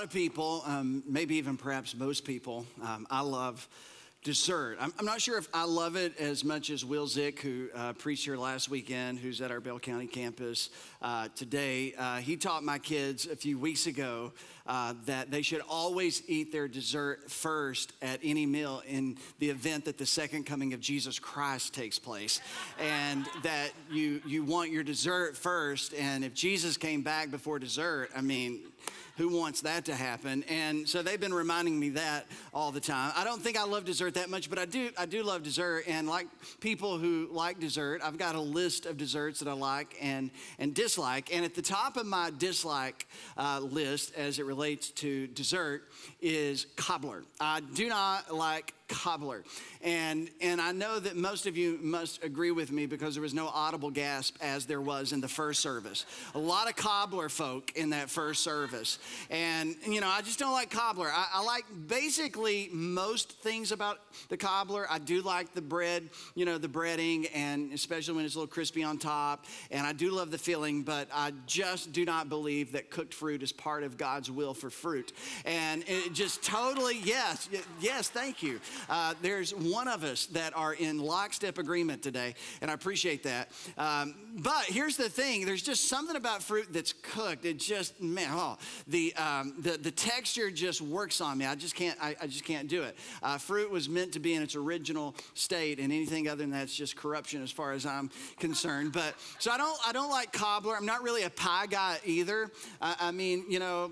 lot 0.00 0.06
of 0.06 0.12
people, 0.14 0.62
um, 0.64 1.02
maybe 1.06 1.34
even 1.34 1.58
perhaps 1.58 1.94
most 1.94 2.24
people, 2.24 2.64
um, 2.82 3.06
I 3.10 3.20
love 3.20 3.68
dessert. 4.24 4.78
I'm, 4.80 4.94
I'm, 4.98 5.04
not 5.04 5.20
sure 5.20 5.36
if 5.36 5.46
I 5.52 5.64
love 5.64 5.94
it 5.94 6.18
as 6.18 6.42
much 6.42 6.70
as 6.70 6.86
Will 6.86 7.06
Zick, 7.06 7.40
who 7.40 7.68
uh, 7.74 7.92
preached 7.92 8.24
here 8.24 8.38
last 8.38 8.70
weekend, 8.70 9.18
who's 9.18 9.42
at 9.42 9.50
our 9.50 9.60
Bell 9.60 9.78
County 9.78 10.06
campus 10.06 10.70
uh, 11.02 11.28
today. 11.36 11.92
Uh, 11.98 12.16
he 12.16 12.38
taught 12.38 12.64
my 12.64 12.78
kids 12.78 13.26
a 13.26 13.36
few 13.36 13.58
weeks 13.58 13.86
ago 13.86 14.32
uh, 14.66 14.94
that 15.04 15.30
they 15.30 15.42
should 15.42 15.60
always 15.68 16.22
eat 16.28 16.50
their 16.50 16.66
dessert 16.66 17.30
first 17.30 17.92
at 18.00 18.20
any 18.22 18.46
meal 18.46 18.82
in 18.86 19.18
the 19.38 19.50
event 19.50 19.84
that 19.84 19.98
the 19.98 20.06
second 20.06 20.46
coming 20.46 20.72
of 20.72 20.80
Jesus 20.80 21.18
Christ 21.18 21.74
takes 21.74 21.98
place. 21.98 22.40
And 22.78 23.26
that 23.42 23.72
you, 23.90 24.22
you 24.24 24.44
want 24.44 24.70
your 24.70 24.82
dessert 24.82 25.36
first. 25.36 25.92
And 25.92 26.24
if 26.24 26.32
Jesus 26.32 26.78
came 26.78 27.02
back 27.02 27.30
before 27.30 27.58
dessert, 27.58 28.08
I 28.16 28.22
mean, 28.22 28.60
who 29.20 29.28
wants 29.28 29.60
that 29.60 29.84
to 29.84 29.94
happen? 29.94 30.42
And 30.48 30.88
so 30.88 31.02
they've 31.02 31.20
been 31.20 31.34
reminding 31.34 31.78
me 31.78 31.90
that 31.90 32.24
all 32.54 32.72
the 32.72 32.80
time. 32.80 33.12
I 33.14 33.22
don't 33.22 33.42
think 33.42 33.58
I 33.58 33.64
love 33.64 33.84
dessert 33.84 34.14
that 34.14 34.30
much, 34.30 34.48
but 34.48 34.58
I 34.58 34.64
do 34.64 34.88
I 34.96 35.04
do 35.04 35.22
love 35.22 35.42
dessert. 35.42 35.84
And 35.86 36.08
like 36.08 36.26
people 36.60 36.96
who 36.96 37.28
like 37.30 37.60
dessert, 37.60 38.00
I've 38.02 38.16
got 38.16 38.34
a 38.34 38.40
list 38.40 38.86
of 38.86 38.96
desserts 38.96 39.40
that 39.40 39.48
I 39.48 39.52
like 39.52 39.94
and 40.00 40.30
and 40.58 40.74
dislike. 40.74 41.34
And 41.34 41.44
at 41.44 41.54
the 41.54 41.60
top 41.60 41.98
of 41.98 42.06
my 42.06 42.30
dislike 42.38 43.06
uh, 43.36 43.60
list, 43.60 44.14
as 44.14 44.38
it 44.38 44.46
relates 44.46 44.88
to 44.92 45.26
dessert, 45.26 45.82
is 46.22 46.64
cobbler. 46.76 47.22
I 47.38 47.60
do 47.60 47.90
not 47.90 48.34
like 48.34 48.72
cobbler. 48.90 49.44
And, 49.82 50.28
and 50.42 50.60
I 50.60 50.72
know 50.72 50.98
that 50.98 51.16
most 51.16 51.46
of 51.46 51.56
you 51.56 51.78
must 51.80 52.22
agree 52.22 52.50
with 52.50 52.70
me 52.70 52.86
because 52.86 53.14
there 53.14 53.22
was 53.22 53.32
no 53.32 53.48
audible 53.48 53.90
gasp 53.90 54.36
as 54.42 54.66
there 54.66 54.80
was 54.80 55.12
in 55.12 55.20
the 55.20 55.28
first 55.28 55.60
service. 55.60 56.04
A 56.34 56.38
lot 56.38 56.68
of 56.68 56.76
cobbler 56.76 57.28
folk 57.28 57.72
in 57.76 57.90
that 57.90 58.10
first 58.10 58.42
service. 58.42 58.98
And, 59.30 59.76
you 59.86 60.00
know, 60.00 60.08
I 60.08 60.20
just 60.20 60.38
don't 60.38 60.52
like 60.52 60.70
cobbler. 60.70 61.08
I, 61.08 61.26
I 61.34 61.42
like 61.44 61.64
basically 61.86 62.68
most 62.72 63.32
things 63.40 63.72
about 63.72 64.00
the 64.28 64.36
cobbler. 64.36 64.86
I 64.90 64.98
do 64.98 65.22
like 65.22 65.54
the 65.54 65.62
bread, 65.62 66.10
you 66.34 66.44
know, 66.44 66.58
the 66.58 66.68
breading, 66.68 67.30
and 67.32 67.72
especially 67.72 68.14
when 68.14 68.24
it's 68.24 68.34
a 68.34 68.38
little 68.38 68.52
crispy 68.52 68.82
on 68.82 68.98
top. 68.98 69.46
And 69.70 69.86
I 69.86 69.92
do 69.92 70.10
love 70.10 70.30
the 70.30 70.38
filling, 70.38 70.82
but 70.82 71.08
I 71.12 71.32
just 71.46 71.92
do 71.92 72.04
not 72.04 72.28
believe 72.28 72.72
that 72.72 72.90
cooked 72.90 73.14
fruit 73.14 73.42
is 73.42 73.52
part 73.52 73.84
of 73.84 73.96
God's 73.96 74.30
will 74.30 74.52
for 74.52 74.68
fruit. 74.68 75.12
And 75.44 75.84
it 75.86 76.12
just 76.12 76.42
totally, 76.42 76.98
yes, 77.02 77.48
yes, 77.80 78.08
thank 78.08 78.42
you. 78.42 78.60
Uh, 78.88 79.14
there's 79.22 79.54
one 79.54 79.88
of 79.88 80.04
us 80.04 80.26
that 80.26 80.56
are 80.56 80.74
in 80.74 80.98
lockstep 80.98 81.58
agreement 81.58 82.02
today, 82.02 82.34
and 82.60 82.70
I 82.70 82.74
appreciate 82.74 83.22
that. 83.24 83.50
Um, 83.76 84.14
but 84.36 84.64
here's 84.64 84.96
the 84.96 85.08
thing 85.08 85.44
there's 85.44 85.62
just 85.62 85.88
something 85.88 86.16
about 86.16 86.42
fruit 86.42 86.68
that's 86.70 86.92
cooked. 86.92 87.44
It 87.44 87.58
just, 87.58 88.00
man, 88.00 88.28
oh, 88.32 88.58
the, 88.86 89.14
um, 89.16 89.54
the, 89.58 89.72
the 89.72 89.90
texture 89.90 90.50
just 90.50 90.80
works 90.80 91.20
on 91.20 91.38
me. 91.38 91.46
I 91.46 91.54
just 91.54 91.74
can't, 91.74 91.98
I, 92.00 92.16
I 92.20 92.26
just 92.26 92.44
can't 92.44 92.68
do 92.68 92.82
it. 92.82 92.96
Uh, 93.22 93.38
fruit 93.38 93.70
was 93.70 93.88
meant 93.88 94.12
to 94.12 94.20
be 94.20 94.34
in 94.34 94.42
its 94.42 94.54
original 94.54 95.14
state, 95.34 95.78
and 95.78 95.92
anything 95.92 96.28
other 96.28 96.42
than 96.42 96.50
that's 96.50 96.74
just 96.74 96.96
corruption 96.96 97.42
as 97.42 97.50
far 97.50 97.72
as 97.72 97.84
I'm 97.86 98.10
concerned. 98.38 98.92
But 98.92 99.14
so 99.38 99.50
I 99.50 99.58
don't, 99.58 99.78
I 99.86 99.92
don't 99.92 100.10
like 100.10 100.32
cobbler. 100.32 100.76
I'm 100.76 100.86
not 100.86 101.02
really 101.02 101.24
a 101.24 101.30
pie 101.30 101.66
guy 101.66 101.98
either. 102.04 102.50
I, 102.80 102.96
I 103.00 103.10
mean, 103.10 103.44
you 103.48 103.58
know, 103.58 103.90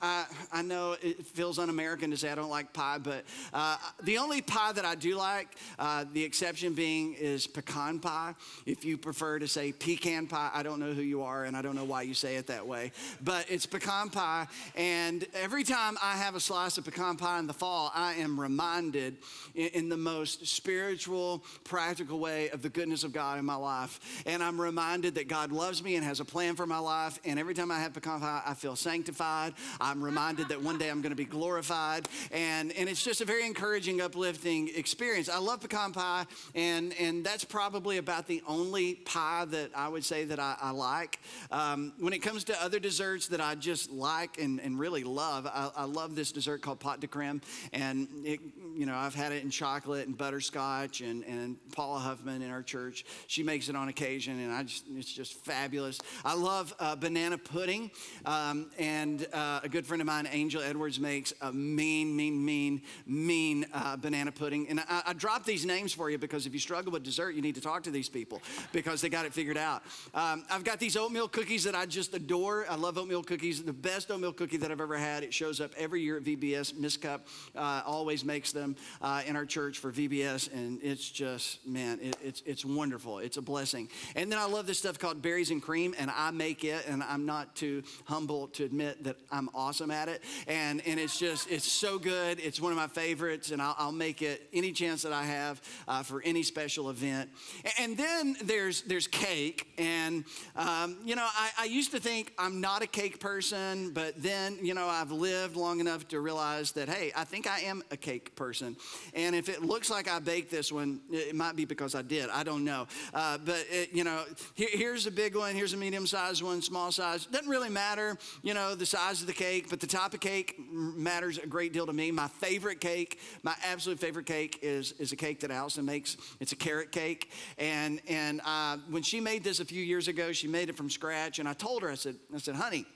I, 0.00 0.26
I 0.52 0.62
know 0.62 0.96
it 1.02 1.26
feels 1.26 1.58
un 1.58 1.68
American 1.68 2.10
to 2.10 2.16
say 2.16 2.30
I 2.30 2.34
don't 2.34 2.50
like 2.50 2.72
pie, 2.72 2.98
but 2.98 3.24
uh, 3.52 3.76
the 4.02 4.18
only 4.18 4.29
only 4.30 4.42
pie 4.42 4.70
that 4.70 4.84
I 4.84 4.94
do 4.94 5.16
like, 5.16 5.48
uh, 5.76 6.04
the 6.12 6.22
exception 6.22 6.72
being 6.72 7.14
is 7.14 7.48
pecan 7.48 7.98
pie. 7.98 8.36
If 8.64 8.84
you 8.84 8.96
prefer 8.96 9.40
to 9.40 9.48
say 9.48 9.72
pecan 9.72 10.28
pie, 10.28 10.52
I 10.54 10.62
don't 10.62 10.78
know 10.78 10.92
who 10.92 11.02
you 11.02 11.24
are 11.24 11.46
and 11.46 11.56
I 11.56 11.62
don't 11.62 11.74
know 11.74 11.82
why 11.82 12.02
you 12.02 12.14
say 12.14 12.36
it 12.36 12.46
that 12.46 12.64
way, 12.64 12.92
but 13.24 13.46
it's 13.48 13.66
pecan 13.66 14.08
pie. 14.08 14.46
And 14.76 15.26
every 15.34 15.64
time 15.64 15.98
I 16.00 16.12
have 16.12 16.36
a 16.36 16.40
slice 16.40 16.78
of 16.78 16.84
pecan 16.84 17.16
pie 17.16 17.40
in 17.40 17.48
the 17.48 17.52
fall, 17.52 17.90
I 17.92 18.12
am 18.14 18.38
reminded 18.38 19.16
in, 19.56 19.66
in 19.70 19.88
the 19.88 19.96
most 19.96 20.46
spiritual, 20.46 21.42
practical 21.64 22.20
way 22.20 22.50
of 22.50 22.62
the 22.62 22.68
goodness 22.68 23.02
of 23.02 23.12
God 23.12 23.36
in 23.40 23.44
my 23.44 23.56
life. 23.56 24.22
And 24.26 24.44
I'm 24.44 24.60
reminded 24.60 25.16
that 25.16 25.26
God 25.26 25.50
loves 25.50 25.82
me 25.82 25.96
and 25.96 26.04
has 26.04 26.20
a 26.20 26.24
plan 26.24 26.54
for 26.54 26.66
my 26.66 26.78
life. 26.78 27.18
And 27.24 27.36
every 27.36 27.54
time 27.54 27.72
I 27.72 27.80
have 27.80 27.94
pecan 27.94 28.20
pie, 28.20 28.42
I 28.46 28.54
feel 28.54 28.76
sanctified. 28.76 29.54
I'm 29.80 30.00
reminded 30.00 30.50
that 30.50 30.62
one 30.62 30.78
day 30.78 30.88
I'm 30.88 31.02
going 31.02 31.10
to 31.10 31.16
be 31.16 31.24
glorified. 31.24 32.08
And, 32.30 32.70
and 32.76 32.88
it's 32.88 33.02
just 33.02 33.20
a 33.20 33.24
very 33.24 33.44
encouraging, 33.44 34.00
uplifting 34.00 34.19
uplifting 34.20 34.68
experience. 34.76 35.30
I 35.30 35.38
love 35.38 35.60
pecan 35.62 35.92
pie, 35.92 36.26
and, 36.54 36.92
and 37.00 37.24
that's 37.24 37.42
probably 37.42 37.96
about 37.96 38.26
the 38.26 38.42
only 38.46 38.96
pie 38.96 39.46
that 39.46 39.70
I 39.74 39.88
would 39.88 40.04
say 40.04 40.26
that 40.26 40.38
I, 40.38 40.56
I 40.60 40.72
like. 40.72 41.18
Um, 41.50 41.94
when 41.98 42.12
it 42.12 42.18
comes 42.18 42.44
to 42.44 42.62
other 42.62 42.78
desserts 42.78 43.28
that 43.28 43.40
I 43.40 43.54
just 43.54 43.90
like 43.90 44.38
and, 44.38 44.60
and 44.60 44.78
really 44.78 45.04
love, 45.04 45.46
I, 45.46 45.70
I 45.74 45.84
love 45.84 46.14
this 46.14 46.32
dessert 46.32 46.60
called 46.60 46.80
pot 46.80 47.00
de 47.00 47.06
crème, 47.06 47.40
and 47.72 48.08
it, 48.24 48.40
you 48.74 48.84
know 48.84 48.94
I've 48.94 49.14
had 49.14 49.32
it 49.32 49.42
in 49.42 49.48
chocolate 49.48 50.06
and 50.06 50.18
butterscotch, 50.18 51.00
and, 51.00 51.24
and 51.24 51.56
Paula 51.72 52.00
Huffman 52.00 52.42
in 52.42 52.50
our 52.50 52.62
church 52.62 53.06
she 53.26 53.42
makes 53.42 53.70
it 53.70 53.76
on 53.76 53.88
occasion, 53.88 54.38
and 54.38 54.52
I 54.52 54.64
just 54.64 54.84
it's 54.94 55.10
just 55.10 55.32
fabulous. 55.32 55.98
I 56.26 56.34
love 56.34 56.74
uh, 56.78 56.94
banana 56.94 57.38
pudding, 57.38 57.90
um, 58.26 58.70
and 58.78 59.26
uh, 59.32 59.60
a 59.62 59.68
good 59.68 59.86
friend 59.86 60.02
of 60.02 60.06
mine, 60.06 60.28
Angel 60.30 60.60
Edwards, 60.60 61.00
makes 61.00 61.32
a 61.40 61.50
mean, 61.52 62.14
mean, 62.14 62.44
mean, 62.44 62.82
mean 63.06 63.66
uh, 63.72 63.96
banana 64.00 64.32
pudding. 64.32 64.68
And 64.68 64.80
I, 64.80 65.02
I 65.06 65.12
dropped 65.12 65.46
these 65.46 65.64
names 65.64 65.92
for 65.92 66.10
you 66.10 66.18
because 66.18 66.46
if 66.46 66.52
you 66.52 66.58
struggle 66.58 66.92
with 66.92 67.02
dessert, 67.02 67.34
you 67.34 67.42
need 67.42 67.54
to 67.54 67.60
talk 67.60 67.82
to 67.84 67.90
these 67.90 68.08
people 68.08 68.42
because 68.72 69.00
they 69.00 69.08
got 69.08 69.26
it 69.26 69.32
figured 69.32 69.56
out. 69.56 69.82
Um, 70.14 70.44
I've 70.50 70.64
got 70.64 70.78
these 70.78 70.96
oatmeal 70.96 71.28
cookies 71.28 71.64
that 71.64 71.74
I 71.74 71.86
just 71.86 72.14
adore. 72.14 72.66
I 72.68 72.76
love 72.76 72.98
oatmeal 72.98 73.22
cookies. 73.22 73.62
The 73.62 73.72
best 73.72 74.10
oatmeal 74.10 74.32
cookie 74.32 74.56
that 74.58 74.70
I've 74.70 74.80
ever 74.80 74.96
had. 74.96 75.22
It 75.22 75.32
shows 75.34 75.60
up 75.60 75.72
every 75.76 76.02
year 76.02 76.16
at 76.16 76.24
VBS. 76.24 76.76
Miss 76.76 76.96
Cup 76.96 77.26
uh, 77.56 77.82
always 77.86 78.24
makes 78.24 78.52
them 78.52 78.76
uh, 79.00 79.22
in 79.26 79.36
our 79.36 79.46
church 79.46 79.78
for 79.78 79.90
VBS, 79.92 80.52
and 80.52 80.80
it's 80.82 81.08
just 81.08 81.66
man, 81.66 81.98
it, 82.02 82.16
it's 82.22 82.42
it's 82.46 82.64
wonderful. 82.64 83.18
It's 83.18 83.36
a 83.36 83.42
blessing. 83.42 83.88
And 84.16 84.30
then 84.30 84.38
I 84.38 84.46
love 84.46 84.66
this 84.66 84.78
stuff 84.78 84.98
called 84.98 85.22
berries 85.22 85.50
and 85.50 85.62
cream, 85.62 85.94
and 85.98 86.10
I 86.10 86.30
make 86.30 86.64
it, 86.64 86.86
and 86.88 87.02
I'm 87.02 87.26
not 87.26 87.54
too 87.54 87.82
humble 88.04 88.48
to 88.48 88.64
admit 88.64 89.04
that 89.04 89.16
I'm 89.30 89.48
awesome 89.54 89.90
at 89.90 90.08
it. 90.08 90.22
And 90.46 90.82
and 90.86 90.98
it's 90.98 91.18
just 91.18 91.50
it's 91.50 91.70
so 91.70 91.98
good. 91.98 92.40
It's 92.40 92.60
one 92.60 92.72
of 92.72 92.78
my 92.78 92.88
favorites, 92.88 93.50
and 93.50 93.60
I'll, 93.60 93.76
I'll 93.78 93.89
make 93.92 94.22
it 94.22 94.48
any 94.52 94.72
chance 94.72 95.02
that 95.02 95.12
I 95.12 95.24
have 95.24 95.60
uh, 95.88 96.02
for 96.02 96.22
any 96.22 96.42
special 96.42 96.90
event. 96.90 97.30
And 97.78 97.96
then 97.96 98.36
there's 98.42 98.82
there's 98.82 99.06
cake, 99.06 99.68
and 99.78 100.24
um, 100.56 100.96
you 101.04 101.16
know 101.16 101.26
I, 101.26 101.50
I 101.60 101.64
used 101.64 101.90
to 101.92 102.00
think 102.00 102.32
I'm 102.38 102.60
not 102.60 102.82
a 102.82 102.86
cake 102.86 103.20
person, 103.20 103.92
but 103.92 104.20
then 104.22 104.58
you 104.62 104.74
know 104.74 104.86
I've 104.86 105.10
lived 105.10 105.56
long 105.56 105.80
enough 105.80 106.08
to 106.08 106.20
realize 106.20 106.72
that 106.72 106.88
hey, 106.88 107.12
I 107.16 107.24
think 107.24 107.46
I 107.46 107.60
am 107.60 107.82
a 107.90 107.96
cake 107.96 108.36
person. 108.36 108.76
And 109.14 109.34
if 109.34 109.48
it 109.48 109.62
looks 109.62 109.90
like 109.90 110.08
I 110.08 110.18
baked 110.18 110.50
this 110.50 110.70
one, 110.70 111.00
it 111.10 111.34
might 111.34 111.56
be 111.56 111.64
because 111.64 111.94
I 111.94 112.02
did. 112.02 112.30
I 112.30 112.42
don't 112.42 112.64
know. 112.64 112.86
Uh, 113.12 113.38
but 113.38 113.64
it, 113.70 113.92
you 113.92 114.04
know, 114.04 114.24
here, 114.54 114.68
here's 114.70 115.06
a 115.06 115.10
big 115.10 115.36
one. 115.36 115.54
Here's 115.54 115.72
a 115.72 115.76
medium-sized 115.76 116.42
one. 116.42 116.62
Small 116.62 116.92
size 116.92 117.26
doesn't 117.26 117.48
really 117.48 117.70
matter. 117.70 118.18
You 118.42 118.54
know 118.54 118.74
the 118.74 118.86
size 118.86 119.20
of 119.20 119.26
the 119.26 119.32
cake, 119.32 119.68
but 119.68 119.80
the 119.80 119.86
type 119.86 120.14
of 120.14 120.20
cake 120.20 120.56
matters 120.70 121.38
a 121.38 121.46
great 121.46 121.72
deal 121.72 121.86
to 121.86 121.92
me. 121.92 122.10
My 122.10 122.28
favorite 122.28 122.80
cake, 122.80 123.18
my 123.42 123.54
absolute 123.64 123.79
favorite 123.80 124.26
cake 124.26 124.58
is, 124.62 124.92
is 124.92 125.12
a 125.12 125.16
cake 125.16 125.40
that 125.40 125.50
Allison 125.50 125.84
makes. 125.84 126.16
It's 126.40 126.52
a 126.52 126.56
carrot 126.56 126.92
cake. 126.92 127.30
And, 127.58 128.00
and 128.08 128.40
uh, 128.44 128.78
when 128.88 129.02
she 129.02 129.20
made 129.20 129.44
this 129.44 129.60
a 129.60 129.64
few 129.64 129.82
years 129.82 130.08
ago, 130.08 130.32
she 130.32 130.48
made 130.48 130.68
it 130.68 130.76
from 130.76 130.90
scratch. 130.90 131.38
And 131.38 131.48
I 131.48 131.52
told 131.52 131.82
her, 131.82 131.90
I 131.90 131.94
said, 131.94 132.16
I 132.34 132.38
said, 132.38 132.54
honey, 132.54 132.86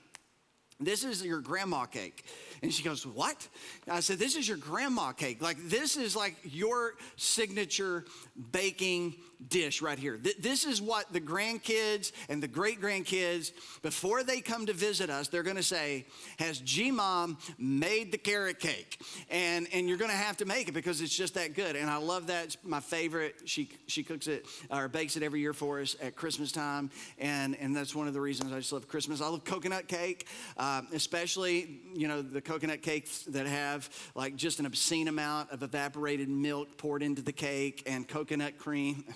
this 0.79 1.05
is 1.05 1.23
your 1.23 1.39
grandma 1.39 1.85
cake. 1.85 2.25
And 2.61 2.73
she 2.73 2.83
goes, 2.83 3.05
What? 3.05 3.47
I 3.89 4.01
said, 4.01 4.19
This 4.19 4.35
is 4.35 4.47
your 4.47 4.57
grandma 4.57 5.13
cake. 5.13 5.41
Like, 5.41 5.57
this 5.69 5.95
is 5.95 6.15
like 6.15 6.35
your 6.43 6.95
signature 7.15 8.05
baking 8.51 9.15
dish 9.47 9.81
right 9.81 9.97
here. 9.97 10.19
This 10.39 10.65
is 10.65 10.81
what 10.81 11.11
the 11.11 11.21
grandkids 11.21 12.11
and 12.29 12.41
the 12.41 12.47
great 12.47 12.81
grandkids, 12.81 13.51
before 13.81 14.23
they 14.23 14.41
come 14.41 14.65
to 14.65 14.73
visit 14.73 15.09
us, 15.09 15.27
they're 15.27 15.43
gonna 15.43 15.63
say, 15.63 16.05
Has 16.39 16.59
G 16.59 16.91
Mom 16.91 17.37
made 17.57 18.11
the 18.11 18.17
carrot 18.17 18.59
cake? 18.59 18.99
And, 19.29 19.67
and 19.73 19.87
you're 19.87 19.97
gonna 19.97 20.13
have 20.13 20.37
to 20.37 20.45
make 20.45 20.67
it 20.67 20.73
because 20.73 21.01
it's 21.01 21.15
just 21.15 21.35
that 21.35 21.53
good. 21.53 21.75
And 21.75 21.89
I 21.89 21.97
love 21.97 22.27
that. 22.27 22.45
It's 22.45 22.57
my 22.63 22.79
favorite. 22.79 23.35
She, 23.45 23.69
she 23.87 24.03
cooks 24.03 24.27
it 24.27 24.45
or 24.69 24.87
bakes 24.87 25.17
it 25.17 25.23
every 25.23 25.39
year 25.39 25.53
for 25.53 25.81
us 25.81 25.95
at 26.01 26.15
Christmas 26.15 26.51
time. 26.51 26.89
And, 27.17 27.55
and 27.59 27.75
that's 27.75 27.95
one 27.95 28.07
of 28.07 28.13
the 28.13 28.21
reasons 28.21 28.51
I 28.51 28.57
just 28.57 28.71
love 28.71 28.87
Christmas. 28.87 29.21
I 29.21 29.27
love 29.27 29.43
coconut 29.43 29.87
cake, 29.87 30.27
uh, 30.57 30.81
especially, 30.93 31.81
you 31.93 32.07
know, 32.07 32.21
the 32.21 32.41
coconut 32.41 32.81
cakes 32.81 33.23
that 33.23 33.47
have 33.47 33.89
like 34.15 34.35
just 34.35 34.59
an 34.59 34.65
obscene 34.65 35.07
amount 35.07 35.51
of 35.51 35.63
evaporated 35.63 36.29
milk 36.29 36.77
poured 36.77 37.03
into 37.03 37.21
the 37.21 37.33
cake 37.33 37.83
and 37.85 38.07
coconut 38.07 38.57
cream. 38.57 39.03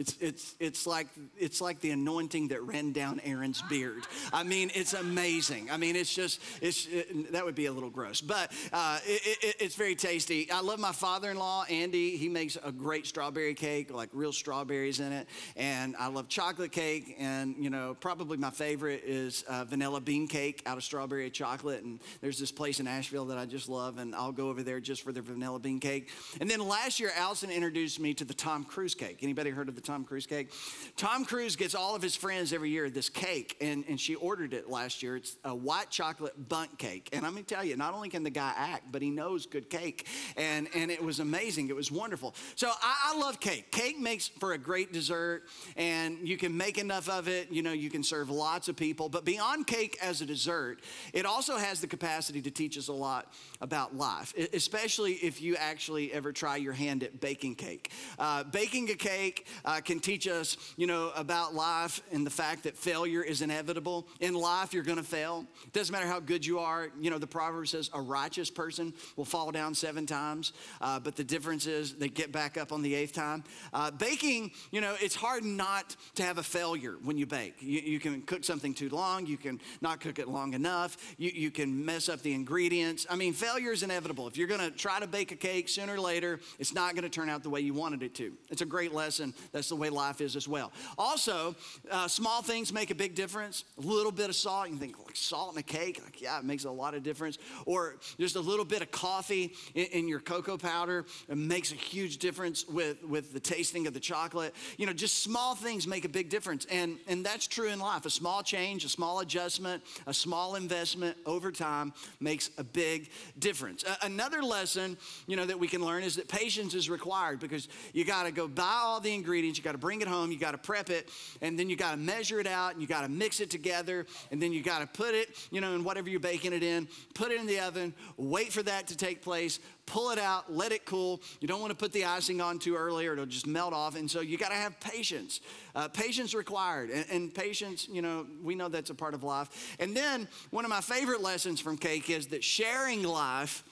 It's, 0.00 0.16
it's, 0.18 0.54
it's, 0.58 0.86
like, 0.86 1.08
it's 1.36 1.60
like 1.60 1.80
the 1.80 1.90
anointing 1.90 2.48
that 2.48 2.62
ran 2.62 2.92
down 2.92 3.20
Aaron's 3.22 3.60
beard. 3.68 4.06
I 4.32 4.44
mean, 4.44 4.70
it's 4.74 4.94
amazing. 4.94 5.70
I 5.70 5.76
mean, 5.76 5.94
it's 5.94 6.14
just, 6.14 6.40
it's, 6.62 6.86
it, 6.86 7.32
that 7.32 7.44
would 7.44 7.54
be 7.54 7.66
a 7.66 7.72
little 7.72 7.90
gross, 7.90 8.22
but 8.22 8.50
uh, 8.72 8.98
it, 9.04 9.38
it, 9.42 9.56
it's 9.60 9.74
very 9.74 9.94
tasty. 9.94 10.50
I 10.50 10.62
love 10.62 10.78
my 10.78 10.92
father 10.92 11.30
in 11.30 11.36
law, 11.36 11.64
Andy. 11.68 12.16
He 12.16 12.30
makes 12.30 12.56
a 12.64 12.72
great 12.72 13.06
strawberry 13.06 13.52
cake, 13.52 13.92
like 13.92 14.08
real 14.14 14.32
strawberries 14.32 15.00
in 15.00 15.12
it. 15.12 15.28
And 15.54 15.94
I 15.98 16.06
love 16.06 16.28
chocolate 16.28 16.72
cake. 16.72 17.16
And, 17.18 17.54
you 17.62 17.68
know, 17.68 17.94
probably 18.00 18.38
my 18.38 18.48
favorite 18.48 19.02
is 19.04 19.42
uh, 19.50 19.66
vanilla 19.66 20.00
bean 20.00 20.26
cake 20.28 20.62
out 20.64 20.78
of 20.78 20.82
strawberry 20.82 21.28
chocolate. 21.28 21.82
And 21.84 22.00
there's 22.22 22.38
this 22.38 22.52
place 22.52 22.80
in 22.80 22.86
Asheville 22.86 23.26
that 23.26 23.36
I 23.36 23.44
just 23.44 23.68
love, 23.68 23.98
and 23.98 24.14
I'll 24.14 24.32
go 24.32 24.48
over 24.48 24.62
there 24.62 24.80
just 24.80 25.02
for 25.02 25.12
their 25.12 25.22
vanilla 25.22 25.58
bean 25.58 25.78
cake. 25.78 26.08
And 26.40 26.50
then 26.50 26.66
last 26.66 27.00
year, 27.00 27.10
Allison 27.18 27.50
introduced 27.50 28.00
me 28.00 28.14
to 28.14 28.24
the 28.24 28.32
Tom 28.32 28.64
Cruise 28.64 28.94
cake. 28.94 29.18
Anybody 29.20 29.50
heard 29.50 29.68
of 29.68 29.74
the 29.74 29.82
Tom 29.82 29.89
Cruise 30.04 30.26
cake? 30.26 30.50
Tom 30.96 31.24
Cruise 31.24 31.56
gets 31.56 31.74
all 31.74 31.94
of 31.94 32.02
his 32.02 32.16
friends 32.16 32.52
every 32.52 32.70
year 32.70 32.90
this 32.90 33.08
cake, 33.08 33.56
and, 33.60 33.84
and 33.88 34.00
she 34.00 34.14
ordered 34.14 34.54
it 34.54 34.68
last 34.68 35.02
year. 35.02 35.16
It's 35.16 35.36
a 35.44 35.54
white 35.54 35.90
chocolate 35.90 36.48
bundt 36.48 36.78
cake. 36.78 37.08
And 37.12 37.26
I'm 37.26 37.32
gonna 37.32 37.44
tell 37.44 37.64
you, 37.64 37.76
not 37.76 37.94
only 37.94 38.08
can 38.08 38.22
the 38.22 38.30
guy 38.30 38.52
act, 38.56 38.92
but 38.92 39.02
he 39.02 39.10
knows 39.10 39.46
good 39.46 39.70
cake. 39.70 40.06
And, 40.36 40.68
and 40.74 40.90
it 40.90 41.02
was 41.02 41.20
amazing. 41.20 41.68
It 41.68 41.76
was 41.76 41.90
wonderful. 41.90 42.34
So 42.54 42.68
I, 42.68 43.12
I 43.14 43.18
love 43.18 43.40
cake. 43.40 43.70
Cake 43.70 43.98
makes 43.98 44.28
for 44.28 44.52
a 44.52 44.58
great 44.58 44.92
dessert, 44.92 45.44
and 45.76 46.28
you 46.28 46.36
can 46.36 46.56
make 46.56 46.78
enough 46.78 47.08
of 47.08 47.28
it. 47.28 47.50
You 47.50 47.62
know, 47.62 47.72
you 47.72 47.90
can 47.90 48.02
serve 48.02 48.30
lots 48.30 48.68
of 48.68 48.76
people. 48.76 49.08
But 49.08 49.24
beyond 49.24 49.66
cake 49.66 49.98
as 50.02 50.20
a 50.20 50.26
dessert, 50.26 50.80
it 51.12 51.26
also 51.26 51.56
has 51.56 51.80
the 51.80 51.86
capacity 51.86 52.42
to 52.42 52.50
teach 52.50 52.78
us 52.78 52.88
a 52.88 52.92
lot 52.92 53.32
about 53.60 53.96
life, 53.96 54.34
especially 54.52 55.14
if 55.14 55.40
you 55.42 55.56
actually 55.56 56.12
ever 56.12 56.32
try 56.32 56.56
your 56.56 56.72
hand 56.72 57.02
at 57.02 57.20
baking 57.20 57.54
cake. 57.54 57.90
Uh, 58.18 58.44
baking 58.44 58.90
a 58.90 58.94
cake 58.94 59.46
uh, 59.64 59.79
can 59.80 60.00
teach 60.00 60.26
us, 60.26 60.56
you 60.76 60.86
know, 60.86 61.12
about 61.14 61.54
life 61.54 62.02
and 62.12 62.26
the 62.26 62.30
fact 62.30 62.64
that 62.64 62.76
failure 62.76 63.22
is 63.22 63.42
inevitable. 63.42 64.06
In 64.20 64.34
life, 64.34 64.72
you're 64.72 64.82
going 64.82 64.98
to 64.98 65.04
fail. 65.04 65.46
It 65.64 65.72
doesn't 65.72 65.92
matter 65.92 66.06
how 66.06 66.20
good 66.20 66.44
you 66.44 66.58
are. 66.58 66.88
You 67.00 67.10
know, 67.10 67.18
the 67.18 67.26
proverb 67.26 67.68
says 67.68 67.90
a 67.92 68.00
righteous 68.00 68.50
person 68.50 68.92
will 69.16 69.24
fall 69.24 69.50
down 69.50 69.74
seven 69.74 70.06
times, 70.06 70.52
uh, 70.80 71.00
but 71.00 71.16
the 71.16 71.24
difference 71.24 71.66
is 71.66 71.94
they 71.94 72.08
get 72.08 72.32
back 72.32 72.56
up 72.56 72.72
on 72.72 72.82
the 72.82 72.94
eighth 72.94 73.12
time. 73.12 73.44
Uh, 73.72 73.90
baking, 73.90 74.52
you 74.70 74.80
know, 74.80 74.96
it's 75.00 75.14
hard 75.14 75.44
not 75.44 75.96
to 76.14 76.22
have 76.22 76.38
a 76.38 76.42
failure 76.42 76.96
when 77.02 77.18
you 77.18 77.26
bake. 77.26 77.54
You, 77.60 77.80
you, 77.80 78.00
can 78.00 78.22
cook 78.22 78.44
something 78.44 78.74
too 78.74 78.88
long, 78.88 79.26
you 79.26 79.36
can 79.36 79.60
not 79.80 80.00
cook 80.00 80.18
it 80.18 80.28
long 80.28 80.54
enough, 80.54 80.96
you, 81.18 81.30
you 81.30 81.50
can 81.50 81.84
mess 81.84 82.08
up 82.08 82.22
the 82.22 82.32
ingredients. 82.32 83.06
I 83.08 83.16
mean, 83.16 83.32
failure 83.32 83.72
is 83.72 83.82
inevitable. 83.82 84.26
If 84.28 84.36
you're 84.36 84.48
going 84.48 84.60
to 84.60 84.70
try 84.70 85.00
to 85.00 85.06
bake 85.06 85.32
a 85.32 85.36
cake 85.36 85.68
sooner 85.68 85.94
or 85.94 86.00
later, 86.00 86.40
it's 86.58 86.74
not 86.74 86.94
going 86.94 87.04
to 87.04 87.10
turn 87.10 87.28
out 87.28 87.42
the 87.42 87.50
way 87.50 87.60
you 87.60 87.74
wanted 87.74 88.02
it 88.02 88.14
to. 88.16 88.32
It's 88.50 88.62
a 88.62 88.66
great 88.66 88.92
lesson. 88.92 89.34
That's 89.52 89.59
the 89.68 89.76
way 89.76 89.90
life 89.90 90.20
is 90.20 90.36
as 90.36 90.48
well. 90.48 90.72
Also, 90.98 91.54
uh, 91.90 92.08
small 92.08 92.42
things 92.42 92.72
make 92.72 92.90
a 92.90 92.94
big 92.94 93.14
difference. 93.14 93.64
A 93.78 93.80
little 93.80 94.12
bit 94.12 94.28
of 94.28 94.36
salt, 94.36 94.68
you 94.68 94.76
think 94.76 94.98
like 95.04 95.16
salt 95.16 95.52
in 95.52 95.58
a 95.58 95.62
cake, 95.62 96.00
like 96.04 96.20
yeah, 96.20 96.38
it 96.38 96.44
makes 96.44 96.64
a 96.64 96.70
lot 96.70 96.94
of 96.94 97.02
difference. 97.02 97.38
Or 97.66 97.96
just 98.18 98.36
a 98.36 98.40
little 98.40 98.64
bit 98.64 98.82
of 98.82 98.90
coffee 98.90 99.52
in, 99.74 99.86
in 99.86 100.08
your 100.08 100.20
cocoa 100.20 100.56
powder, 100.56 101.06
it 101.28 101.36
makes 101.36 101.72
a 101.72 101.76
huge 101.76 102.18
difference 102.18 102.66
with 102.68 103.02
with 103.04 103.32
the 103.32 103.40
tasting 103.40 103.86
of 103.86 103.94
the 103.94 104.00
chocolate. 104.00 104.54
You 104.76 104.86
know, 104.86 104.92
just 104.92 105.22
small 105.22 105.54
things 105.54 105.86
make 105.86 106.04
a 106.04 106.08
big 106.08 106.28
difference, 106.28 106.66
and 106.70 106.98
and 107.08 107.24
that's 107.24 107.46
true 107.46 107.68
in 107.68 107.78
life. 107.78 108.06
A 108.06 108.10
small 108.10 108.42
change, 108.42 108.84
a 108.84 108.88
small 108.88 109.20
adjustment, 109.20 109.82
a 110.06 110.14
small 110.14 110.54
investment 110.54 111.16
over 111.26 111.50
time 111.50 111.92
makes 112.20 112.50
a 112.58 112.64
big 112.64 113.10
difference. 113.38 113.84
Another 114.02 114.42
lesson, 114.42 114.96
you 115.26 115.36
know, 115.36 115.46
that 115.46 115.58
we 115.58 115.68
can 115.68 115.84
learn 115.84 116.02
is 116.02 116.16
that 116.16 116.28
patience 116.28 116.74
is 116.74 116.88
required 116.90 117.40
because 117.40 117.68
you 117.92 118.04
got 118.04 118.24
to 118.24 118.32
go 118.32 118.46
buy 118.46 118.80
all 118.82 119.00
the 119.00 119.12
ingredients, 119.12 119.49
you 119.56 119.64
got 119.64 119.72
to 119.72 119.78
bring 119.78 120.00
it 120.00 120.08
home, 120.08 120.30
you 120.30 120.38
got 120.38 120.52
to 120.52 120.58
prep 120.58 120.90
it, 120.90 121.10
and 121.40 121.58
then 121.58 121.68
you 121.68 121.76
got 121.76 121.92
to 121.92 121.96
measure 121.96 122.40
it 122.40 122.46
out, 122.46 122.72
and 122.72 122.80
you 122.80 122.88
got 122.88 123.02
to 123.02 123.08
mix 123.08 123.40
it 123.40 123.50
together, 123.50 124.06
and 124.30 124.42
then 124.42 124.52
you 124.52 124.62
got 124.62 124.80
to 124.80 124.86
put 124.86 125.14
it, 125.14 125.30
you 125.50 125.60
know, 125.60 125.74
in 125.74 125.84
whatever 125.84 126.08
you're 126.08 126.20
baking 126.20 126.52
it 126.52 126.62
in, 126.62 126.88
put 127.14 127.30
it 127.30 127.40
in 127.40 127.46
the 127.46 127.60
oven, 127.60 127.94
wait 128.16 128.52
for 128.52 128.62
that 128.62 128.86
to 128.88 128.96
take 128.96 129.22
place, 129.22 129.60
pull 129.90 130.10
it 130.10 130.18
out, 130.18 130.52
let 130.52 130.72
it 130.72 130.84
cool. 130.84 131.20
You 131.40 131.48
don't 131.48 131.60
want 131.60 131.70
to 131.70 131.76
put 131.76 131.92
the 131.92 132.04
icing 132.04 132.40
on 132.40 132.58
too 132.58 132.76
early 132.76 133.06
or 133.06 133.14
it'll 133.14 133.26
just 133.26 133.46
melt 133.46 133.72
off. 133.72 133.96
And 133.96 134.08
so 134.08 134.20
you 134.20 134.38
got 134.38 134.50
to 134.50 134.54
have 134.54 134.78
patience. 134.78 135.40
Uh, 135.74 135.88
patience 135.88 136.32
required. 136.32 136.90
And, 136.90 137.06
and, 137.10 137.34
patience, 137.34 137.88
you 137.90 138.00
know, 138.00 138.26
we 138.42 138.54
know 138.54 138.68
that's 138.68 138.90
a 138.90 138.94
part 138.94 139.14
of 139.14 139.24
life. 139.24 139.76
And 139.80 139.96
then 139.96 140.28
one 140.50 140.64
of 140.64 140.68
my 140.68 140.80
favorite 140.80 141.22
lessons 141.22 141.60
from 141.60 141.76
cake 141.76 142.08
is 142.08 142.28
that 142.28 142.44
sharing 142.44 143.02
life 143.02 143.64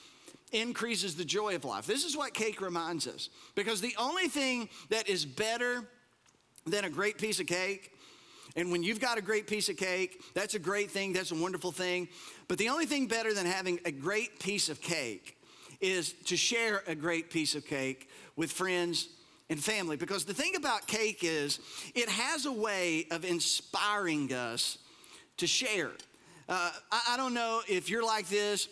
increases 0.51 1.15
the 1.15 1.25
joy 1.25 1.55
of 1.55 1.65
life. 1.65 1.85
This 1.85 2.05
is 2.05 2.17
what 2.17 2.33
cake 2.33 2.61
reminds 2.61 3.07
us. 3.07 3.29
Because 3.55 3.81
the 3.81 3.95
only 3.97 4.27
thing 4.27 4.69
that 4.89 5.07
is 5.07 5.25
better 5.25 5.87
than 6.65 6.85
a 6.85 6.89
great 6.89 7.17
piece 7.17 7.39
of 7.39 7.47
cake 7.47 7.91
and 8.55 8.71
when 8.71 8.83
you've 8.83 8.99
got 8.99 9.17
a 9.17 9.21
great 9.21 9.47
piece 9.47 9.69
of 9.69 9.77
cake, 9.77 10.21
that's 10.33 10.55
a 10.55 10.59
great 10.59 10.89
thing, 10.91 11.13
that's 11.13 11.31
a 11.31 11.35
wonderful 11.35 11.71
thing. 11.71 12.09
But 12.47 12.57
the 12.57 12.69
only 12.69 12.85
thing 12.85 13.07
better 13.07 13.33
than 13.33 13.45
having 13.45 13.79
a 13.85 13.91
great 13.91 14.39
piece 14.39 14.69
of 14.69 14.81
cake 14.81 15.37
is 15.79 16.13
to 16.25 16.35
share 16.35 16.83
a 16.87 16.95
great 16.95 17.29
piece 17.29 17.55
of 17.55 17.65
cake 17.65 18.09
with 18.35 18.51
friends 18.51 19.09
and 19.49 19.63
family. 19.63 19.97
Because 19.97 20.25
the 20.25 20.33
thing 20.33 20.55
about 20.55 20.87
cake 20.87 21.19
is, 21.21 21.59
it 21.95 22.09
has 22.09 22.45
a 22.45 22.51
way 22.51 23.05
of 23.11 23.23
inspiring 23.23 24.33
us 24.33 24.77
to 25.37 25.47
share. 25.47 25.91
Uh, 26.49 26.71
I, 26.91 27.01
I, 27.11 27.17
don't 27.17 27.35
know 27.35 27.61
if 27.69 27.89
you're 27.89 28.03
like 28.03 28.27
this 28.27 28.67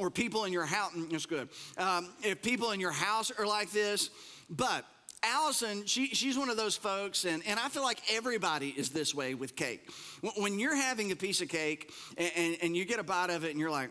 or 0.00 0.10
people 0.10 0.44
in 0.44 0.52
your 0.52 0.64
house, 0.64 0.92
mm, 0.92 1.28
good. 1.28 1.48
Um, 1.76 2.08
if 2.22 2.42
people 2.42 2.70
in 2.72 2.80
your 2.80 2.90
house 2.90 3.30
are 3.30 3.46
like 3.46 3.70
this, 3.70 4.08
but 4.48 4.84
Allison, 5.22 5.84
she, 5.84 6.06
she's 6.08 6.38
one 6.38 6.48
of 6.48 6.56
those 6.56 6.74
folks, 6.74 7.26
and, 7.26 7.42
and 7.46 7.60
I 7.60 7.68
feel 7.68 7.82
like 7.82 8.00
everybody 8.10 8.70
is 8.70 8.88
this 8.88 9.14
way 9.14 9.34
with 9.34 9.54
cake. 9.54 9.90
When 10.38 10.58
you're 10.58 10.74
having 10.74 11.12
a 11.12 11.16
piece 11.16 11.42
of 11.42 11.48
cake 11.48 11.92
and, 12.16 12.32
and, 12.34 12.56
and 12.62 12.76
you 12.76 12.86
get 12.86 12.98
a 12.98 13.02
bite 13.02 13.28
of 13.28 13.44
it 13.44 13.50
and 13.50 13.60
you're 13.60 13.70
like, 13.70 13.90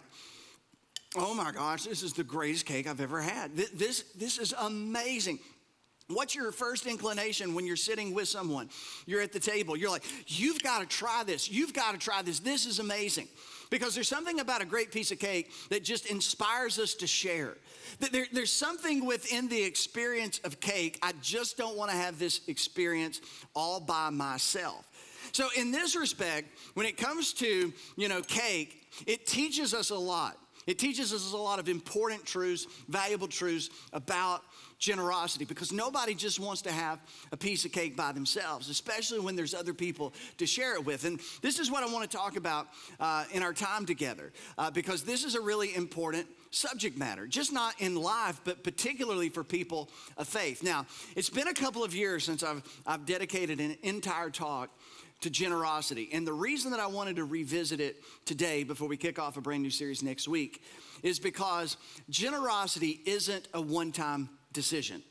Oh 1.16 1.34
my 1.34 1.52
gosh, 1.52 1.86
this 1.86 2.04
is 2.04 2.14
the 2.14 2.24
greatest 2.24 2.68
cake 2.68 2.88
I've 2.88 3.02
ever 3.02 3.20
had. 3.20 3.56
This, 3.56 4.04
this 4.16 4.38
is 4.38 4.54
amazing. 4.60 5.40
What's 6.08 6.36
your 6.36 6.52
first 6.52 6.88
inclination 6.88 7.54
when 7.54 7.66
you're 7.66 7.76
sitting 7.76 8.14
with 8.14 8.28
someone? 8.28 8.70
You're 9.06 9.22
at 9.22 9.32
the 9.32 9.40
table. 9.40 9.76
You're 9.76 9.92
like, 9.92 10.04
you've 10.28 10.62
got 10.62 10.82
to 10.82 10.86
try 10.88 11.24
this. 11.24 11.50
You've 11.50 11.74
got 11.74 11.94
to 11.94 11.98
try 12.00 12.22
this. 12.22 12.40
This 12.40 12.66
is 12.66 12.80
amazing. 12.80 13.28
Because 13.70 13.94
there's 13.94 14.08
something 14.08 14.40
about 14.40 14.62
a 14.62 14.66
great 14.66 14.92
piece 14.92 15.12
of 15.12 15.20
cake 15.20 15.52
that 15.70 15.84
just 15.84 16.08
inspires 16.08 16.80
us 16.80 16.96
to 16.96 17.08
share. 17.08 17.56
There, 18.12 18.26
there's 18.32 18.52
something 18.52 19.06
within 19.06 19.48
the 19.48 19.62
experience 19.62 20.40
of 20.44 20.60
cake. 20.60 20.98
I 21.04 21.14
just 21.22 21.58
don't 21.58 21.78
want 21.78 21.92
to 21.92 21.98
have 21.98 22.18
this 22.18 22.42
experience 22.48 23.22
all 23.56 23.80
by 23.80 24.10
myself. 24.10 24.86
So, 25.32 25.48
in 25.56 25.72
this 25.72 25.96
respect, 25.96 26.48
when 26.74 26.88
it 26.88 26.98
comes 26.98 27.34
to, 27.34 27.72
you 27.96 28.08
know, 28.08 28.22
cake, 28.22 28.88
it 29.06 29.28
teaches 29.28 29.74
us 29.74 29.92
a 29.92 29.98
lot. 29.98 30.38
It 30.70 30.78
teaches 30.78 31.12
us 31.12 31.34
a 31.34 31.38
lot 31.38 31.58
of 31.58 31.68
important 31.68 32.24
truths, 32.26 32.68
valuable 32.88 33.28
truths 33.28 33.72
about 33.92 34.44
generosity 34.78 35.44
because 35.44 35.72
nobody 35.72 36.14
just 36.14 36.40
wants 36.40 36.62
to 36.62 36.72
have 36.72 37.00
a 37.32 37.38
piece 37.38 37.66
of 37.66 37.72
cake 37.72 37.98
by 37.98 38.12
themselves, 38.12 38.70
especially 38.70 39.20
when 39.20 39.36
there's 39.36 39.56
other 39.56 39.74
people 39.74 40.14
to 40.38 40.46
share 40.46 40.76
it 40.76 40.86
with. 40.86 41.06
And 41.06 41.20
this 41.42 41.58
is 41.58 41.72
what 41.72 41.82
I 41.82 41.92
want 41.92 42.08
to 42.10 42.16
talk 42.16 42.38
about 42.38 42.68
uh, 43.00 43.26
in 43.32 43.42
our 43.42 43.52
time 43.52 43.88
together 43.88 44.32
uh, 44.60 44.70
because 44.70 45.04
this 45.04 45.24
is 45.24 45.34
a 45.34 45.42
really 45.42 45.76
important 45.76 46.28
subject 46.52 47.00
matter, 47.00 47.26
just 47.26 47.52
not 47.52 47.74
in 47.82 47.96
life, 47.96 48.40
but 48.44 48.64
particularly 48.64 49.30
for 49.30 49.44
people 49.44 49.90
of 50.18 50.28
faith. 50.28 50.62
Now, 50.62 50.86
it's 51.16 51.32
been 51.32 51.48
a 51.48 51.54
couple 51.54 51.84
of 51.84 51.96
years 51.96 52.24
since 52.24 52.44
I've, 52.44 52.62
I've 52.86 53.08
dedicated 53.08 53.60
an 53.60 53.76
entire 53.82 54.30
talk 54.30 54.70
to 55.22 55.30
generosity. 55.30 56.10
And 56.14 56.26
the 56.26 56.34
reason 56.34 56.72
that 56.72 56.80
I 56.80 56.88
wanted 56.88 57.18
to 57.18 57.26
revisit 57.26 57.80
it 57.80 57.98
today 58.26 58.64
before 58.64 58.88
we 58.88 58.98
kick 58.98 59.20
off 59.20 59.38
a 59.38 59.42
brand 59.42 59.64
new 59.64 59.70
series 59.70 60.02
next 60.02 60.28
week 60.28 60.64
is 61.04 61.20
because 61.20 61.78
generosity 62.10 63.02
isn't 63.06 63.48
a 63.54 63.62
one 63.62 63.92
time 63.92 64.30
decision. 64.54 65.04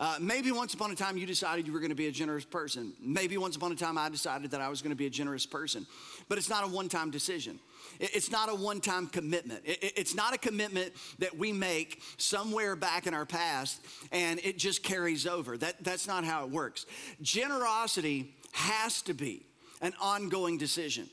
Uh, 0.00 0.16
maybe 0.20 0.50
once 0.50 0.74
upon 0.74 0.90
a 0.90 0.96
time 0.96 1.16
you 1.16 1.26
decided 1.26 1.64
you 1.64 1.72
were 1.72 1.78
going 1.78 1.90
to 1.90 1.94
be 1.94 2.08
a 2.08 2.12
generous 2.12 2.44
person. 2.44 2.92
Maybe 3.00 3.36
once 3.36 3.54
upon 3.54 3.70
a 3.70 3.76
time 3.76 3.96
I 3.96 4.08
decided 4.08 4.50
that 4.50 4.60
I 4.60 4.68
was 4.68 4.82
going 4.82 4.90
to 4.90 4.96
be 4.96 5.06
a 5.06 5.10
generous 5.10 5.46
person. 5.46 5.86
But 6.28 6.38
it's 6.38 6.50
not 6.50 6.64
a 6.64 6.66
one 6.66 6.88
time 6.88 7.12
decision. 7.12 7.60
It's 8.00 8.30
not 8.30 8.48
a 8.48 8.54
one 8.54 8.80
time 8.80 9.06
commitment. 9.06 9.60
It's 9.64 10.16
not 10.16 10.34
a 10.34 10.38
commitment 10.38 10.92
that 11.20 11.38
we 11.38 11.52
make 11.52 12.02
somewhere 12.16 12.74
back 12.74 13.06
in 13.06 13.14
our 13.14 13.26
past 13.26 13.80
and 14.10 14.40
it 14.42 14.58
just 14.58 14.82
carries 14.82 15.24
over. 15.24 15.56
That, 15.56 15.84
that's 15.84 16.08
not 16.08 16.24
how 16.24 16.46
it 16.46 16.50
works. 16.50 16.84
Generosity 17.20 18.34
has 18.52 19.02
to 19.02 19.14
be 19.14 19.46
an 19.82 19.92
ongoing 20.00 20.56
decision. 20.56 21.08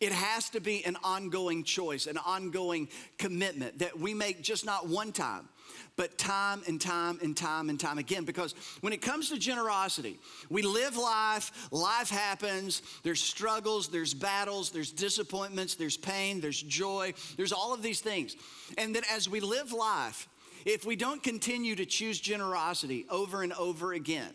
It 0.00 0.12
has 0.12 0.50
to 0.50 0.60
be 0.60 0.84
an 0.84 0.96
ongoing 1.04 1.62
choice, 1.62 2.06
an 2.06 2.18
ongoing 2.18 2.88
commitment 3.16 3.78
that 3.78 3.98
we 3.98 4.12
make 4.12 4.42
just 4.42 4.66
not 4.66 4.88
one 4.88 5.12
time, 5.12 5.48
but 5.96 6.18
time 6.18 6.62
and 6.66 6.80
time 6.80 7.18
and 7.22 7.36
time 7.36 7.68
and 7.70 7.78
time 7.78 7.98
again. 7.98 8.24
Because 8.24 8.54
when 8.80 8.92
it 8.92 9.00
comes 9.00 9.30
to 9.30 9.38
generosity, 9.38 10.18
we 10.50 10.62
live 10.62 10.96
life, 10.96 11.68
life 11.70 12.10
happens, 12.10 12.82
there's 13.04 13.20
struggles, 13.20 13.88
there's 13.88 14.14
battles, 14.14 14.70
there's 14.70 14.90
disappointments, 14.90 15.76
there's 15.76 15.96
pain, 15.96 16.40
there's 16.40 16.60
joy, 16.60 17.14
there's 17.36 17.52
all 17.52 17.72
of 17.72 17.82
these 17.82 18.00
things. 18.00 18.36
And 18.76 18.96
that 18.96 19.04
as 19.10 19.28
we 19.28 19.40
live 19.40 19.72
life, 19.72 20.28
if 20.64 20.84
we 20.84 20.96
don't 20.96 21.22
continue 21.22 21.76
to 21.76 21.86
choose 21.86 22.18
generosity 22.18 23.06
over 23.10 23.42
and 23.42 23.52
over 23.52 23.92
again, 23.92 24.30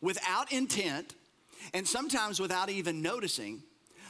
without 0.00 0.50
intent, 0.50 1.14
and 1.72 1.86
sometimes 1.86 2.40
without 2.40 2.68
even 2.68 3.02
noticing, 3.02 3.62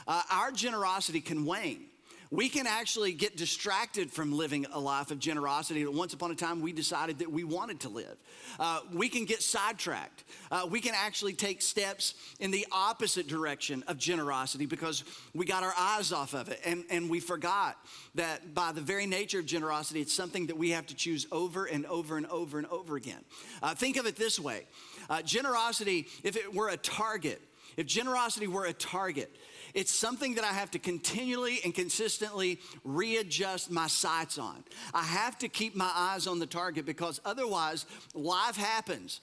uh, 0.06 0.22
our 0.30 0.50
generosity 0.52 1.20
can 1.20 1.44
wane 1.44 1.86
we 2.34 2.48
can 2.48 2.66
actually 2.66 3.12
get 3.12 3.36
distracted 3.36 4.10
from 4.10 4.32
living 4.32 4.66
a 4.72 4.80
life 4.80 5.12
of 5.12 5.20
generosity 5.20 5.84
that 5.84 5.92
once 5.92 6.14
upon 6.14 6.32
a 6.32 6.34
time 6.34 6.60
we 6.60 6.72
decided 6.72 7.20
that 7.20 7.30
we 7.30 7.44
wanted 7.44 7.78
to 7.80 7.88
live. 7.88 8.16
Uh, 8.58 8.80
we 8.92 9.08
can 9.08 9.24
get 9.24 9.40
sidetracked. 9.40 10.24
Uh, 10.50 10.66
we 10.68 10.80
can 10.80 10.94
actually 10.96 11.32
take 11.32 11.62
steps 11.62 12.14
in 12.40 12.50
the 12.50 12.66
opposite 12.72 13.28
direction 13.28 13.84
of 13.86 13.98
generosity 13.98 14.66
because 14.66 15.04
we 15.32 15.44
got 15.46 15.62
our 15.62 15.74
eyes 15.78 16.12
off 16.12 16.34
of 16.34 16.48
it 16.48 16.60
and, 16.64 16.84
and 16.90 17.08
we 17.08 17.20
forgot 17.20 17.76
that 18.16 18.52
by 18.52 18.72
the 18.72 18.80
very 18.80 19.06
nature 19.06 19.38
of 19.38 19.46
generosity, 19.46 20.00
it's 20.00 20.12
something 20.12 20.46
that 20.46 20.56
we 20.56 20.70
have 20.70 20.86
to 20.86 20.94
choose 20.94 21.28
over 21.30 21.66
and 21.66 21.86
over 21.86 22.16
and 22.16 22.26
over 22.26 22.58
and 22.58 22.66
over 22.66 22.96
again. 22.96 23.24
Uh, 23.62 23.74
think 23.74 23.96
of 23.96 24.06
it 24.06 24.16
this 24.16 24.40
way 24.40 24.66
uh, 25.08 25.22
generosity, 25.22 26.06
if 26.22 26.36
it 26.36 26.54
were 26.54 26.68
a 26.68 26.76
target, 26.76 27.40
if 27.76 27.86
generosity 27.86 28.46
were 28.46 28.66
a 28.66 28.72
target, 28.72 29.34
it's 29.74 29.92
something 29.92 30.36
that 30.36 30.44
I 30.44 30.52
have 30.52 30.70
to 30.72 30.78
continually 30.78 31.60
and 31.64 31.74
consistently 31.74 32.60
readjust 32.84 33.70
my 33.70 33.88
sights 33.88 34.38
on. 34.38 34.64
I 34.92 35.02
have 35.02 35.36
to 35.38 35.48
keep 35.48 35.74
my 35.74 35.90
eyes 35.92 36.26
on 36.26 36.38
the 36.38 36.46
target 36.46 36.86
because 36.86 37.20
otherwise, 37.24 37.86
life 38.14 38.56
happens 38.56 39.20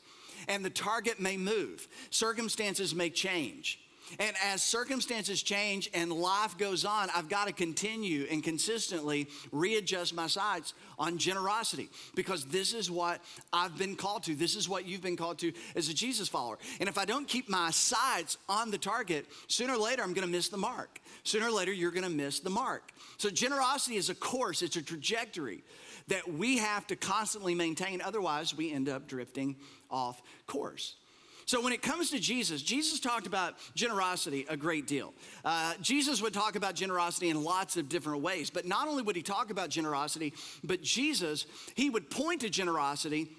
and 0.48 0.66
the 0.66 0.70
target 0.70 1.20
may 1.20 1.38
move, 1.38 1.88
circumstances 2.10 2.94
may 2.94 3.10
change. 3.10 3.81
And 4.20 4.36
as 4.44 4.62
circumstances 4.62 5.42
change 5.42 5.90
and 5.94 6.12
life 6.12 6.58
goes 6.58 6.86
on, 6.86 7.10
I've 7.16 7.30
got 7.30 7.48
to 7.48 7.54
continue 7.54 8.28
and 8.30 8.44
consistently 8.44 9.28
readjust 9.52 10.14
my 10.14 10.28
sights 10.28 10.74
on 11.00 11.18
generosity 11.18 11.90
because 12.16 12.46
this 12.46 12.74
is 12.74 12.92
what 12.92 13.22
I've 13.52 13.78
been 13.78 13.96
called 13.96 14.24
to. 14.24 14.36
This 14.36 14.56
is 14.56 14.68
what 14.68 14.86
you've 14.86 15.02
been 15.02 15.18
called 15.18 15.40
to 15.40 15.54
as 15.76 15.90
a 15.90 15.94
Jesus 15.94 16.28
follower. 16.28 16.60
And 16.80 16.88
if 16.88 16.98
I 16.98 17.06
don't 17.06 17.28
keep 17.28 17.50
my 17.50 17.72
sights 17.72 18.38
on 18.48 18.72
the 18.72 18.78
target, 18.78 19.26
sooner 19.48 19.74
or 19.74 19.78
later 19.78 20.04
I'm 20.04 20.14
going 20.14 20.28
to 20.28 20.32
miss 20.32 20.50
the 20.50 20.58
mark. 20.58 21.00
Sooner 21.24 21.48
or 21.48 21.52
later 21.52 21.72
you're 21.72 21.92
going 21.92 22.04
to 22.04 22.10
miss 22.10 22.40
the 22.40 22.50
mark. 22.50 22.92
So 23.18 23.30
generosity 23.30 23.96
is 23.96 24.10
a 24.10 24.16
course, 24.16 24.62
it's 24.62 24.76
a 24.76 24.82
trajectory 24.82 25.64
that 26.08 26.32
we 26.32 26.58
have 26.58 26.88
to 26.88 26.96
constantly 26.96 27.56
maintain. 27.56 28.02
Otherwise, 28.02 28.56
we 28.56 28.72
end 28.72 28.90
up 28.90 29.08
drifting 29.08 29.56
off 29.90 30.22
course. 30.48 30.96
So, 31.52 31.60
when 31.60 31.74
it 31.74 31.82
comes 31.82 32.12
to 32.12 32.18
Jesus, 32.18 32.62
Jesus 32.62 33.02
talked 33.02 33.28
about 33.28 33.56
generosity 33.76 34.46
a 34.48 34.56
great 34.56 34.88
deal. 34.88 35.14
Uh, 35.44 35.74
Jesus 35.82 36.22
would 36.22 36.34
talk 36.34 36.56
about 36.56 36.76
generosity 36.76 37.28
in 37.28 37.44
lots 37.44 37.76
of 37.76 37.90
different 37.90 38.22
ways, 38.22 38.50
but 38.50 38.66
not 38.66 38.88
only 38.88 39.04
would 39.04 39.18
he 39.18 39.22
talk 39.22 39.52
about 39.52 39.68
generosity, 39.68 40.34
but 40.64 40.82
Jesus, 40.82 41.46
he 41.76 41.90
would 41.90 42.10
point 42.10 42.40
to 42.40 42.50
generosity 42.50 43.36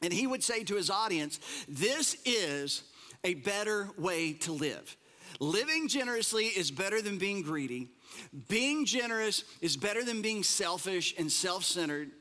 and 0.00 0.12
he 0.12 0.28
would 0.28 0.44
say 0.44 0.62
to 0.62 0.76
his 0.76 0.90
audience, 0.90 1.40
This 1.68 2.16
is 2.24 2.84
a 3.24 3.34
better 3.34 3.88
way 3.98 4.32
to 4.34 4.52
live. 4.52 4.96
Living 5.40 5.88
generously 5.88 6.44
is 6.44 6.70
better 6.70 7.02
than 7.02 7.18
being 7.18 7.42
greedy. 7.42 7.88
Being 8.48 8.84
generous 8.86 9.42
is 9.60 9.76
better 9.76 10.04
than 10.04 10.22
being 10.22 10.44
selfish 10.44 11.14
and 11.18 11.32
self 11.32 11.64
centered 11.64 12.12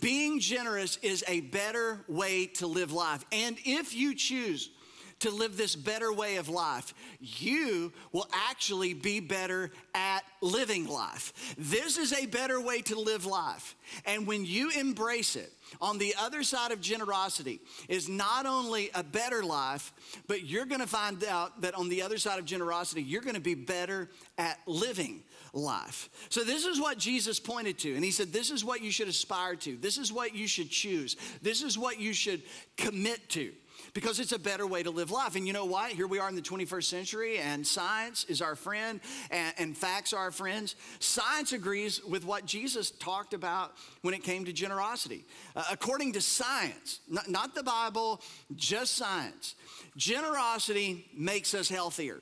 being 0.00 0.40
generous 0.40 0.96
is 0.98 1.24
a 1.28 1.40
better 1.40 2.04
way 2.08 2.46
to 2.46 2.66
live 2.66 2.92
life. 2.92 3.24
And 3.32 3.56
if 3.64 3.94
you 3.94 4.14
choose 4.14 4.70
to 5.20 5.30
live 5.30 5.56
this 5.56 5.74
better 5.74 6.12
way 6.12 6.36
of 6.36 6.48
life, 6.48 6.92
you 7.20 7.92
will 8.12 8.28
actually 8.32 8.94
be 8.94 9.20
better 9.20 9.70
at 9.94 10.20
living 10.40 10.86
life. 10.86 11.32
This 11.56 11.96
is 11.96 12.12
a 12.12 12.26
better 12.26 12.60
way 12.60 12.82
to 12.82 12.98
live 12.98 13.24
life. 13.24 13.76
And 14.04 14.26
when 14.26 14.44
you 14.44 14.70
embrace 14.70 15.36
it, 15.36 15.52
on 15.80 15.98
the 15.98 16.14
other 16.18 16.42
side 16.42 16.70
of 16.70 16.80
generosity 16.80 17.60
is 17.88 18.08
not 18.08 18.46
only 18.46 18.90
a 18.94 19.02
better 19.02 19.42
life, 19.42 19.92
but 20.26 20.44
you're 20.44 20.64
gonna 20.64 20.86
find 20.86 21.24
out 21.24 21.60
that 21.62 21.74
on 21.74 21.88
the 21.88 22.02
other 22.02 22.18
side 22.18 22.38
of 22.38 22.44
generosity, 22.44 23.02
you're 23.02 23.22
gonna 23.22 23.40
be 23.40 23.54
better 23.54 24.08
at 24.38 24.58
living 24.66 25.22
life. 25.52 26.08
So, 26.28 26.44
this 26.44 26.64
is 26.64 26.80
what 26.80 26.98
Jesus 26.98 27.40
pointed 27.40 27.78
to. 27.80 27.94
And 27.94 28.04
he 28.04 28.10
said, 28.10 28.32
This 28.32 28.50
is 28.50 28.64
what 28.64 28.82
you 28.82 28.90
should 28.90 29.08
aspire 29.08 29.56
to. 29.56 29.76
This 29.76 29.98
is 29.98 30.12
what 30.12 30.34
you 30.34 30.46
should 30.46 30.70
choose. 30.70 31.16
This 31.42 31.62
is 31.62 31.78
what 31.78 31.98
you 31.98 32.12
should 32.12 32.42
commit 32.76 33.28
to 33.30 33.52
because 33.96 34.20
it's 34.20 34.32
a 34.32 34.38
better 34.38 34.66
way 34.66 34.82
to 34.82 34.90
live 34.90 35.10
life. 35.10 35.36
And 35.36 35.46
you 35.46 35.54
know 35.54 35.64
what? 35.64 35.90
Here 35.90 36.06
we 36.06 36.18
are 36.18 36.28
in 36.28 36.34
the 36.34 36.42
21st 36.42 36.84
century, 36.84 37.38
and 37.38 37.66
science 37.66 38.24
is 38.24 38.42
our 38.42 38.54
friend, 38.54 39.00
and, 39.30 39.54
and, 39.56 39.74
facts 39.74 40.12
are 40.12 40.18
our 40.18 40.30
friends. 40.30 40.76
Science 40.98 41.52
agrees 41.52 42.04
with 42.04 42.22
what 42.26 42.44
Jesus 42.44 42.90
talked 42.90 43.32
about 43.32 43.72
when 44.02 44.12
it 44.12 44.22
came 44.22 44.44
to 44.44 44.52
generosity. 44.52 45.24
Uh, 45.56 45.64
according 45.72 46.12
to 46.12 46.20
science, 46.20 47.00
not, 47.08 47.30
not 47.30 47.54
the 47.54 47.62
Bible, 47.62 48.20
just 48.54 48.96
science, 48.96 49.54
generosity 49.96 51.06
makes 51.16 51.54
us 51.54 51.70
healthier. 51.70 52.20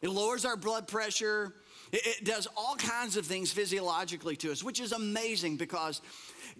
It 0.00 0.08
lowers 0.08 0.46
our 0.46 0.56
blood 0.56 0.88
pressure, 0.88 1.52
it, 1.92 2.24
does 2.24 2.48
all 2.56 2.74
kinds 2.76 3.18
of 3.18 3.26
things 3.26 3.52
physiologically 3.52 4.34
to 4.36 4.50
us, 4.50 4.64
which 4.64 4.80
is 4.80 4.92
amazing 4.92 5.58
because 5.58 6.00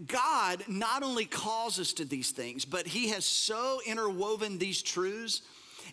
God 0.06 0.64
not 0.68 1.02
only 1.02 1.24
calls 1.24 1.78
us 1.78 1.92
to 1.94 2.04
these 2.04 2.30
things, 2.30 2.64
but 2.64 2.86
He 2.86 3.08
has 3.08 3.24
so 3.24 3.80
interwoven 3.86 4.58
these 4.58 4.82
truths 4.82 5.42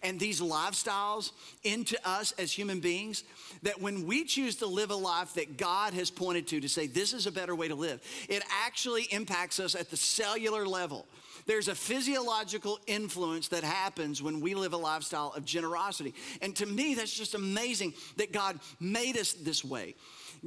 and 0.03 0.20
these 0.20 0.41
lifestyles 0.41 1.32
into 1.63 1.98
us 2.08 2.32
as 2.34 2.51
human 2.51 2.79
beings 2.79 3.24
that 3.63 3.82
when 3.82 4.06
we 4.06 4.24
choose 4.24 4.56
to 4.58 4.65
live 4.65 4.91
a 4.91 4.96
life 4.96 5.34
that 5.34 5.58
God 5.58 5.94
has 5.94 6.10
pointed 6.10 6.48
to, 6.48 6.62
to 6.62 6.70
say 6.70 6.88
this 6.88 7.13
is 7.13 7.27
a 7.27 7.32
better 7.32 7.56
way 7.56 7.68
to 7.68 7.75
live, 7.75 8.01
it 8.27 8.44
actually 8.65 9.03
impacts 9.12 9.60
us 9.60 9.75
at 9.75 9.89
the 9.89 9.98
cellular 9.98 10.65
level. 10.65 11.06
There's 11.46 11.68
a 11.68 11.75
physiological 11.75 12.79
influence 12.86 13.48
that 13.48 13.63
happens 13.63 14.22
when 14.22 14.39
we 14.39 14.53
live 14.53 14.74
a 14.74 14.77
lifestyle 14.77 15.34
of 15.36 15.46
generosity. 15.46 16.13
And 16.41 16.56
to 16.58 16.65
me, 16.65 16.94
that's 16.94 17.13
just 17.13 17.34
amazing 17.34 17.94
that 18.18 18.32
God 18.32 18.60
made 18.79 19.18
us 19.18 19.34
this 19.34 19.65
way. 19.65 19.96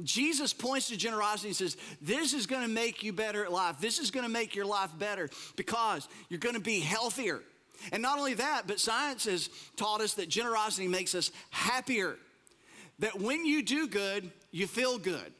Jesus 0.01 0.53
points 0.53 0.87
to 0.87 0.97
generosity 0.97 1.49
and 1.49 1.55
says, 1.55 1.77
This 2.01 2.33
is 2.33 2.47
gonna 2.47 2.67
make 2.67 3.03
you 3.03 3.13
better 3.13 3.43
at 3.43 3.51
life. 3.51 3.79
This 3.79 3.99
is 3.99 4.09
gonna 4.11 4.29
make 4.29 4.55
your 4.55 4.65
life 4.65 4.89
better 4.97 5.29
because 5.55 6.07
you're 6.29 6.39
gonna 6.39 6.59
be 6.59 6.79
healthier. 6.79 7.41
And 7.91 8.01
not 8.01 8.17
only 8.17 8.35
that, 8.35 8.63
but 8.65 8.79
science 8.79 9.25
has 9.25 9.49
taught 9.75 10.01
us 10.01 10.13
that 10.15 10.29
generosity 10.29 10.87
makes 10.87 11.13
us 11.13 11.31
happier. 11.49 12.15
That 12.99 13.19
when 13.19 13.45
you 13.45 13.61
do 13.61 13.87
good, 13.87 14.31
you 14.51 14.67
feel 14.67 14.97
good. 14.97 15.33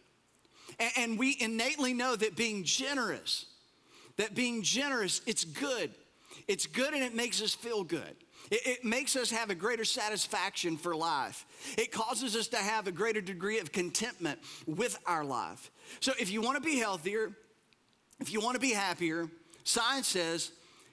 And 0.98 1.18
we 1.18 1.38
innately 1.40 1.94
know 1.94 2.16
that 2.16 2.36
being 2.36 2.64
generous 2.64 3.46
that 4.18 4.36
being 4.36 4.62
generous, 4.62 5.22
it's 5.26 5.44
good. 5.44 5.92
It's 6.48 6.68
good 6.68 6.94
and 6.94 7.04
it 7.04 7.16
makes 7.16 7.42
us 7.42 7.54
feel 7.54 7.84
good. 7.84 8.16
It, 8.54 8.68
it, 8.68 8.86
makes 8.86 9.16
us 9.16 9.32
have 9.32 9.50
a 9.50 9.56
greater 9.56 9.84
satisfaction 9.84 10.78
for 10.78 10.96
life. 10.96 11.48
It 11.76 11.92
causes 11.92 12.36
us 12.36 12.48
to 12.50 12.58
have 12.58 12.86
a 12.86 12.92
greater 12.92 13.20
degree 13.20 13.58
of 13.58 13.72
contentment 13.72 14.40
with 14.68 15.00
our 15.08 15.26
life. 15.26 15.72
So, 16.02 16.12
if 16.20 16.30
you 16.30 16.40
want 16.40 16.58
to 16.58 16.62
be 16.62 16.78
healthier, 16.78 17.32
if 18.20 18.32
you 18.32 18.42
want 18.42 18.54
to 18.54 18.62
be 18.62 18.72
happier, 18.72 19.28
science 19.64 20.06
says 20.06 20.52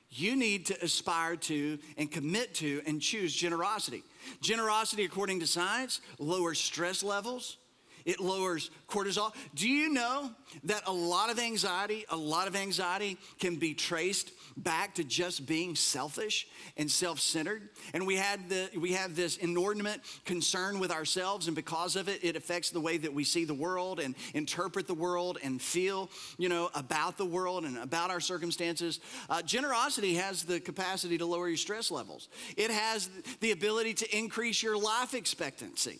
you 0.08 0.36
need 0.36 0.64
to 0.66 0.82
aspire 0.82 1.36
to 1.36 1.78
and 1.98 2.10
commit 2.10 2.54
to 2.54 2.80
and 2.86 2.98
choose 2.98 3.34
generosity. 3.34 4.04
Generosity, 4.40 5.04
according 5.04 5.40
to 5.40 5.46
science, 5.46 6.00
lowers 6.18 6.58
stress 6.58 7.02
levels, 7.02 7.58
it 8.04 8.20
lowers 8.20 8.70
cortisol. 8.88 9.32
Do 9.54 9.68
you 9.68 9.90
know 9.90 10.30
that 10.64 10.82
a 10.86 10.92
lot 10.92 11.30
of 11.30 11.38
anxiety, 11.38 12.04
a 12.08 12.16
lot 12.16 12.48
of 12.48 12.56
anxiety 12.56 13.18
can 13.38 13.56
be 13.56 13.74
traced 13.74 14.32
back 14.56 14.94
to 14.96 15.04
just 15.04 15.46
being 15.46 15.74
selfish 15.74 16.46
and 16.76 16.90
self-centered? 16.90 17.68
And 17.94 18.06
we 18.06 18.16
had 18.16 18.48
the 18.48 18.70
we 18.78 18.92
have 18.92 19.16
this 19.16 19.36
inordinate 19.36 20.00
concern 20.24 20.78
with 20.78 20.90
ourselves 20.90 21.46
and 21.46 21.56
because 21.56 21.96
of 21.96 22.08
it 22.08 22.24
it 22.24 22.36
affects 22.36 22.70
the 22.70 22.80
way 22.80 22.98
that 22.98 23.12
we 23.12 23.24
see 23.24 23.44
the 23.44 23.54
world 23.54 24.00
and 24.00 24.14
interpret 24.34 24.86
the 24.86 24.94
world 24.94 25.38
and 25.42 25.60
feel, 25.60 26.10
you 26.38 26.48
know, 26.48 26.70
about 26.74 27.16
the 27.16 27.26
world 27.26 27.64
and 27.64 27.78
about 27.78 28.10
our 28.10 28.20
circumstances. 28.20 29.00
Uh, 29.28 29.42
generosity 29.42 30.14
has 30.14 30.44
the 30.44 30.60
capacity 30.60 31.18
to 31.18 31.26
lower 31.26 31.48
your 31.48 31.56
stress 31.56 31.90
levels. 31.90 32.28
It 32.56 32.70
has 32.70 33.08
the 33.40 33.52
ability 33.52 33.94
to 33.94 34.16
increase 34.16 34.62
your 34.62 34.78
life 34.78 35.14
expectancy. 35.14 35.98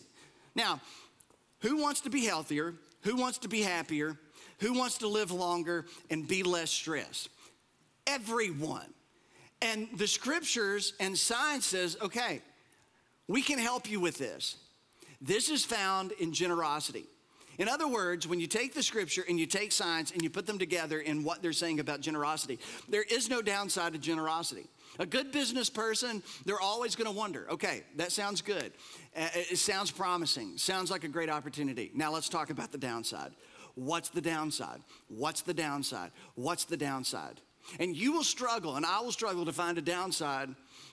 Now, 0.55 0.81
who 1.61 1.77
wants 1.77 2.01
to 2.01 2.09
be 2.09 2.25
healthier? 2.25 2.73
Who 3.01 3.15
wants 3.15 3.39
to 3.39 3.47
be 3.47 3.61
happier? 3.61 4.17
Who 4.59 4.73
wants 4.73 4.99
to 4.99 5.07
live 5.07 5.31
longer 5.31 5.85
and 6.09 6.27
be 6.27 6.43
less 6.43 6.69
stressed? 6.69 7.29
Everyone. 8.05 8.93
And 9.61 9.87
the 9.95 10.07
scriptures 10.07 10.93
and 10.99 11.17
science 11.17 11.65
says, 11.65 11.97
okay, 12.01 12.41
we 13.27 13.41
can 13.41 13.59
help 13.59 13.89
you 13.89 13.99
with 13.99 14.17
this. 14.17 14.57
This 15.21 15.49
is 15.49 15.63
found 15.63 16.11
in 16.13 16.33
generosity. 16.33 17.05
In 17.59 17.69
other 17.69 17.87
words, 17.87 18.27
when 18.27 18.39
you 18.39 18.47
take 18.47 18.73
the 18.73 18.81
scripture 18.81 19.23
and 19.27 19.39
you 19.39 19.45
take 19.45 19.71
science 19.71 20.11
and 20.11 20.23
you 20.23 20.31
put 20.31 20.47
them 20.47 20.57
together 20.57 20.99
in 20.99 21.23
what 21.23 21.43
they're 21.43 21.53
saying 21.53 21.79
about 21.79 22.01
generosity, 22.01 22.57
there 22.89 23.03
is 23.03 23.29
no 23.29 23.41
downside 23.41 23.93
to 23.93 23.99
generosity. 23.99 24.65
A 24.99 25.05
good 25.05 25.31
business 25.31 25.69
person, 25.69 26.21
they're 26.45 26.61
always 26.61 26.95
going 26.95 27.11
to 27.11 27.17
wonder 27.17 27.47
okay, 27.51 27.83
that 27.95 28.11
sounds 28.11 28.41
good. 28.41 28.71
Uh, 29.15 29.27
it 29.33 29.57
sounds 29.57 29.91
promising, 29.91 30.57
sounds 30.57 30.91
like 30.91 31.03
a 31.03 31.07
great 31.07 31.29
opportunity. 31.29 31.91
Now 31.93 32.11
let's 32.11 32.29
talk 32.29 32.49
about 32.49 32.71
the 32.71 32.77
downside. 32.77 33.31
What's 33.75 34.09
the 34.09 34.21
downside? 34.21 34.81
What's 35.07 35.41
the 35.41 35.53
downside? 35.53 36.11
What's 36.35 36.65
the 36.65 36.77
downside? 36.77 37.39
And 37.79 37.95
you 37.95 38.11
will 38.11 38.23
struggle, 38.23 38.75
and 38.75 38.85
I 38.85 38.99
will 39.01 39.11
struggle 39.11 39.45
to 39.45 39.53
find 39.53 39.77
a 39.77 39.81
downside 39.81 40.49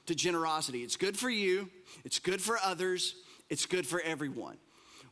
to 0.07 0.15
generosity. 0.15 0.83
It's 0.83 0.97
good 0.97 1.17
for 1.17 1.31
you, 1.31 1.71
it's 2.05 2.19
good 2.19 2.41
for 2.41 2.59
others, 2.63 3.17
it's 3.49 3.67
good 3.67 3.87
for 3.87 4.01
everyone. 4.01 4.59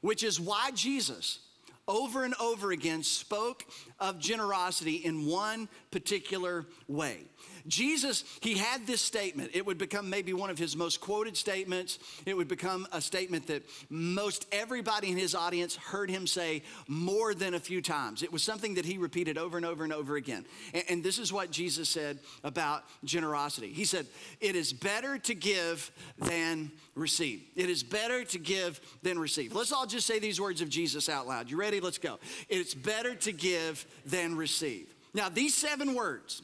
Which 0.00 0.22
is 0.22 0.38
why 0.38 0.70
Jesus, 0.74 1.40
over 1.88 2.24
and 2.24 2.34
over 2.40 2.72
again, 2.72 3.02
spoke 3.02 3.64
of 3.98 4.18
generosity 4.18 4.96
in 4.96 5.26
one 5.26 5.68
particular 5.90 6.66
way. 6.88 7.24
Jesus, 7.68 8.24
he 8.40 8.54
had 8.54 8.86
this 8.86 9.00
statement. 9.00 9.50
It 9.54 9.66
would 9.66 9.78
become 9.78 10.10
maybe 10.10 10.32
one 10.32 10.50
of 10.50 10.58
his 10.58 10.76
most 10.76 11.00
quoted 11.00 11.36
statements. 11.36 11.98
It 12.24 12.36
would 12.36 12.48
become 12.48 12.86
a 12.92 13.00
statement 13.00 13.46
that 13.48 13.64
most 13.88 14.46
everybody 14.52 15.10
in 15.10 15.16
his 15.16 15.34
audience 15.34 15.76
heard 15.76 16.10
him 16.10 16.26
say 16.26 16.62
more 16.88 17.34
than 17.34 17.54
a 17.54 17.60
few 17.60 17.82
times. 17.82 18.22
It 18.22 18.32
was 18.32 18.42
something 18.42 18.74
that 18.74 18.84
he 18.84 18.98
repeated 18.98 19.38
over 19.38 19.56
and 19.56 19.66
over 19.66 19.84
and 19.84 19.92
over 19.92 20.16
again. 20.16 20.44
And, 20.74 20.84
and 20.88 21.04
this 21.04 21.18
is 21.18 21.32
what 21.32 21.50
Jesus 21.50 21.88
said 21.88 22.18
about 22.44 22.84
generosity. 23.04 23.72
He 23.72 23.84
said, 23.84 24.06
It 24.40 24.56
is 24.56 24.72
better 24.72 25.18
to 25.18 25.34
give 25.34 25.90
than 26.18 26.70
receive. 26.94 27.42
It 27.54 27.70
is 27.70 27.82
better 27.82 28.24
to 28.24 28.38
give 28.38 28.80
than 29.02 29.18
receive. 29.18 29.54
Let's 29.54 29.72
all 29.72 29.86
just 29.86 30.06
say 30.06 30.18
these 30.18 30.40
words 30.40 30.60
of 30.60 30.68
Jesus 30.68 31.08
out 31.08 31.26
loud. 31.26 31.50
You 31.50 31.56
ready? 31.56 31.80
Let's 31.80 31.98
go. 31.98 32.18
It's 32.48 32.74
better 32.74 33.14
to 33.14 33.32
give 33.32 33.86
than 34.04 34.36
receive. 34.36 34.92
Now, 35.14 35.28
these 35.28 35.54
seven 35.54 35.94
words, 35.94 36.42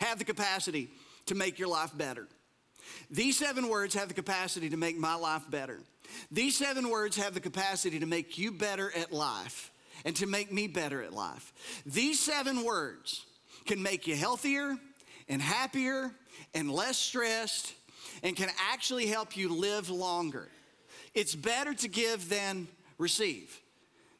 have 0.00 0.18
the 0.18 0.24
capacity 0.24 0.88
to 1.26 1.34
make 1.34 1.58
your 1.58 1.68
life 1.68 1.96
better. 1.96 2.26
These 3.10 3.38
seven 3.38 3.68
words 3.68 3.94
have 3.94 4.08
the 4.08 4.14
capacity 4.14 4.70
to 4.70 4.76
make 4.76 4.96
my 4.96 5.14
life 5.14 5.42
better. 5.50 5.80
These 6.30 6.56
seven 6.56 6.88
words 6.88 7.16
have 7.16 7.34
the 7.34 7.40
capacity 7.40 7.98
to 8.00 8.06
make 8.06 8.38
you 8.38 8.52
better 8.52 8.92
at 8.96 9.12
life 9.12 9.70
and 10.04 10.14
to 10.16 10.26
make 10.26 10.52
me 10.52 10.68
better 10.68 11.02
at 11.02 11.12
life. 11.12 11.52
These 11.84 12.20
seven 12.20 12.64
words 12.64 13.24
can 13.64 13.82
make 13.82 14.06
you 14.06 14.14
healthier 14.14 14.76
and 15.28 15.42
happier 15.42 16.12
and 16.54 16.70
less 16.70 16.96
stressed 16.96 17.74
and 18.22 18.36
can 18.36 18.50
actually 18.70 19.06
help 19.06 19.36
you 19.36 19.48
live 19.48 19.90
longer. 19.90 20.48
It's 21.14 21.34
better 21.34 21.74
to 21.74 21.88
give 21.88 22.28
than 22.28 22.68
receive. 22.98 23.60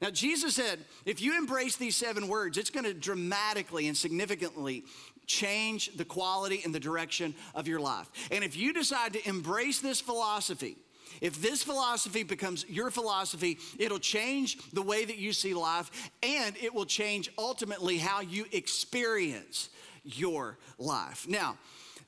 Now, 0.02 0.10
Jesus 0.10 0.54
said, 0.54 0.80
if 1.06 1.22
you 1.22 1.38
embrace 1.38 1.76
these 1.76 1.96
seven 1.96 2.28
words, 2.28 2.58
it's 2.58 2.68
going 2.68 2.84
to 2.84 2.92
dramatically 2.92 3.86
and 3.86 3.96
significantly 3.96 4.84
change 5.26 5.96
the 5.96 6.04
quality 6.04 6.62
and 6.64 6.74
the 6.74 6.80
direction 6.80 7.34
of 7.54 7.68
your 7.68 7.80
life. 7.80 8.10
And 8.30 8.44
if 8.44 8.56
you 8.56 8.72
decide 8.72 9.12
to 9.14 9.28
embrace 9.28 9.80
this 9.80 10.00
philosophy, 10.00 10.76
if 11.20 11.40
this 11.40 11.62
philosophy 11.62 12.22
becomes 12.22 12.68
your 12.68 12.90
philosophy, 12.90 13.58
it'll 13.78 13.98
change 13.98 14.58
the 14.72 14.82
way 14.82 15.04
that 15.04 15.16
you 15.16 15.32
see 15.32 15.54
life 15.54 16.10
and 16.22 16.56
it 16.58 16.74
will 16.74 16.84
change 16.84 17.30
ultimately 17.38 17.98
how 17.98 18.20
you 18.20 18.46
experience 18.52 19.70
your 20.04 20.58
life. 20.78 21.26
Now, 21.28 21.58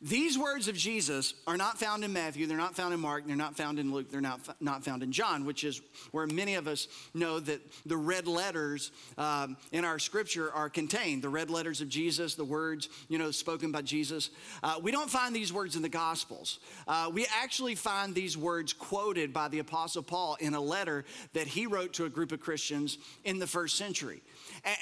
these 0.00 0.38
words 0.38 0.68
of 0.68 0.76
Jesus 0.76 1.34
are 1.46 1.56
not 1.56 1.78
found 1.78 2.04
in 2.04 2.12
Matthew, 2.12 2.46
they're 2.46 2.56
not 2.56 2.76
found 2.76 2.94
in 2.94 3.00
Mark, 3.00 3.26
they're 3.26 3.34
not 3.34 3.56
found 3.56 3.80
in 3.80 3.92
Luke, 3.92 4.10
they're 4.10 4.20
not, 4.20 4.40
not 4.60 4.84
found 4.84 5.02
in 5.02 5.10
John, 5.10 5.44
which 5.44 5.64
is 5.64 5.80
where 6.12 6.26
many 6.26 6.54
of 6.54 6.68
us 6.68 6.86
know 7.14 7.40
that 7.40 7.60
the 7.84 7.96
red 7.96 8.28
letters 8.28 8.92
um, 9.16 9.56
in 9.72 9.84
our 9.84 9.98
scripture 9.98 10.52
are 10.52 10.68
contained. 10.68 11.22
The 11.22 11.28
red 11.28 11.50
letters 11.50 11.80
of 11.80 11.88
Jesus, 11.88 12.36
the 12.36 12.44
words, 12.44 12.88
you 13.08 13.18
know, 13.18 13.32
spoken 13.32 13.72
by 13.72 13.82
Jesus. 13.82 14.30
Uh, 14.62 14.76
we 14.80 14.92
don't 14.92 15.10
find 15.10 15.34
these 15.34 15.52
words 15.52 15.74
in 15.74 15.82
the 15.82 15.88
Gospels. 15.88 16.60
Uh, 16.86 17.10
we 17.12 17.26
actually 17.42 17.74
find 17.74 18.14
these 18.14 18.36
words 18.36 18.72
quoted 18.72 19.32
by 19.32 19.48
the 19.48 19.58
Apostle 19.58 20.04
Paul 20.04 20.36
in 20.38 20.54
a 20.54 20.60
letter 20.60 21.04
that 21.32 21.48
he 21.48 21.66
wrote 21.66 21.94
to 21.94 22.04
a 22.04 22.08
group 22.08 22.30
of 22.30 22.38
Christians 22.38 22.98
in 23.24 23.40
the 23.40 23.48
first 23.48 23.76
century. 23.76 24.22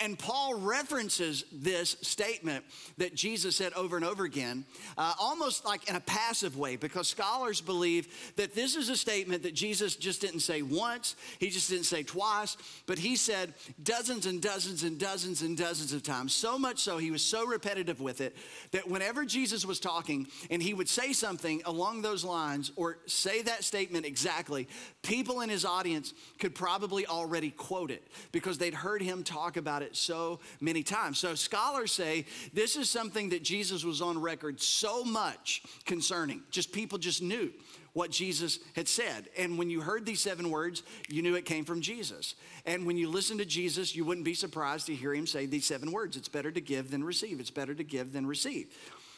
And 0.00 0.18
Paul 0.18 0.59
references 0.59 1.45
this 1.52 1.97
statement 2.02 2.64
that 2.99 3.14
Jesus 3.14 3.56
said 3.56 3.73
over 3.75 3.97
and 3.97 4.04
over 4.04 4.25
again, 4.25 4.64
uh, 4.97 5.14
almost 5.18 5.64
like 5.64 5.88
in 5.88 5.97
a 5.97 6.00
passive 6.00 6.56
way, 6.56 6.76
because 6.76 7.09
scholars 7.09 7.61
believe 7.61 8.09
that 8.37 8.54
this 8.54 8.76
is 8.76 8.88
a 8.88 8.97
statement 8.97 9.42
that 9.42 9.54
Jesus 9.54 9.97
just 9.97 10.21
didn't 10.21 10.40
say 10.40 10.62
once, 10.62 11.16
he 11.38 11.50
just 11.50 11.68
didn't 11.68 11.85
say 11.85 12.02
twice, 12.02 12.56
but 12.87 12.99
he 12.99 13.16
said 13.16 13.54
dozens 13.83 14.26
and 14.26 14.40
dozens 14.40 14.83
and 14.83 14.99
dozens 14.99 15.42
and 15.42 15.56
dozens 15.56 15.92
of 15.92 16.02
times. 16.02 16.35
So 16.35 16.59
much 16.59 16.78
so, 16.78 16.99
he 16.99 17.11
was 17.11 17.23
so 17.23 17.47
repetitive 17.47 18.00
with 18.00 18.21
it 18.21 18.37
that 18.73 18.88
whenever 18.88 19.25
Jesus 19.25 19.64
was 19.64 19.80
talking 19.80 20.26
and 20.50 20.62
he 20.62 20.75
would 20.75 20.88
say 20.88 21.12
something 21.12 21.62
along 21.64 22.02
those 22.02 22.25
lines 22.25 22.73
or 22.76 22.99
say 23.06 23.42
that 23.42 23.64
statement 23.64 24.06
exactly, 24.06 24.68
people 25.02 25.40
in 25.40 25.49
his 25.49 25.64
audience 25.64 26.14
could 26.38 26.54
probably 26.54 27.06
already 27.06 27.50
quote 27.50 27.90
it 27.90 28.06
because 28.33 28.59
they'd 28.59 28.75
heard 28.75 29.02
him 29.02 29.23
talk 29.23 29.56
about 29.67 29.83
it 29.83 29.97
so 29.97 30.39
many 30.61 30.85
times. 30.85 31.19
So 31.19 31.35
scholars 31.35 31.91
say 31.91 32.25
this 32.53 32.77
is 32.77 32.89
something 32.89 33.31
that 33.31 33.43
Jesus 33.43 33.83
was 33.83 34.01
on 34.01 34.17
record 34.17 34.61
so 34.61 35.02
much 35.02 35.65
concerning. 35.85 36.43
Just 36.52 36.71
people 36.71 36.99
just 36.99 37.21
knew 37.21 37.50
what 37.93 38.13
Jesus 38.13 38.61
had 38.76 38.87
said. 38.87 39.29
And 39.37 39.59
when 39.59 39.69
you 39.69 39.81
heard 39.81 40.07
these 40.07 40.21
seven 40.21 40.50
words, 40.50 40.85
you 41.09 41.21
knew 41.21 41.35
it 41.35 41.47
came 41.47 41.65
from 41.65 41.81
Jesus. 41.81 42.37
And 42.65 42.87
when 42.87 42.97
you 42.97 43.09
listen 43.09 43.39
to 43.39 43.45
Jesus, 43.45 43.97
you 43.97 44.05
wouldn't 44.05 44.25
be 44.25 44.35
surprised 44.35 44.87
to 44.87 44.95
hear 44.95 45.13
him 45.13 45.26
say 45.26 45.47
these 45.47 45.67
seven 45.67 45.91
words 45.91 46.17
it's 46.17 46.29
better 46.29 46.52
to 46.52 46.61
give 46.61 46.93
than 46.93 47.02
receive. 47.02 47.41
It's 47.41 47.50
better 47.50 47.75
to 47.75 47.83
give 47.83 48.13
than 48.13 48.25
receive. 48.25 48.69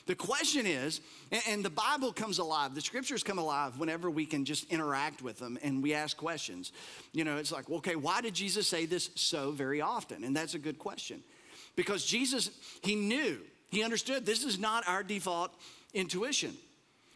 The 0.09 0.15
question 0.15 0.67
is, 0.67 1.03
and 1.47 1.63
the 1.63 1.69
Bible 1.69 2.15
comes 2.15 2.39
alive, 2.39 2.75
the 2.75 2.81
scriptures 2.81 3.23
come 3.23 3.37
alive 3.37 3.79
whenever 3.79 4.11
we 4.11 4.25
can 4.25 4.47
just 4.47 4.73
interact 4.73 5.21
with 5.21 5.39
them 5.39 5.59
and 5.63 5.83
we 5.83 5.93
ask 5.93 6.17
questions. 6.17 6.73
You 7.13 7.25
know, 7.25 7.37
it's 7.37 7.53
like, 7.53 7.69
okay, 7.69 7.95
why 7.95 8.23
did 8.23 8.33
Jesus 8.33 8.67
say 8.67 8.87
this 8.87 9.11
so 9.17 9.51
very 9.51 9.83
often? 9.83 10.25
And 10.25 10.35
that's 10.35 10.55
a 10.55 10.59
good 10.59 10.79
question. 10.79 11.23
Because 11.77 12.07
Jesus, 12.07 12.51
he 12.83 12.97
knew, 12.97 13.39
he 13.69 13.83
understood 13.83 14.25
this 14.25 14.45
is 14.45 14.59
not 14.59 14.89
our 14.89 15.03
default 15.03 15.53
intuition. 15.93 16.57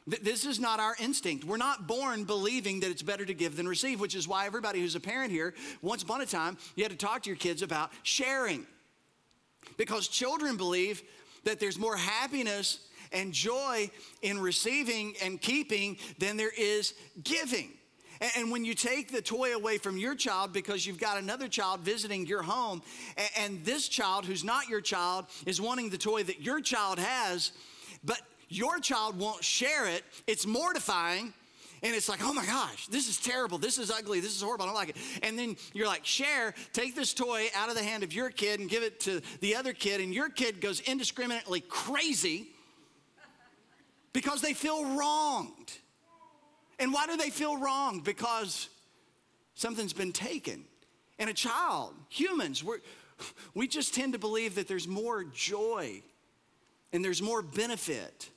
This 0.07 0.45
is 0.45 0.61
not 0.61 0.79
our 0.79 0.95
instinct. 1.01 1.45
We're 1.45 1.57
not 1.57 1.87
born 1.87 2.25
believing 2.25 2.81
that 2.81 2.91
it's 2.91 3.03
better 3.03 3.25
to 3.25 3.33
give 3.33 3.57
than 3.57 3.67
receive, 3.67 4.01
which 4.01 4.15
is 4.15 4.29
why 4.29 4.45
everybody 4.45 4.81
who's 4.81 4.97
a 4.97 5.01
parent 5.01 5.33
here, 5.33 5.55
once 5.81 6.03
upon 6.03 6.21
a 6.21 6.27
time, 6.27 6.59
you 6.77 6.85
had 6.85 6.93
to 6.93 6.99
talk 6.99 7.23
to 7.23 7.31
your 7.31 7.39
kids 7.39 7.63
about 7.63 7.91
sharing. 8.03 8.67
Because 9.79 10.09
children 10.09 10.59
believe 10.59 11.03
that 11.45 11.61
there's 11.61 11.79
more 11.79 11.97
happiness 11.97 12.81
and 13.13 13.33
joy 13.33 13.91
in 14.23 14.41
receiving 14.41 15.15
and 15.23 15.41
keeping 15.41 15.99
than 16.19 16.37
there 16.37 16.53
is 16.57 16.95
giving. 17.23 17.71
And 18.37 18.53
when 18.53 18.65
you 18.65 18.75
take 18.75 19.11
the 19.11 19.21
toy 19.21 19.55
away 19.55 19.79
from 19.79 19.97
your 19.97 20.15
child 20.15 20.53
because 20.53 20.87
you've 20.87 21.01
got 21.01 21.19
another 21.19 21.49
child 21.49 21.81
visiting 21.81 22.25
your 22.25 22.43
home, 22.43 22.81
and 23.37 23.65
this 23.65 23.89
child 23.89 24.25
who's 24.25 24.45
not 24.45 24.69
your 24.69 24.81
child 24.81 25.27
is 25.45 25.61
wanting 25.61 25.91
the 25.91 25.99
toy 25.99 26.23
that 26.23 26.41
your 26.41 26.61
child 26.61 27.01
has, 27.01 27.51
but 28.05 28.21
your 28.49 28.79
child 28.79 29.19
won't 29.19 29.43
share 29.43 29.89
it, 29.89 30.05
it's 30.29 30.47
mortifying 30.47 31.35
and 31.83 31.95
it's 31.95 32.09
like, 32.09 32.21
oh 32.23 32.33
my 32.33 32.47
gosh, 32.47 32.87
this 32.87 33.09
is 33.09 33.19
terrible. 33.19 33.59
This 33.59 33.77
is 33.77 33.91
ugly. 33.91 34.21
This 34.21 34.37
is 34.37 34.43
horrible. 34.43 34.65
I 34.65 34.67
don't 34.69 34.75
like 34.75 34.91
it. 34.91 34.97
And 35.23 35.37
then 35.39 35.57
you're 35.73 35.89
like, 35.89 36.05
share, 36.05 36.55
take 36.73 36.95
this 36.95 37.13
toy 37.13 37.49
out 37.57 37.71
of 37.71 37.75
the 37.75 37.83
hand 37.83 38.05
of 38.05 38.13
your 38.13 38.31
kid 38.31 38.61
and 38.61 38.71
give 38.71 38.85
it 38.85 39.01
to 39.01 39.21
the 39.41 39.57
other 39.57 39.73
kid. 39.73 40.01
And 40.01 40.15
your 40.15 40.29
kid 40.29 40.61
goes 40.61 40.81
indiscriminately 40.81 41.61
crazy 41.61 42.49
because 44.13 44.43
they 44.43 44.55
feel 44.55 44.97
wronged. 44.97 45.73
And 46.79 46.93
why 46.93 47.07
do 47.07 47.17
they 47.17 47.31
feel 47.31 47.57
wronged? 47.57 48.05
Because 48.05 48.69
something's 49.55 49.93
been 49.93 50.13
taken. 50.13 50.65
And 51.19 51.29
a 51.29 51.35
child, 51.35 51.95
humans, 52.09 52.63
we 52.63 52.77
we 53.55 53.69
just 53.69 53.95
tend 53.95 54.13
to 54.13 54.19
believe 54.19 54.55
that 54.57 54.69
there's 54.69 54.89
more 54.89 55.25
joy 55.25 56.03
and 56.93 57.05
there's 57.05 57.23
more 57.23 57.43
benefit 57.43 58.31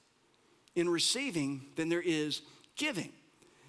in 0.76 0.90
receiving 0.90 1.68
than 1.76 1.90
there 1.90 2.02
is 2.02 2.42
giving. 2.76 3.12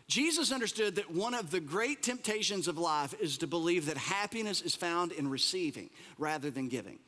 Jesus 0.09 0.53
understood 0.53 0.97
that 0.97 1.11
one 1.11 1.35
of 1.35 1.51
the 1.51 1.61
great 1.61 2.03
temptations 2.03 2.69
of 2.69 2.79
life 2.79 3.15
is 3.21 3.39
to 3.39 3.47
believe 3.47 3.87
that 3.87 3.97
happiness 3.97 4.63
is 4.63 4.75
found 4.75 5.13
in 5.13 5.29
receiving 5.29 5.91
rather 6.17 6.51
than 6.51 6.69
giving. 6.69 6.99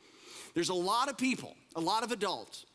There's 0.53 0.69
a 0.69 0.73
lot 0.73 1.09
of 1.09 1.17
people, 1.17 1.55
a 1.75 1.81
lot 1.81 2.03
of 2.03 2.11
adults, 2.11 2.65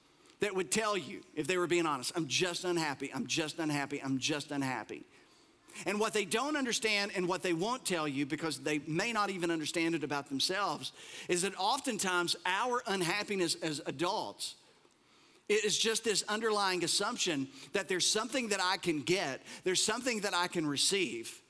that 0.41 0.55
would 0.55 0.71
tell 0.71 0.97
you, 0.97 1.21
if 1.35 1.47
they 1.47 1.59
were 1.59 1.67
being 1.67 1.87
honest, 1.87 2.13
I'm 2.17 2.27
just 2.27 2.65
unhappy, 2.65 3.11
I'm 3.15 3.27
just 3.27 3.59
unhappy, 3.59 4.01
I'm 4.03 4.19
just 4.19 4.51
unhappy. 4.51 5.05
And 5.87 5.99
what 5.99 6.13
they 6.13 6.25
don't 6.25 6.57
understand 6.57 7.13
and 7.17 7.27
what 7.27 7.43
they 7.43 7.53
won't 7.53 7.85
tell 7.85 8.07
you 8.07 8.27
because 8.27 8.61
they 8.61 8.81
may 8.87 9.13
not 9.13 9.31
even 9.31 9.51
understand 9.51 9.95
it 9.95 10.05
about 10.05 10.29
themselves 10.29 10.93
is 11.29 11.43
that 11.43 11.59
oftentimes 11.59 12.37
our 12.47 12.83
unhappiness 12.87 13.57
as 13.57 13.81
adults 13.87 14.55
it 15.49 15.65
is 15.65 15.79
just 15.79 16.05
this 16.05 16.25
underlying 16.29 16.85
assumption 16.85 17.49
that 17.73 17.89
there's 17.89 18.07
something 18.07 18.49
that 18.49 18.61
I 18.63 18.77
can 18.77 19.01
get, 19.01 19.43
there's 19.65 19.83
something 19.83 20.21
that 20.21 20.35
I 20.35 20.49
can 20.49 20.67
receive 20.67 21.41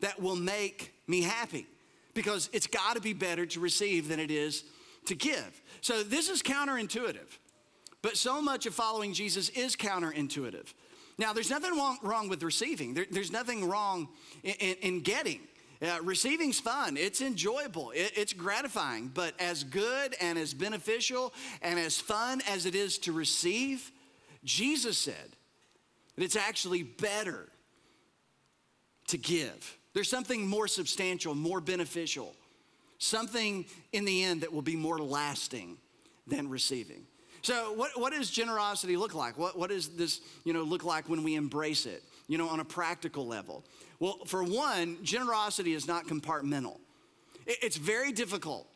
that 0.00 0.20
will 0.20 0.36
make 0.36 0.92
me 1.06 1.22
happy 1.22 1.66
because 2.14 2.50
it's 2.52 2.66
got 2.66 2.96
to 2.96 3.00
be 3.00 3.12
better 3.12 3.46
to 3.46 3.60
receive 3.60 4.08
than 4.08 4.20
it 4.20 4.30
is 4.30 4.64
to 5.06 5.14
give. 5.14 5.62
So 5.80 6.02
this 6.02 6.28
is 6.28 6.42
counterintuitive, 6.42 7.38
but 8.02 8.16
so 8.16 8.42
much 8.42 8.66
of 8.66 8.74
following 8.74 9.12
Jesus 9.12 9.48
is 9.50 9.74
counterintuitive. 9.76 10.72
Now, 11.16 11.32
there's 11.32 11.50
nothing 11.50 11.76
wrong, 12.02 12.28
with 12.28 12.42
receiving, 12.42 12.94
there, 12.94 13.06
there's 13.10 13.32
nothing 13.32 13.68
wrong 13.68 14.08
in 14.44 15.00
getting. 15.00 15.40
Uh, 15.80 15.98
receiving's 16.02 16.58
fun, 16.58 16.96
it's 16.96 17.20
enjoyable, 17.20 17.92
it, 17.92 18.12
it's 18.16 18.32
gratifying, 18.32 19.08
but 19.14 19.32
as 19.38 19.62
good 19.62 20.16
and 20.20 20.36
as 20.36 20.52
beneficial 20.52 21.32
and 21.62 21.78
as 21.78 22.00
fun 22.00 22.42
as 22.48 22.66
it 22.66 22.74
is 22.74 22.98
to 22.98 23.12
receive, 23.12 23.92
Jesus 24.42 24.98
said 24.98 25.36
that 26.16 26.24
it's 26.24 26.34
actually 26.34 26.82
better 26.82 27.48
to 29.06 29.18
give. 29.18 29.78
There's 29.94 30.10
something 30.10 30.46
more 30.46 30.66
substantial, 30.66 31.34
more 31.34 31.60
beneficial, 31.60 32.34
something 32.98 33.64
in 33.92 34.04
the 34.04 34.24
end 34.24 34.40
that 34.40 34.52
will 34.52 34.62
be 34.62 34.76
more 34.76 34.98
lasting 34.98 35.76
than 36.26 36.48
receiving. 36.48 37.06
So, 37.48 37.72
what, 37.72 37.98
what 37.98 38.12
does 38.12 38.30
generosity 38.30 38.98
look 38.98 39.14
like? 39.14 39.38
What, 39.38 39.58
what 39.58 39.70
does 39.70 39.88
this 39.88 40.20
you 40.44 40.52
know, 40.52 40.64
look 40.64 40.84
like 40.84 41.08
when 41.08 41.22
we 41.22 41.34
embrace 41.34 41.86
it, 41.86 42.02
you 42.26 42.36
know, 42.36 42.46
on 42.46 42.60
a 42.60 42.64
practical 42.64 43.26
level? 43.26 43.64
Well, 44.00 44.18
for 44.26 44.44
one, 44.44 44.98
generosity 45.02 45.72
is 45.72 45.88
not 45.88 46.06
compartmental. 46.06 46.76
It, 47.46 47.56
it's 47.62 47.78
very 47.78 48.12
difficult 48.12 48.68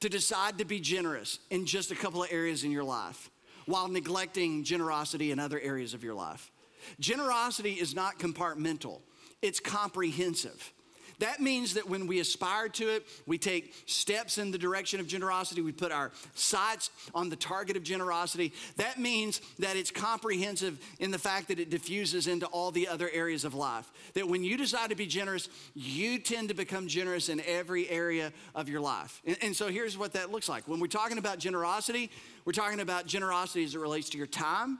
to 0.00 0.08
decide 0.08 0.58
to 0.58 0.64
be 0.64 0.80
generous 0.80 1.38
in 1.50 1.66
just 1.66 1.92
a 1.92 1.94
couple 1.94 2.24
of 2.24 2.32
areas 2.32 2.64
in 2.64 2.72
your 2.72 2.82
life 2.82 3.30
while 3.66 3.86
neglecting 3.86 4.64
generosity 4.64 5.30
in 5.30 5.38
other 5.38 5.60
areas 5.60 5.94
of 5.94 6.02
your 6.02 6.14
life. 6.14 6.50
Generosity 6.98 7.74
is 7.74 7.94
not 7.94 8.18
compartmental, 8.18 9.02
it's 9.40 9.60
comprehensive. 9.60 10.72
That 11.20 11.40
means 11.40 11.74
that 11.74 11.88
when 11.88 12.06
we 12.06 12.18
aspire 12.18 12.68
to 12.70 12.88
it, 12.88 13.06
we 13.26 13.38
take 13.38 13.74
steps 13.86 14.38
in 14.38 14.50
the 14.50 14.58
direction 14.58 15.00
of 15.00 15.06
generosity, 15.06 15.62
we 15.62 15.72
put 15.72 15.92
our 15.92 16.10
sights 16.34 16.90
on 17.14 17.28
the 17.28 17.36
target 17.36 17.76
of 17.76 17.82
generosity. 17.82 18.52
That 18.76 18.98
means 18.98 19.40
that 19.58 19.76
it's 19.76 19.90
comprehensive 19.90 20.78
in 20.98 21.10
the 21.10 21.18
fact 21.18 21.48
that 21.48 21.58
it 21.58 21.70
diffuses 21.70 22.26
into 22.26 22.46
all 22.46 22.70
the 22.70 22.88
other 22.88 23.08
areas 23.12 23.44
of 23.44 23.54
life. 23.54 23.90
That 24.14 24.28
when 24.28 24.42
you 24.42 24.56
decide 24.56 24.90
to 24.90 24.96
be 24.96 25.06
generous, 25.06 25.48
you 25.74 26.18
tend 26.18 26.48
to 26.48 26.54
become 26.54 26.88
generous 26.88 27.28
in 27.28 27.40
every 27.46 27.88
area 27.88 28.32
of 28.54 28.68
your 28.68 28.80
life. 28.80 29.22
And, 29.26 29.36
and 29.42 29.56
so 29.56 29.68
here's 29.68 29.96
what 29.96 30.14
that 30.14 30.32
looks 30.32 30.48
like. 30.48 30.66
When 30.66 30.80
we're 30.80 30.86
talking 30.86 31.18
about 31.18 31.38
generosity, 31.38 32.10
we're 32.44 32.52
talking 32.52 32.80
about 32.80 33.06
generosity 33.06 33.64
as 33.64 33.74
it 33.74 33.78
relates 33.78 34.08
to 34.10 34.18
your 34.18 34.26
time. 34.26 34.78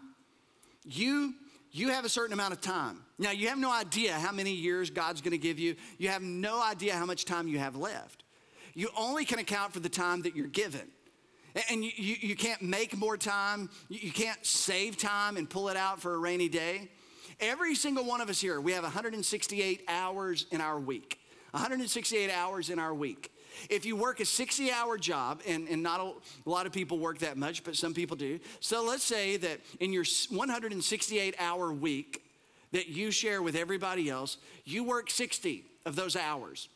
You 0.85 1.35
you 1.73 1.89
have 1.89 2.05
a 2.05 2.09
certain 2.09 2.33
amount 2.33 2.53
of 2.53 2.61
time. 2.61 3.03
Now, 3.19 3.31
you 3.31 3.49
have 3.49 3.59
no 3.59 3.71
idea 3.73 4.13
how 4.13 4.33
many 4.33 4.53
years 4.53 4.91
God's 4.91 5.21
gonna 5.21 5.37
give 5.37 5.59
you. 5.59 5.77
You 5.99 6.09
have 6.09 6.23
no 6.23 6.63
idea 6.63 6.95
how 6.95 7.07
much 7.07 7.25
time 7.25 7.49
you 7.49 7.59
have 7.59 7.77
left. 7.77 8.25
You 8.75 8.89
only 8.97 9.25
can 9.25 9.39
account 9.39 9.73
for 9.73 9.81
the 9.81 9.89
time 9.89 10.23
that 10.23 10.37
you're 10.37 10.47
given. 10.47 10.89
And 11.69 11.85
you, 11.85 11.91
you, 11.97 12.17
you 12.21 12.37
can't 12.37 12.63
make 12.63 12.97
more 12.97 13.17
time, 13.17 13.71
you 13.89 14.13
can't 14.13 14.45
save 14.47 14.97
time 14.97 15.37
and 15.37 15.51
pull 15.51 15.69
it 15.69 15.77
out 15.77 16.01
for 16.01 16.15
a 16.15 16.19
rainy 16.19 16.49
day. 16.49 16.89
Every 17.41 17.75
single 17.75 18.05
one 18.05 18.21
of 18.21 18.29
us 18.29 18.41
here, 18.41 18.61
we 18.61 18.73
have 18.73 18.85
168 18.85 19.85
hours 19.89 20.47
in 20.51 20.61
our 20.61 20.79
week. 20.79 21.19
168 21.53 22.31
hours 22.31 22.71
in 22.71 22.79
our 22.79 22.95
week. 22.95 23.33
If 23.69 23.85
you 23.85 23.97
work 23.97 24.21
a 24.21 24.25
60 24.25 24.71
hour 24.71 24.99
job, 24.99 25.43
and, 25.47 25.69
and 25.69 25.83
not 25.83 26.01
a, 26.01 26.49
a 26.49 26.51
lot 26.51 26.67
of 26.67 26.73
people 26.73 26.99
work 26.99 27.19
that 27.19 27.37
much, 27.37 27.65
but 27.65 27.77
some 27.77 27.95
people 27.95 28.17
do. 28.17 28.39
So 28.61 28.85
let's 28.85 29.05
say 29.05 29.37
that 29.39 29.61
in 29.81 29.93
your 29.93 30.05
168 30.31 31.35
hour 31.39 31.73
week 31.73 32.25
that 32.73 32.89
you 32.89 33.11
share 33.11 33.43
with 33.43 33.57
everybody 33.57 34.09
else, 34.09 34.37
you 34.65 34.85
work 34.85 35.11
60 35.11 35.65
of 35.87 35.97
those 35.97 36.17
hours. 36.17 36.69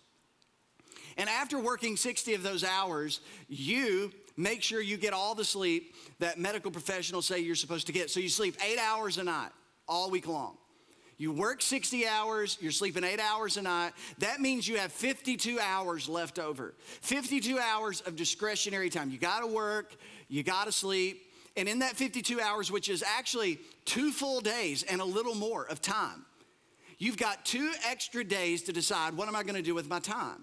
And 1.17 1.29
after 1.29 1.59
working 1.59 1.97
60 1.97 2.35
of 2.35 2.43
those 2.43 2.65
hours, 2.65 3.21
you 3.49 4.13
make 4.37 4.63
sure 4.63 4.81
you 4.81 4.97
get 4.97 5.13
all 5.13 5.35
the 5.35 5.45
sleep 5.45 5.95
that 6.19 6.39
medical 6.39 6.71
professionals 6.71 7.27
say 7.27 7.41
you're 7.41 7.55
supposed 7.55 7.87
to 7.87 7.93
get. 7.93 8.11
So 8.11 8.21
you 8.21 8.29
sleep 8.29 8.57
eight 8.65 8.79
hours 8.79 9.19
a 9.19 9.25
night 9.25 9.51
all 9.87 10.11
week 10.11 10.27
long. 10.27 10.57
You 11.17 11.33
work 11.33 11.63
60 11.63 12.07
hours, 12.07 12.59
you're 12.61 12.73
sleeping 12.73 13.05
eight 13.05 13.21
hours 13.21 13.57
a 13.57 13.63
night. 13.63 13.93
That 14.19 14.41
means 14.41 14.67
you 14.67 14.79
have 14.79 14.93
52 14.93 15.61
hours 15.61 16.09
left 16.09 16.39
over. 16.39 16.75
52 17.03 17.59
hours 17.59 18.01
of 18.01 18.17
discretionary 18.17 18.91
time. 18.91 19.11
You 19.11 19.19
gotta 19.19 19.47
work, 19.47 19.95
you 20.29 20.43
gotta 20.43 20.73
sleep. 20.73 21.23
And 21.57 21.69
in 21.69 21.79
that 21.81 21.97
52 21.97 22.41
hours, 22.41 22.73
which 22.73 22.89
is 22.89 23.05
actually 23.17 23.61
two 23.85 24.11
full 24.11 24.41
days 24.41 24.83
and 24.83 25.01
a 25.01 25.05
little 25.05 25.37
more 25.37 25.65
of 25.67 25.81
time, 25.81 26.25
you've 26.99 27.17
got 27.17 27.45
two 27.45 27.73
extra 27.89 28.25
days 28.25 28.63
to 28.65 28.73
decide 28.73 29.17
what 29.17 29.29
am 29.29 29.37
I 29.37 29.45
gonna 29.45 29.63
do 29.63 29.75
with 29.75 29.89
my 29.89 30.01
time? 30.01 30.43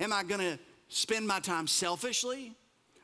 Am 0.00 0.12
I 0.12 0.22
gonna 0.22 0.58
spend 0.88 1.26
my 1.26 1.40
time 1.40 1.66
selfishly 1.66 2.54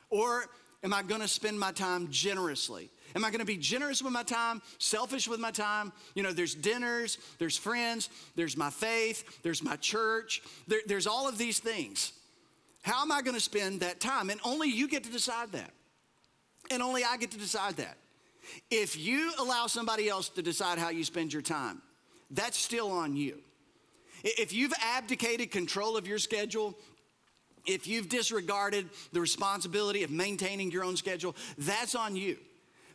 or 0.09 0.45
am 0.83 0.93
I 0.93 1.03
gonna 1.03 1.27
spend 1.27 1.59
my 1.59 1.71
time 1.71 2.07
generously? 2.09 2.89
Am 3.15 3.25
I 3.25 3.29
going 3.29 3.39
to 3.39 3.45
be 3.45 3.57
generous 3.57 4.01
with 4.01 4.13
my 4.13 4.23
time, 4.23 4.61
selfish 4.77 5.27
with 5.27 5.39
my 5.39 5.51
time? 5.51 5.91
You 6.15 6.23
know, 6.23 6.31
there's 6.31 6.55
dinners, 6.55 7.17
there's 7.39 7.57
friends, 7.57 8.09
there's 8.35 8.55
my 8.55 8.69
faith, 8.69 9.41
there's 9.41 9.63
my 9.63 9.75
church, 9.77 10.41
there, 10.67 10.81
there's 10.85 11.07
all 11.07 11.27
of 11.27 11.37
these 11.37 11.59
things. 11.59 12.13
How 12.81 13.01
am 13.01 13.11
I 13.11 13.21
going 13.21 13.35
to 13.35 13.41
spend 13.41 13.81
that 13.81 13.99
time? 13.99 14.29
And 14.29 14.39
only 14.43 14.69
you 14.69 14.87
get 14.87 15.03
to 15.03 15.11
decide 15.11 15.51
that. 15.51 15.71
And 16.71 16.81
only 16.81 17.03
I 17.03 17.17
get 17.17 17.31
to 17.31 17.37
decide 17.37 17.77
that. 17.77 17.97
If 18.69 18.97
you 18.97 19.33
allow 19.39 19.67
somebody 19.67 20.07
else 20.07 20.29
to 20.29 20.41
decide 20.41 20.77
how 20.77 20.89
you 20.89 21.03
spend 21.03 21.33
your 21.33 21.41
time, 21.41 21.81
that's 22.31 22.57
still 22.57 22.91
on 22.91 23.15
you. 23.15 23.39
If 24.23 24.53
you've 24.53 24.73
abdicated 24.81 25.51
control 25.51 25.97
of 25.97 26.07
your 26.07 26.19
schedule, 26.19 26.77
if 27.65 27.87
you've 27.87 28.09
disregarded 28.09 28.89
the 29.11 29.21
responsibility 29.21 30.03
of 30.03 30.11
maintaining 30.11 30.71
your 30.71 30.83
own 30.83 30.97
schedule, 30.97 31.35
that's 31.57 31.95
on 31.95 32.15
you. 32.15 32.37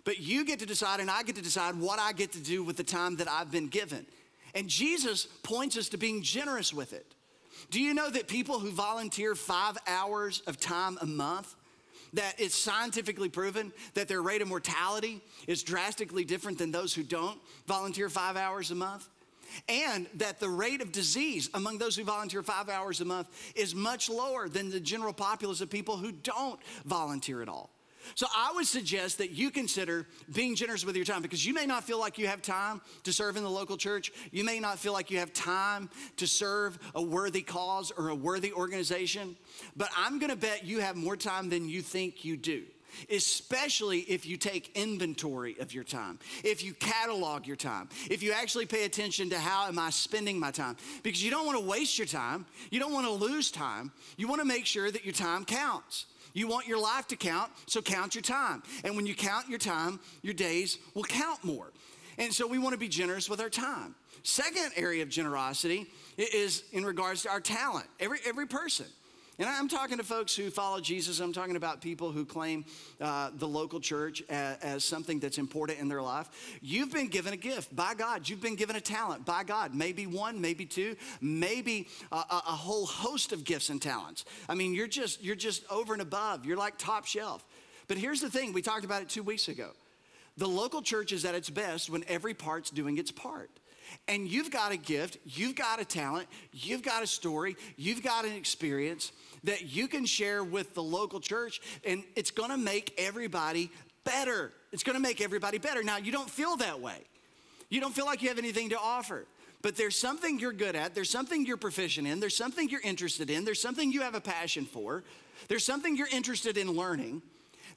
But 0.04 0.20
you 0.20 0.44
get 0.44 0.58
to 0.58 0.66
decide, 0.66 1.00
and 1.00 1.10
I 1.10 1.22
get 1.22 1.36
to 1.36 1.42
decide 1.42 1.76
what 1.76 1.98
I 1.98 2.12
get 2.12 2.32
to 2.32 2.40
do 2.40 2.62
with 2.62 2.76
the 2.76 2.84
time 2.84 3.16
that 3.16 3.28
I've 3.28 3.50
been 3.50 3.68
given. 3.68 4.06
And 4.54 4.68
Jesus 4.68 5.26
points 5.42 5.76
us 5.76 5.88
to 5.90 5.96
being 5.96 6.22
generous 6.22 6.72
with 6.72 6.92
it. 6.92 7.14
Do 7.70 7.80
you 7.80 7.94
know 7.94 8.10
that 8.10 8.28
people 8.28 8.58
who 8.58 8.70
volunteer 8.70 9.34
five 9.34 9.78
hours 9.86 10.42
of 10.46 10.60
time 10.60 10.98
a 11.00 11.06
month, 11.06 11.54
that 12.12 12.34
it's 12.38 12.54
scientifically 12.54 13.28
proven 13.28 13.72
that 13.94 14.06
their 14.06 14.22
rate 14.22 14.42
of 14.42 14.48
mortality 14.48 15.22
is 15.46 15.62
drastically 15.62 16.24
different 16.24 16.58
than 16.58 16.70
those 16.70 16.94
who 16.94 17.02
don't 17.02 17.40
volunteer 17.66 18.08
five 18.08 18.36
hours 18.36 18.70
a 18.70 18.74
month? 18.74 19.08
And 19.68 20.06
that 20.14 20.40
the 20.40 20.48
rate 20.48 20.82
of 20.82 20.92
disease 20.92 21.48
among 21.54 21.78
those 21.78 21.96
who 21.96 22.04
volunteer 22.04 22.42
five 22.42 22.68
hours 22.68 23.00
a 23.00 23.04
month 23.04 23.28
is 23.54 23.74
much 23.74 24.08
lower 24.08 24.48
than 24.48 24.70
the 24.70 24.80
general 24.80 25.12
populace 25.12 25.60
of 25.60 25.70
people 25.70 25.96
who 25.96 26.12
don't 26.12 26.60
volunteer 26.84 27.40
at 27.40 27.48
all. 27.48 27.70
So 28.14 28.26
I 28.34 28.52
would 28.54 28.66
suggest 28.66 29.18
that 29.18 29.30
you 29.30 29.50
consider 29.50 30.06
being 30.32 30.54
generous 30.54 30.84
with 30.84 30.96
your 30.96 31.04
time 31.04 31.22
because 31.22 31.44
you 31.44 31.54
may 31.54 31.66
not 31.66 31.84
feel 31.84 31.98
like 31.98 32.18
you 32.18 32.26
have 32.26 32.42
time 32.42 32.80
to 33.04 33.12
serve 33.12 33.36
in 33.36 33.42
the 33.42 33.50
local 33.50 33.76
church. 33.76 34.12
You 34.30 34.44
may 34.44 34.60
not 34.60 34.78
feel 34.78 34.92
like 34.92 35.10
you 35.10 35.18
have 35.18 35.32
time 35.32 35.90
to 36.16 36.26
serve 36.26 36.78
a 36.94 37.02
worthy 37.02 37.42
cause 37.42 37.92
or 37.96 38.08
a 38.08 38.14
worthy 38.14 38.52
organization, 38.52 39.36
but 39.76 39.90
I'm 39.96 40.18
going 40.18 40.30
to 40.30 40.36
bet 40.36 40.64
you 40.64 40.80
have 40.80 40.96
more 40.96 41.16
time 41.16 41.48
than 41.48 41.68
you 41.68 41.82
think 41.82 42.24
you 42.24 42.36
do. 42.36 42.64
Especially 43.10 44.00
if 44.00 44.24
you 44.24 44.36
take 44.36 44.76
inventory 44.76 45.56
of 45.58 45.74
your 45.74 45.82
time, 45.82 46.20
if 46.44 46.62
you 46.62 46.74
catalog 46.74 47.44
your 47.44 47.56
time, 47.56 47.88
if 48.08 48.22
you 48.22 48.30
actually 48.32 48.66
pay 48.66 48.84
attention 48.84 49.30
to 49.30 49.38
how 49.38 49.66
am 49.66 49.80
I 49.80 49.90
spending 49.90 50.38
my 50.38 50.52
time. 50.52 50.76
Because 51.02 51.22
you 51.22 51.32
don't 51.32 51.44
want 51.44 51.58
to 51.58 51.64
waste 51.64 51.98
your 51.98 52.06
time, 52.06 52.46
you 52.70 52.78
don't 52.78 52.92
want 52.92 53.06
to 53.06 53.12
lose 53.12 53.50
time, 53.50 53.90
you 54.16 54.28
want 54.28 54.42
to 54.42 54.46
make 54.46 54.64
sure 54.64 54.92
that 54.92 55.04
your 55.04 55.14
time 55.14 55.44
counts. 55.44 56.06
You 56.34 56.48
want 56.48 56.66
your 56.66 56.80
life 56.80 57.06
to 57.08 57.16
count, 57.16 57.50
so 57.66 57.80
count 57.80 58.14
your 58.14 58.22
time. 58.22 58.62
And 58.84 58.96
when 58.96 59.06
you 59.06 59.14
count 59.14 59.48
your 59.48 59.58
time, 59.58 60.00
your 60.20 60.34
days 60.34 60.78
will 60.92 61.04
count 61.04 61.42
more. 61.42 61.72
And 62.18 62.32
so 62.32 62.46
we 62.46 62.58
want 62.58 62.74
to 62.74 62.78
be 62.78 62.88
generous 62.88 63.30
with 63.30 63.40
our 63.40 63.48
time. 63.48 63.94
Second 64.24 64.72
area 64.76 65.02
of 65.02 65.08
generosity 65.08 65.86
is 66.16 66.64
in 66.72 66.84
regards 66.84 67.22
to 67.22 67.30
our 67.30 67.40
talent. 67.40 67.86
Every, 68.00 68.18
every 68.26 68.46
person. 68.46 68.86
And 69.38 69.48
I'm 69.48 69.68
talking 69.68 69.98
to 69.98 70.04
folks 70.04 70.36
who 70.36 70.48
follow 70.48 70.80
Jesus. 70.80 71.18
I'm 71.18 71.32
talking 71.32 71.56
about 71.56 71.80
people 71.80 72.12
who 72.12 72.24
claim 72.24 72.64
uh, 73.00 73.30
the 73.34 73.48
local 73.48 73.80
church 73.80 74.22
as, 74.28 74.58
as, 74.62 74.84
something 74.84 75.18
that's 75.18 75.38
important 75.38 75.80
in 75.80 75.88
their 75.88 76.02
life. 76.02 76.28
You've 76.62 76.92
been 76.92 77.08
given 77.08 77.32
a 77.32 77.36
gift 77.36 77.74
by 77.74 77.94
God. 77.94 78.28
You've 78.28 78.40
been 78.40 78.54
given 78.54 78.76
a 78.76 78.80
talent 78.80 79.26
by 79.26 79.42
God. 79.42 79.74
Maybe 79.74 80.06
one, 80.06 80.40
maybe 80.40 80.66
two, 80.66 80.94
maybe 81.20 81.88
a, 82.12 82.16
a, 82.16 82.42
a 82.46 82.52
whole 82.52 82.86
host 82.86 83.32
of 83.32 83.42
gifts 83.42 83.70
and 83.70 83.82
talents. 83.82 84.24
I 84.48 84.54
mean, 84.54 84.72
you're 84.72 84.86
just 84.86 85.22
you're 85.22 85.34
just 85.34 85.64
over 85.68 85.94
and 85.94 86.02
above. 86.02 86.44
You're 86.46 86.56
like 86.56 86.78
top 86.78 87.04
shelf. 87.04 87.44
But 87.88 87.98
here's 87.98 88.20
the 88.20 88.30
thing: 88.30 88.52
we 88.52 88.62
talked 88.62 88.84
about 88.84 89.02
it 89.02 89.08
two 89.08 89.24
weeks 89.24 89.48
ago. 89.48 89.70
The 90.36 90.48
local 90.48 90.80
church 90.82 91.12
is 91.12 91.24
at 91.24 91.34
its 91.34 91.50
best 91.50 91.90
when 91.90 92.04
every 92.06 92.34
part's 92.34 92.70
doing 92.70 92.98
its 92.98 93.10
part 93.10 93.50
and 94.08 94.28
you've 94.28 94.50
got 94.50 94.72
a 94.72 94.76
gift, 94.76 95.18
you've 95.24 95.54
got 95.54 95.80
a 95.80 95.84
talent, 95.84 96.28
you've 96.52 96.82
got 96.82 97.02
a 97.02 97.06
story, 97.06 97.56
you've 97.76 98.02
got 98.02 98.24
an 98.24 98.32
experience 98.32 99.12
that 99.44 99.74
you 99.74 99.88
can 99.88 100.06
share 100.06 100.42
with 100.42 100.74
the 100.74 100.82
local 100.82 101.20
church, 101.20 101.60
and 101.86 102.02
it's 102.16 102.30
gonna 102.30 102.58
make 102.58 102.94
everybody 102.98 103.70
better. 104.04 104.52
It's 104.72 104.82
gonna 104.82 105.00
make 105.00 105.20
everybody 105.20 105.58
better. 105.58 105.82
Now, 105.82 105.98
you 105.98 106.12
don't 106.12 106.30
feel 106.30 106.56
that 106.56 106.80
way. 106.80 106.98
You 107.68 107.80
don't 107.80 107.94
feel 107.94 108.06
like 108.06 108.22
you 108.22 108.28
have 108.28 108.38
anything 108.38 108.70
to 108.70 108.78
offer. 108.78 109.26
But 109.62 109.76
there's 109.76 109.98
something 109.98 110.38
you're 110.38 110.52
good 110.52 110.76
at, 110.76 110.94
there's 110.94 111.08
something 111.08 111.46
you're 111.46 111.56
proficient 111.56 112.06
in, 112.06 112.20
there's 112.20 112.36
something 112.36 112.68
you're 112.68 112.82
interested 112.82 113.30
in, 113.30 113.46
there's 113.46 113.62
something 113.62 113.90
you 113.90 114.02
have 114.02 114.14
a 114.14 114.20
passion 114.20 114.66
for, 114.66 115.04
there's 115.48 115.64
something 115.64 115.96
you're 115.96 116.08
interested 116.08 116.58
in 116.58 116.70
learning 116.70 117.22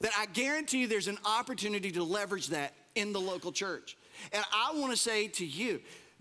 that 0.00 0.12
I 0.18 0.26
guarantee 0.26 0.80
you 0.80 0.86
there's 0.86 1.08
an 1.08 1.18
opportunity 1.24 1.90
to 1.92 2.04
leverage 2.04 2.48
that 2.48 2.74
in 2.94 3.12
the 3.14 3.20
local 3.20 3.52
church. 3.52 3.96
And 4.32 4.44
I 4.52 4.72
wanna 4.74 4.96
say 4.96 5.28
to 5.28 5.46
you, 5.46 5.80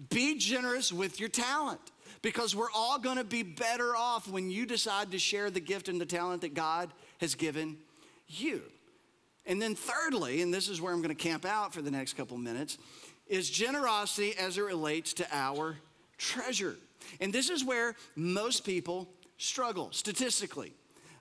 be 0.09 0.37
generous 0.37 0.91
with 0.91 1.19
your 1.19 1.29
talent 1.29 1.79
because 2.21 2.55
we're 2.55 2.71
all 2.73 2.99
gonna 2.99 3.23
be 3.23 3.43
better 3.43 3.95
off 3.95 4.27
when 4.27 4.49
you 4.49 4.65
decide 4.65 5.11
to 5.11 5.19
share 5.19 5.49
the 5.49 5.59
gift 5.59 5.87
and 5.89 5.99
the 5.99 6.05
talent 6.05 6.41
that 6.41 6.53
God 6.53 6.91
has 7.19 7.35
given 7.35 7.77
you. 8.27 8.61
And 9.45 9.61
then, 9.61 9.75
thirdly, 9.75 10.41
and 10.41 10.53
this 10.53 10.67
is 10.67 10.81
where 10.81 10.93
I'm 10.93 11.01
gonna 11.01 11.15
camp 11.15 11.45
out 11.45 11.73
for 11.73 11.81
the 11.81 11.91
next 11.91 12.13
couple 12.13 12.37
minutes, 12.37 12.77
is 13.27 13.49
generosity 13.49 14.35
as 14.37 14.57
it 14.57 14.61
relates 14.61 15.13
to 15.13 15.27
our 15.31 15.77
treasure. 16.17 16.75
And 17.21 17.31
this 17.31 17.49
is 17.49 17.63
where 17.63 17.95
most 18.15 18.65
people 18.65 19.07
struggle 19.37 19.89
statistically. 19.91 20.73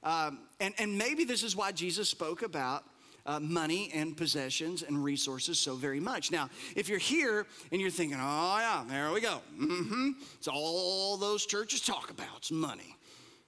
Um, 0.03 0.39
and, 0.61 0.75
and 0.79 0.97
maybe 0.97 1.25
this 1.25 1.43
is 1.43 1.57
why 1.57 1.73
Jesus 1.73 2.09
spoke 2.09 2.43
about 2.43 2.85
uh, 3.27 3.41
money 3.41 3.91
and 3.93 4.17
possessions 4.17 4.83
and 4.83 5.03
resources 5.03 5.59
so 5.59 5.75
very 5.75 6.01
much. 6.01 6.31
Now, 6.31 6.49
if 6.75 6.89
you're 6.89 6.99
here 6.99 7.47
and 7.73 7.81
you're 7.81 7.91
thinking, 7.91 8.19
oh, 8.21 8.57
yeah, 8.59 8.85
there 8.89 9.12
we 9.12 9.21
go. 9.21 9.41
Mm-hmm. 9.59 10.11
It's 10.39 10.49
all 10.49 11.17
those 11.17 11.45
churches 11.45 11.81
talk 11.81 12.11
about, 12.11 12.39
it's 12.39 12.51
money. 12.51 12.97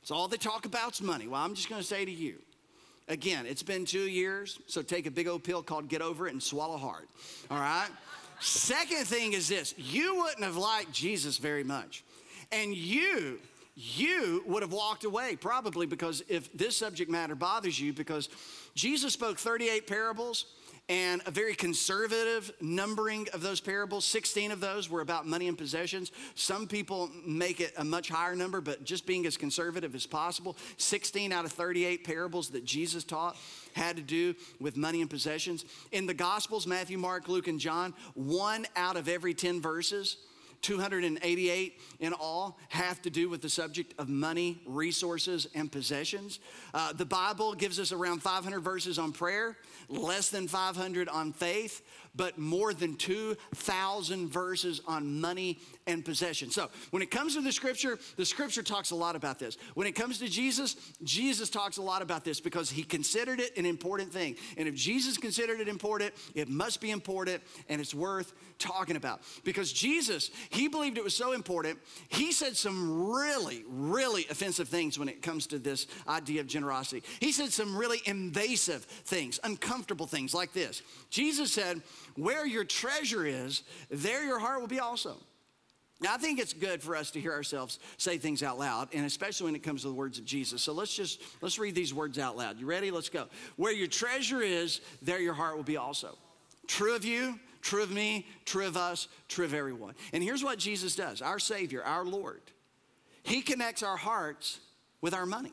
It's 0.03 0.11
all 0.11 0.29
they 0.29 0.37
talk 0.37 0.65
about 0.65 0.93
is 0.93 1.03
money. 1.03 1.29
Well, 1.29 1.41
I'm 1.41 1.55
just 1.55 1.69
going 1.69 1.81
to 1.81 1.87
say 1.87 2.05
to 2.05 2.11
you, 2.11 2.37
again, 3.09 3.47
it's 3.47 3.63
been 3.63 3.85
two 3.85 4.09
years, 4.09 4.59
so 4.67 4.83
take 4.83 5.07
a 5.07 5.11
big 5.11 5.29
old 5.29 5.45
pill 5.45 5.63
called 5.63 5.89
Get 5.89 6.03
Over 6.03 6.29
It 6.29 6.33
and 6.33 6.43
swallow 6.43 6.77
hard. 6.77 7.07
All 7.51 7.59
right? 7.59 7.89
Second 8.41 9.07
thing 9.07 9.33
is 9.33 9.49
this 9.49 9.75
you 9.77 10.17
wouldn't 10.17 10.45
have 10.45 10.57
liked 10.57 10.93
Jesus 10.93 11.39
very 11.39 11.65
much. 11.65 12.05
And 12.53 12.75
you, 12.75 13.41
you 13.81 14.43
would 14.45 14.65
have 14.65 14.73
walked 14.73 15.05
away 15.05 15.37
probably 15.37 15.87
because 15.87 16.21
if 16.29 16.53
this 16.53 16.77
subject 16.77 17.09
matter 17.09 17.37
bothers 17.37 17.79
you, 17.79 17.93
because 17.93 18.29
Jesus 18.75 19.13
spoke 19.13 19.39
38 19.39 19.87
parables 19.87 20.47
and 20.89 21.23
a 21.27 21.31
very 21.31 21.55
conservative 21.55 22.51
numbering 22.61 23.29
of 23.33 23.41
those 23.41 23.61
parables. 23.61 24.05
16 24.05 24.51
of 24.51 24.59
those 24.59 24.91
were 24.91 25.01
about 25.01 25.27
money 25.27 25.47
and 25.47 25.57
possessions. 25.57 26.11
Some 26.35 26.67
people 26.67 27.09
make 27.25 27.61
it 27.61 27.73
a 27.77 27.85
much 27.85 28.09
higher 28.09 28.35
number 28.35 28.61
but 28.61 28.83
just 28.83 29.07
being 29.07 29.27
as 29.27 29.37
conservative 29.37 29.95
as 29.95 30.07
possible. 30.07 30.57
16 30.79 31.31
out 31.31 31.45
of 31.45 31.53
38 31.53 32.03
parables 32.03 32.49
that 32.51 32.65
jesus 32.65 33.05
taught 33.05 33.37
had 33.75 33.95
to 33.95 34.03
do 34.03 34.35
with 34.59 34.77
money 34.77 35.03
and 35.03 35.11
possessions. 35.11 35.65
In 35.93 36.07
the 36.07 36.15
gospels 36.15 36.67
matthew 36.67 36.99
mark 36.99 37.29
luke 37.29 37.47
and 37.47 37.61
john 37.61 37.95
one 38.15 38.67
out 38.75 38.97
of 38.97 39.09
every 39.09 39.35
10 39.35 39.61
verses 39.61 40.17
288 40.63 41.81
in 42.01 42.13
all 42.13 42.59
have 42.69 43.01
to 43.03 43.11
do 43.11 43.29
with 43.29 43.43
the 43.43 43.49
subject 43.49 43.95
of 43.99 44.09
money, 44.09 44.61
resources, 44.67 45.47
and 45.55 45.71
possessions. 45.71 46.41
Uh, 46.75 46.93
the 46.93 47.05
Bible 47.05 47.55
gives 47.55 47.79
us 47.79 47.93
around 47.93 48.23
500 48.23 48.61
verses 48.61 48.99
on 48.99 49.13
prayer, 49.13 49.57
less 49.89 50.29
than 50.31 50.49
500 50.49 51.09
on 51.09 51.33
faith, 51.33 51.83
but 52.19 52.37
more 52.37 52.75
than 52.75 52.97
2,000 52.97 54.29
verses 54.29 54.83
on 54.87 55.21
money 55.21 55.61
and 55.87 56.05
possession. 56.05 56.51
So 56.51 56.69
when 56.91 57.01
it 57.01 57.11
comes 57.11 57.37
to 57.37 57.41
the 57.41 57.53
scripture, 57.53 57.99
the 58.17 58.27
scripture 58.27 58.63
talks 58.63 58.91
a 58.91 58.97
lot 58.97 59.15
about 59.15 59.39
this. 59.39 59.57
When 59.75 59.87
it 59.87 59.93
comes 59.93 60.19
to 60.19 60.29
Jesus, 60.29 60.77
Jesus 61.05 61.49
talks 61.49 61.79
a 61.79 61.83
lot 61.83 62.03
about 62.03 62.25
this 62.25 62.41
because 62.41 62.71
he 62.71 62.83
considered 62.83 63.39
it 63.39 63.57
an 63.57 63.65
important 63.65 64.13
thing. 64.13 64.37
And 64.57 64.69
if 64.69 64.75
Jesus 64.75 65.17
considered 65.17 65.61
it 65.61 65.69
important, 65.69 66.13
it 66.35 66.49
must 66.49 66.81
be 66.81 66.91
important 66.91 67.41
and 67.69 67.81
it's 67.81 67.95
worth 67.95 68.35
talking 68.59 68.97
about. 68.97 69.21
Because 69.45 69.73
Jesus, 69.73 70.31
he 70.51 70.67
believed 70.67 70.99
it 70.99 71.05
was 71.05 71.17
so 71.17 71.33
important, 71.33 71.79
he 72.09 72.33
said 72.33 72.57
some 72.57 73.09
really, 73.13 73.65
really 73.69 74.27
offensive 74.29 74.69
things 74.69 74.99
when 74.99 75.09
it 75.09 75.23
comes 75.23 75.47
to 75.47 75.59
this 75.61 75.87
idea 76.09 76.41
of 76.41 76.49
generosity. 76.49 77.05
He 77.21 77.31
said 77.31 77.53
some 77.53 77.77
really 77.77 78.01
invasive 78.07 78.83
things, 78.83 79.39
uncomfortable 79.45 80.09
things 80.09 80.35
like 80.35 80.53
this. 80.53 80.83
Jesus 81.11 81.53
said, 81.53 81.81
Where 82.19 82.45
your 82.45 82.65
treasure 82.65 83.25
is, 83.25 83.63
there 83.91 84.25
your 84.25 84.41
heart 84.41 84.61
will 84.61 84.67
be 84.67 84.81
also. 84.81 85.17
Now, 86.01 86.15
I 86.15 86.17
think 86.17 86.41
it's 86.41 86.53
good 86.53 86.83
for 86.83 86.97
us 86.97 87.13
to 87.13 87.21
hear 87.21 87.33
ourselves 87.33 87.79
say 87.97 88.19
things 88.19 88.43
out 88.43 88.59
loud, 88.59 88.89
and 88.93 89.07
especially 89.07 89.47
when 89.47 89.55
it 89.55 89.63
comes 89.63 89.83
to 89.83 89.89
the 89.89 89.95
words 89.95 90.19
of 90.19 90.25
Jesus. 90.25 90.61
So 90.63 90.73
let's 90.73 90.95
just 90.95 91.23
let's 91.41 91.59
read 91.61 91.77
these 91.77 91.95
words 91.95 92.19
out 92.19 92.37
loud. 92.37 92.59
You 92.59 92.67
ready? 92.67 92.91
Let's 92.91 93.09
go. 93.09 93.27
Where 93.57 93.73
your 93.73 93.87
treasure 93.87 94.41
is, 94.41 94.81
there 95.01 95.21
your 95.21 95.35
heart 95.35 95.57
will 95.57 95.65
be 95.65 95.77
also. 95.77 96.19
True 96.67 96.97
of 96.97 97.05
you, 97.05 97.39
true 97.63 97.85
of 97.85 97.91
me, 97.91 98.27
true 98.45 98.67
of 98.67 98.77
us, 98.77 99.07
true 99.29 99.45
of 99.45 99.55
everyone. 99.55 99.95
And 100.13 100.23
here's 100.23 100.43
what 100.43 100.59
Jesus 100.59 100.97
does 100.97 101.23
our 101.23 101.39
Savior, 101.39 101.85
our 101.85 102.05
Lord. 102.05 102.43
He 103.23 103.43
connects 103.43 103.85
our 103.85 103.97
hearts 103.97 104.59
with 105.01 105.15
our 105.15 105.27
money. 105.27 105.53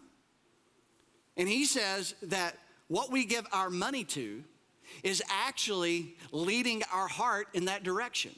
And 1.38 1.47
He 1.47 1.65
says 1.65 2.15
that 2.23 2.58
what 2.88 3.12
we 3.12 3.25
give 3.25 3.45
our 3.51 3.69
money 3.69 4.04
to 4.04 4.43
is 5.04 5.24
actually 5.30 6.16
leading 6.32 6.84
our 6.92 7.08
heart 7.08 7.48
in 7.54 7.66
that 7.66 7.84
direction. 7.84 8.32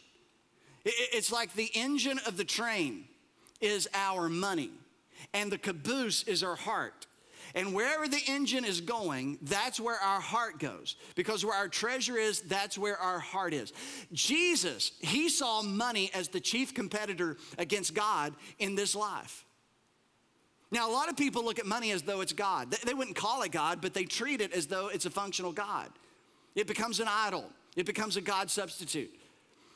It's 0.86 1.32
like 1.32 1.54
the 1.54 1.70
engine 1.74 2.20
of 2.26 2.38
the 2.38 2.46
train 2.46 3.06
is 3.60 3.89
our 3.93 4.30
money, 4.30 4.72
and 5.34 5.52
the 5.52 5.58
caboose 5.58 6.24
is 6.24 6.43
our 6.43 6.56
heart. 6.56 7.08
And 7.56 7.74
wherever 7.74 8.08
the 8.08 8.22
engine 8.28 8.65
is 8.65 8.82
going, 8.82 9.39
that's 9.41 9.80
where 9.80 9.98
our 9.98 10.20
heart 10.20 10.60
goes. 10.60 10.96
Because 11.15 11.43
where 11.46 11.56
our 11.56 11.67
treasure 11.67 12.17
is, 12.17 12.41
that's 12.41 12.78
where 12.78 12.98
our 12.98 13.20
heart 13.20 13.54
is. 13.54 13.74
Jesus, 14.13 14.91
he 15.00 15.30
saw 15.30 15.62
money 15.62 16.12
as 16.13 16.28
the 16.28 16.39
chief 16.39 16.74
competitor 16.74 17.38
against 17.58 17.93
God 17.93 18.34
in 18.60 18.76
this 18.76 18.96
life. 18.96 19.46
Now, 20.72 20.89
a 20.89 20.91
lot 20.91 21.10
of 21.10 21.15
people 21.15 21.46
look 21.46 21.60
at 21.60 21.65
money 21.65 21.91
as 21.91 22.02
though 22.02 22.22
it's 22.22 22.34
God. 22.34 22.72
They 22.86 22.93
wouldn't 22.93 23.15
call 23.15 23.41
it 23.43 23.52
God, 23.52 23.80
but 23.82 23.93
they 23.93 24.04
treat 24.04 24.41
it 24.41 24.52
as 24.52 24.67
though 24.67 24.89
it's 24.89 25.06
a 25.06 25.10
functional 25.10 25.54
God. 25.54 25.89
It 26.58 26.65
becomes 26.65 27.00
an 27.00 27.08
idol, 27.08 27.46
it 27.78 27.86
becomes 27.86 28.17
a 28.17 28.22
God 28.22 28.50
substitute. 28.50 29.12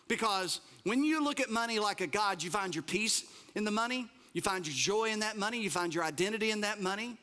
Because 0.07 0.59
when 0.83 1.05
you 1.05 1.23
look 1.23 1.39
at 1.39 1.49
money 1.49 1.79
like 1.79 2.01
a 2.01 2.07
God, 2.07 2.43
you 2.43 2.49
find 2.49 2.75
your 2.75 2.81
peace 2.81 3.23
in 3.55 3.63
the 3.63 3.71
money, 3.71 4.09
you 4.33 4.41
find 4.41 4.65
your 4.65 4.75
joy 4.75 5.11
in 5.11 5.19
that 5.19 5.37
money, 5.37 5.61
you 5.61 5.69
find 5.69 5.93
your 5.93 6.03
identity 6.03 6.49
in 6.49 6.61
that 6.61 6.81
money, 6.81 7.17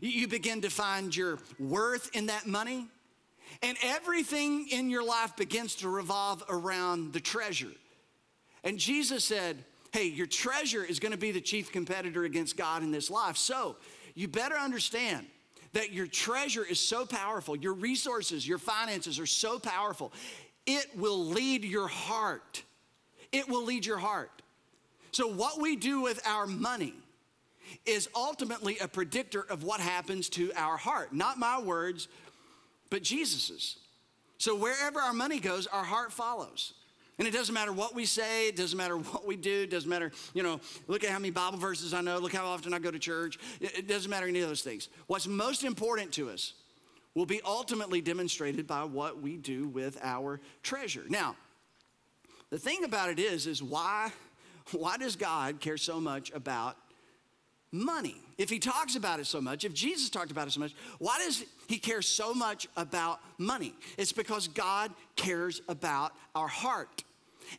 you 0.00 0.26
begin 0.26 0.60
to 0.62 0.70
find 0.70 1.14
your 1.14 1.38
worth 1.58 2.10
in 2.14 2.26
that 2.26 2.46
money, 2.46 2.88
and 3.62 3.78
everything 3.82 4.66
in 4.70 4.90
your 4.90 5.04
life 5.04 5.36
begins 5.36 5.76
to 5.76 5.88
revolve 5.88 6.42
around 6.48 7.12
the 7.12 7.20
treasure. 7.20 7.72
And 8.64 8.76
Jesus 8.76 9.24
said, 9.24 9.64
Hey, 9.92 10.06
your 10.06 10.26
treasure 10.26 10.82
is 10.82 10.98
to 11.12 11.18
be 11.18 11.30
the 11.30 11.40
chief 11.40 11.70
competitor 11.70 12.24
against 12.24 12.56
God 12.56 12.82
in 12.82 12.90
this 12.90 13.08
life. 13.08 13.36
So 13.36 13.76
you 14.16 14.26
better 14.26 14.56
understand 14.56 15.26
that 15.74 15.92
your 15.92 16.06
treasure 16.06 16.64
is 16.64 16.80
so 16.80 17.04
powerful, 17.04 17.54
your 17.54 17.74
resources, 17.74 18.46
your 18.46 18.58
finances 18.58 19.20
are 19.20 19.26
so 19.26 19.58
powerful 19.58 20.12
it 20.66 20.96
will 20.96 21.26
lead 21.26 21.64
your 21.64 21.88
heart. 21.88 22.62
It 23.32 23.48
will 23.48 23.64
lead 23.64 23.84
your 23.84 23.98
heart. 23.98 24.30
So, 25.12 25.28
what 25.28 25.60
we 25.60 25.76
do 25.76 26.00
with 26.00 26.26
our 26.26 26.46
money 26.46 26.94
is 27.86 28.08
ultimately 28.14 28.78
a 28.78 28.88
predictor 28.88 29.42
of 29.42 29.62
what 29.62 29.80
happens 29.80 30.28
to 30.30 30.52
our 30.56 30.76
heart. 30.76 31.12
Not 31.12 31.38
my 31.38 31.60
words, 31.60 32.08
but 32.90 33.02
Jesus's. 33.02 33.76
So, 34.38 34.56
wherever 34.56 35.00
our 35.00 35.12
money 35.12 35.38
goes, 35.38 35.66
our 35.66 35.84
heart 35.84 36.12
follows. 36.12 36.74
And 37.18 37.28
it 37.28 37.32
doesn't 37.32 37.54
matter 37.54 37.72
what 37.72 37.94
we 37.94 38.06
say, 38.06 38.48
it 38.48 38.56
doesn't 38.56 38.76
matter 38.76 38.96
what 38.96 39.24
we 39.24 39.36
do, 39.36 39.62
it 39.62 39.70
doesn't 39.70 39.88
matter, 39.88 40.10
you 40.32 40.42
know, 40.42 40.60
look 40.88 41.04
at 41.04 41.10
how 41.10 41.18
many 41.18 41.30
Bible 41.30 41.58
verses 41.58 41.94
I 41.94 42.00
know, 42.00 42.18
look 42.18 42.32
how 42.32 42.46
often 42.46 42.74
I 42.74 42.80
go 42.80 42.90
to 42.90 42.98
church. 42.98 43.38
It 43.60 43.86
doesn't 43.86 44.10
matter 44.10 44.26
any 44.26 44.40
of 44.40 44.48
those 44.48 44.62
things. 44.62 44.88
What's 45.06 45.28
most 45.28 45.62
important 45.62 46.12
to 46.14 46.30
us 46.30 46.54
will 47.14 47.26
be 47.26 47.40
ultimately 47.44 48.00
demonstrated 48.00 48.66
by 48.66 48.82
what 48.82 49.22
we 49.22 49.36
do 49.36 49.68
with 49.68 49.98
our 50.02 50.40
treasure. 50.64 51.04
Now, 51.08 51.36
the 52.50 52.58
thing 52.58 52.82
about 52.84 53.10
it 53.10 53.20
is, 53.20 53.46
is 53.46 53.62
why, 53.62 54.10
why 54.72 54.96
does 54.96 55.14
God 55.14 55.60
care 55.60 55.76
so 55.76 56.00
much 56.00 56.32
about 56.32 56.76
money? 57.70 58.16
If 58.36 58.50
he 58.50 58.58
talks 58.58 58.96
about 58.96 59.20
it 59.20 59.26
so 59.26 59.40
much, 59.40 59.64
if 59.64 59.72
Jesus 59.72 60.10
talked 60.10 60.32
about 60.32 60.48
it 60.48 60.50
so 60.50 60.60
much, 60.60 60.74
why 60.98 61.18
does 61.18 61.44
he 61.68 61.78
care 61.78 62.02
so 62.02 62.34
much 62.34 62.66
about 62.76 63.20
money? 63.38 63.74
It's 63.96 64.12
because 64.12 64.48
God 64.48 64.90
cares 65.14 65.60
about 65.68 66.12
our 66.34 66.48
heart. 66.48 67.03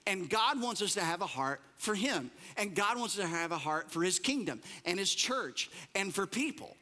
And 0.06 0.30
God 0.30 0.62
wants 0.62 0.82
us 0.82 0.94
to 0.96 1.02
have 1.02 1.22
a 1.22 1.28
heart 1.28 1.62
for 1.78 1.96
Him. 1.96 2.32
And 2.58 2.76
God 2.76 2.98
wants 2.98 3.18
us 3.18 3.24
to 3.24 3.28
have 3.28 3.52
a 3.52 3.58
heart 3.58 3.92
for 3.92 4.04
His 4.04 4.20
kingdom 4.20 4.62
and 4.86 5.00
His 5.00 5.14
church 5.14 5.70
and 5.94 6.14
for 6.14 6.26
people. 6.26 6.76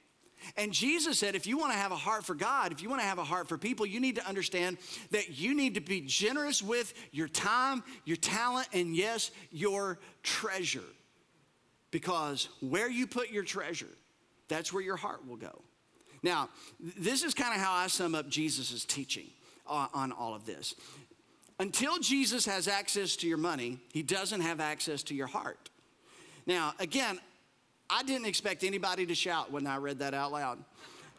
And 0.58 0.74
Jesus 0.74 1.20
said, 1.20 1.36
if 1.36 1.48
you 1.48 1.58
want 1.58 1.72
to 1.72 1.78
have 1.78 1.92
a 1.92 1.98
heart 1.98 2.26
for 2.26 2.36
God, 2.36 2.72
if 2.72 2.82
you 2.82 2.90
want 2.90 3.02
to 3.02 3.08
have 3.08 3.18
a 3.18 3.24
heart 3.24 3.48
for 3.48 3.58
people, 3.58 3.86
you 3.86 4.00
need 4.00 4.16
to 4.16 4.28
understand 4.28 4.78
that 5.12 5.38
you 5.40 5.56
need 5.56 5.76
to 5.76 5.82
be 5.82 6.02
generous 6.02 6.62
with 6.62 6.94
your 7.12 7.28
time, 7.28 7.84
your 8.06 8.18
talent, 8.18 8.68
and 8.74 8.96
yes, 8.96 9.32
your 9.52 10.00
treasure. 10.22 10.84
Because 11.92 12.50
where 12.60 12.90
you 12.90 13.08
put 13.08 13.30
your 13.30 13.44
treasure, 13.44 13.88
that's 14.48 14.74
where 14.74 14.84
your 14.84 14.98
heart 14.98 15.28
will 15.28 15.38
go. 15.38 15.62
Now, 16.24 16.50
this 16.80 17.24
is 17.24 17.34
kind 17.34 17.54
of 17.54 17.62
how 17.62 17.74
I 17.74 17.88
sum 17.88 18.16
up 18.16 18.30
Jesus' 18.30 18.86
teaching 18.86 19.28
uh, 19.68 19.88
on 19.94 20.12
all 20.12 20.34
of 20.34 20.46
this. 20.46 20.76
Until 21.60 22.00
Jesus 22.00 22.46
has 22.46 22.68
access 22.68 23.16
to 23.18 23.28
your 23.28 23.38
money, 23.38 23.80
he 23.94 24.02
doesn't 24.02 24.42
have 24.42 24.60
access 24.60 25.04
to 25.04 25.16
your 25.16 25.28
heart. 25.28 25.70
Now, 26.46 26.74
again, 26.80 27.20
I 27.90 28.04
didn't 28.04 28.26
expect 28.26 28.64
anybody 28.64 29.06
to 29.06 29.16
shout 29.16 29.52
when 29.52 29.68
I 29.68 29.78
read 29.78 30.00
that 30.00 30.14
out 30.14 30.32
loud. 30.32 30.58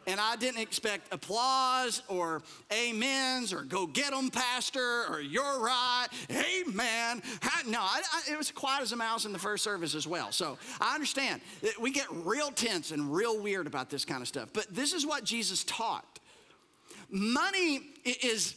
and 0.06 0.20
I 0.20 0.36
didn't 0.36 0.60
expect 0.60 1.12
applause 1.12 2.02
or 2.08 2.42
amens 2.70 3.52
or 3.52 3.62
go 3.62 3.86
get 3.86 4.10
them, 4.10 4.30
pastor, 4.30 5.06
or 5.08 5.20
you're 5.20 5.60
right, 5.60 6.08
amen. 6.30 7.22
No, 7.66 7.80
I, 7.80 8.02
I, 8.12 8.32
it 8.32 8.36
was 8.38 8.50
quiet 8.50 8.82
as 8.82 8.92
a 8.92 8.96
mouse 8.96 9.24
in 9.24 9.32
the 9.32 9.38
first 9.38 9.64
service 9.64 9.94
as 9.94 10.06
well. 10.06 10.32
So 10.32 10.58
I 10.80 10.94
understand. 10.94 11.40
We 11.80 11.90
get 11.90 12.06
real 12.10 12.50
tense 12.50 12.90
and 12.90 13.12
real 13.12 13.40
weird 13.40 13.66
about 13.66 13.90
this 13.90 14.04
kind 14.04 14.20
of 14.20 14.28
stuff. 14.28 14.50
But 14.52 14.66
this 14.70 14.92
is 14.92 15.06
what 15.06 15.24
Jesus 15.24 15.64
taught. 15.64 16.18
Money 17.10 17.80
is, 18.04 18.56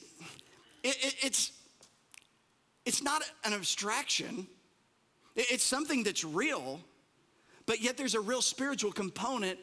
it, 0.83 0.95
it, 1.01 1.15
it's, 1.21 1.51
it's 2.88 3.04
not 3.04 3.21
an 3.43 3.52
abstraction, 3.52 4.47
it's 5.36 5.63
something 5.63 6.04
that's 6.04 6.23
real, 6.23 6.80
but 7.65 7.82
yet 7.82 7.97
there's 7.97 8.15
a 8.15 8.21
real 8.21 8.41
spiritual 8.41 8.93
component 8.93 9.60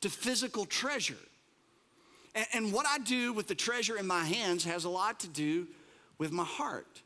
to 0.00 0.10
physical 0.10 0.66
treasure. 0.66 1.14
And, 2.52 2.72
what 2.72 2.84
I 2.86 2.98
do 2.98 3.32
with 3.32 3.46
the 3.46 3.54
treasure 3.54 3.96
in 3.96 4.06
my 4.06 4.24
hands 4.24 4.64
has 4.64 4.84
a 4.84 4.88
lot 4.88 5.20
to 5.20 5.28
do 5.28 5.68
with 6.18 6.32
my 6.32 6.44
heart. 6.44 7.00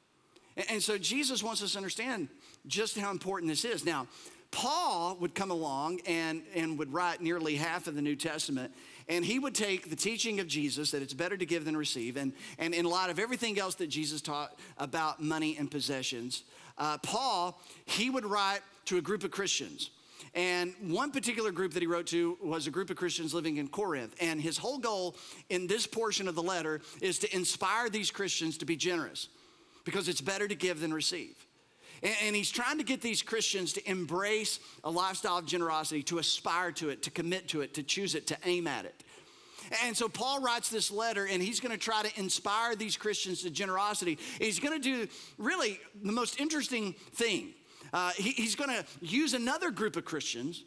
And, 0.57 0.67
and 0.71 0.83
so 0.83 0.97
Jesus 0.97 1.43
wants 1.43 1.63
us 1.63 1.73
to 1.73 1.77
understand 1.77 2.29
just 2.67 2.99
how 2.99 3.11
important 3.11 3.51
this 3.51 3.67
is. 3.67 3.85
Now, 3.85 4.09
Paul 4.51 5.19
would 5.21 5.35
come 5.35 5.51
along 5.51 6.01
and, 6.07 6.43
and 6.55 6.79
would 6.79 6.93
write 6.93 7.21
nearly 7.21 7.55
half 7.55 7.87
of 7.87 7.95
the 7.95 8.03
New 8.03 8.17
Testament, 8.17 8.73
and 9.11 9.25
he 9.25 9.41
would 9.41 9.57
take 9.57 9.91
the 9.91 9.97
teaching 9.97 10.39
of 10.39 10.47
Jesus 10.47 10.93
that 10.93 11.03
it's 11.03 11.13
better 11.13 11.37
to 11.37 11.45
give 11.45 11.65
than 11.65 11.77
receive, 11.77 12.17
and, 12.17 12.33
and 12.59 12.73
in 12.73 12.87
light 12.87 13.11
of 13.11 13.19
everything 13.19 13.59
else 13.59 13.75
that 13.75 13.89
Jesus 13.89 14.23
taught 14.23 14.57
about 14.79 15.21
money 15.21 15.57
and 15.59 15.69
possessions, 15.69 16.45
uh, 16.79 16.97
Paul, 16.99 17.61
he 17.87 18.09
would 18.09 18.25
write 18.25 18.61
to 18.87 18.99
a 18.99 19.03
group 19.03 19.25
of 19.25 19.33
Christians. 19.33 19.91
And 20.33 20.75
one 20.81 21.11
particular 21.11 21.51
group 21.51 21.73
that 21.75 21.81
he 21.81 21.89
wrote 21.89 22.07
to 22.09 22.39
was 22.41 22.69
a 22.69 22.71
group 22.71 22.89
of 22.89 22.97
Christians 22.97 23.35
living 23.35 23.57
in 23.57 23.67
Corinth. 23.67 24.15
And 24.21 24.41
his 24.41 24.57
whole 24.57 24.79
goal 24.79 25.17
in 25.49 25.67
this 25.67 25.89
portion 25.89 26.29
of 26.29 26.37
the 26.37 26.43
letter 26.43 26.81
is 27.01 27.19
to 27.19 27.35
inspire 27.35 27.91
these 27.91 28.13
Christians 28.13 28.59
to 28.59 28.65
be 28.65 28.77
generous 28.77 29.29
because 29.85 30.09
it's 30.09 30.21
better 30.21 30.47
to 30.47 30.55
give 30.55 30.81
than 30.81 30.95
receive. 30.95 31.35
And, 32.03 32.35
he's 32.35 32.51
trying 32.51 32.79
to 32.79 32.85
get 32.85 33.03
these 33.03 33.21
Christians 33.23 33.75
to 33.75 33.91
embrace 33.91 34.59
a 34.85 34.91
lifestyle 34.91 35.39
of 35.39 35.47
generosity, 35.47 36.03
to 36.05 36.19
aspire 36.19 36.73
to 36.73 36.89
it, 36.89 37.03
to 37.03 37.11
commit 37.11 37.49
to 37.49 37.61
it, 37.61 37.75
to 37.75 37.83
choose 37.83 38.15
it, 38.15 38.27
to 38.29 38.39
aim 38.45 38.67
at 38.67 38.87
it. 38.87 39.05
And 39.85 39.97
so 39.97 40.09
Paul 40.09 40.41
writes 40.41 40.71
this 40.71 40.91
letter, 40.91 41.27
and 41.27 41.43
he's 41.43 41.61
going 41.61 41.73
to 41.73 41.79
try 41.79 42.03
to 42.03 42.19
inspire 42.19 42.75
these 42.75 42.97
Christians 42.97 43.43
to 43.43 43.51
generosity. 43.51 44.19
He's 44.39 44.59
going 44.59 44.81
to 44.81 44.83
do 44.83 45.09
really 45.37 45.79
the 46.03 46.13
most 46.13 46.41
interesting 46.41 46.95
thing 47.13 47.55
uh, 47.93 48.11
he, 48.17 48.31
he's 48.31 48.55
going 48.55 48.71
to 48.71 48.85
use 49.01 49.35
another 49.35 49.71
group 49.71 49.97
of 49.97 50.05
Christians 50.05 50.65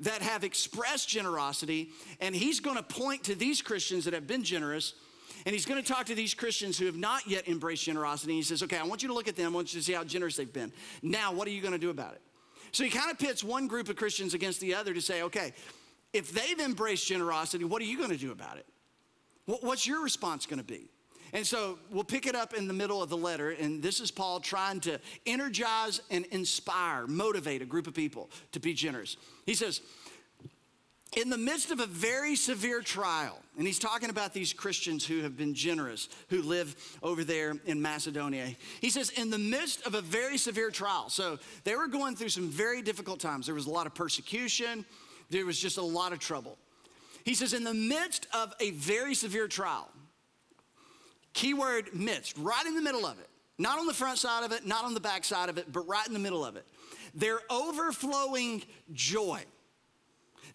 that 0.00 0.22
have 0.22 0.44
expressed 0.44 1.08
generosity, 1.08 1.90
and 2.20 2.34
he's 2.34 2.60
going 2.60 2.76
to 2.76 2.82
point 2.82 3.24
to 3.24 3.34
these 3.34 3.62
Christians 3.62 4.04
that 4.04 4.14
have 4.14 4.26
been 4.26 4.44
generous. 4.44 4.94
And 5.46 5.54
he's 5.54 5.66
going 5.66 5.82
to 5.82 5.86
talk 5.86 6.06
to 6.06 6.14
these 6.14 6.34
Christians 6.34 6.78
who 6.78 6.86
have 6.86 6.96
not 6.96 7.26
yet 7.26 7.48
embraced 7.48 7.84
generosity. 7.84 8.32
And 8.32 8.36
he 8.36 8.42
says, 8.42 8.62
Okay, 8.62 8.78
I 8.78 8.84
want 8.84 9.02
you 9.02 9.08
to 9.08 9.14
look 9.14 9.28
at 9.28 9.36
them. 9.36 9.52
I 9.52 9.54
want 9.54 9.72
you 9.72 9.80
to 9.80 9.84
see 9.84 9.92
how 9.92 10.04
generous 10.04 10.36
they've 10.36 10.52
been. 10.52 10.72
Now, 11.02 11.32
what 11.32 11.48
are 11.48 11.52
you 11.52 11.60
going 11.60 11.72
to 11.72 11.78
do 11.78 11.90
about 11.90 12.14
it? 12.14 12.22
So 12.72 12.84
he 12.84 12.90
kind 12.90 13.10
of 13.10 13.18
pits 13.18 13.42
one 13.42 13.66
group 13.66 13.88
of 13.88 13.96
Christians 13.96 14.34
against 14.34 14.60
the 14.60 14.74
other 14.74 14.94
to 14.94 15.00
say, 15.00 15.22
Okay, 15.22 15.52
if 16.12 16.32
they've 16.32 16.58
embraced 16.58 17.06
generosity, 17.06 17.64
what 17.64 17.82
are 17.82 17.86
you 17.86 17.96
going 17.96 18.10
to 18.10 18.16
do 18.16 18.32
about 18.32 18.56
it? 18.56 18.66
What's 19.46 19.86
your 19.86 20.02
response 20.02 20.44
going 20.44 20.58
to 20.58 20.64
be? 20.64 20.90
And 21.32 21.46
so 21.46 21.78
we'll 21.90 22.04
pick 22.04 22.26
it 22.26 22.34
up 22.34 22.54
in 22.54 22.66
the 22.66 22.74
middle 22.74 23.02
of 23.02 23.10
the 23.10 23.16
letter, 23.16 23.50
and 23.50 23.82
this 23.82 24.00
is 24.00 24.10
Paul 24.10 24.40
trying 24.40 24.80
to 24.80 24.98
energize 25.26 26.00
and 26.10 26.24
inspire, 26.26 27.06
motivate 27.06 27.60
a 27.60 27.66
group 27.66 27.86
of 27.86 27.94
people 27.94 28.30
to 28.52 28.60
be 28.60 28.72
generous. 28.72 29.16
He 29.44 29.54
says, 29.54 29.82
in 31.16 31.30
the 31.30 31.38
midst 31.38 31.70
of 31.70 31.80
a 31.80 31.86
very 31.86 32.36
severe 32.36 32.80
trial, 32.82 33.38
and 33.56 33.66
he's 33.66 33.78
talking 33.78 34.10
about 34.10 34.34
these 34.34 34.52
Christians 34.52 35.06
who 35.06 35.22
have 35.22 35.36
been 35.36 35.54
generous, 35.54 36.08
who 36.28 36.42
live 36.42 36.76
over 37.02 37.24
there 37.24 37.54
in 37.64 37.80
Macedonia. 37.80 38.48
He 38.80 38.90
says, 38.90 39.10
in 39.10 39.30
the 39.30 39.38
midst 39.38 39.86
of 39.86 39.94
a 39.94 40.00
very 40.00 40.36
severe 40.36 40.70
trial, 40.70 41.08
so 41.08 41.38
they 41.64 41.74
were 41.76 41.88
going 41.88 42.14
through 42.14 42.28
some 42.28 42.50
very 42.50 42.82
difficult 42.82 43.20
times. 43.20 43.46
There 43.46 43.54
was 43.54 43.66
a 43.66 43.70
lot 43.70 43.86
of 43.86 43.94
persecution, 43.94 44.84
there 45.30 45.46
was 45.46 45.58
just 45.58 45.78
a 45.78 45.82
lot 45.82 46.12
of 46.12 46.18
trouble. 46.18 46.58
He 47.24 47.34
says, 47.34 47.52
in 47.52 47.64
the 47.64 47.74
midst 47.74 48.26
of 48.34 48.54
a 48.60 48.70
very 48.72 49.14
severe 49.14 49.48
trial, 49.48 49.88
Keyword 51.32 51.94
midst, 51.94 52.36
right 52.38 52.66
in 52.66 52.74
the 52.74 52.82
middle 52.82 53.06
of 53.06 53.18
it. 53.18 53.28
Not 53.58 53.78
on 53.78 53.86
the 53.86 53.94
front 53.94 54.18
side 54.18 54.44
of 54.44 54.52
it, 54.52 54.66
not 54.66 54.84
on 54.84 54.94
the 54.94 55.00
back 55.00 55.24
side 55.24 55.48
of 55.48 55.58
it, 55.58 55.72
but 55.72 55.86
right 55.88 56.06
in 56.06 56.12
the 56.12 56.18
middle 56.18 56.44
of 56.44 56.56
it. 56.56 56.64
Their 57.14 57.40
overflowing 57.50 58.62
joy. 58.92 59.42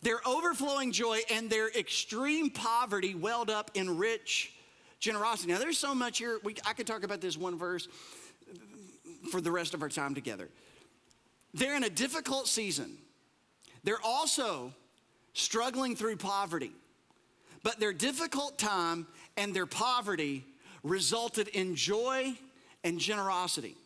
Their 0.04 0.20
overflowing 0.28 0.92
joy 0.92 1.22
and 1.32 1.50
their 1.50 1.70
extreme 1.70 2.50
poverty 2.50 3.16
welled 3.16 3.50
up 3.50 3.72
in 3.74 3.98
rich 3.98 4.54
generosity. 5.00 5.54
Now, 5.54 5.60
there's 5.60 5.78
so 5.78 5.96
much 5.96 6.18
here. 6.18 6.40
We, 6.44 6.58
I 6.66 6.74
could 6.74 6.86
talk 6.86 7.04
about 7.04 7.22
this 7.22 7.38
one 7.38 7.58
verse 7.58 7.88
for 9.32 9.40
the 9.40 9.50
rest 9.50 9.74
of 9.74 9.82
our 9.82 9.88
time 9.88 10.14
together. 10.14 10.50
They're 11.54 11.78
in 11.78 11.86
a 11.86 11.90
difficult 11.90 12.50
season. 12.50 12.98
They're 13.86 14.04
also 14.04 14.74
struggling 15.34 15.96
through 15.96 16.18
poverty. 16.18 16.74
But 17.64 17.80
their 17.80 17.94
difficult 17.94 18.58
time 18.58 19.08
and 19.38 19.56
their 19.56 19.66
poverty 19.66 20.44
resulted 20.84 21.48
in 21.48 21.76
joy 21.76 22.34
and 22.84 23.00
generosity. 23.00 23.78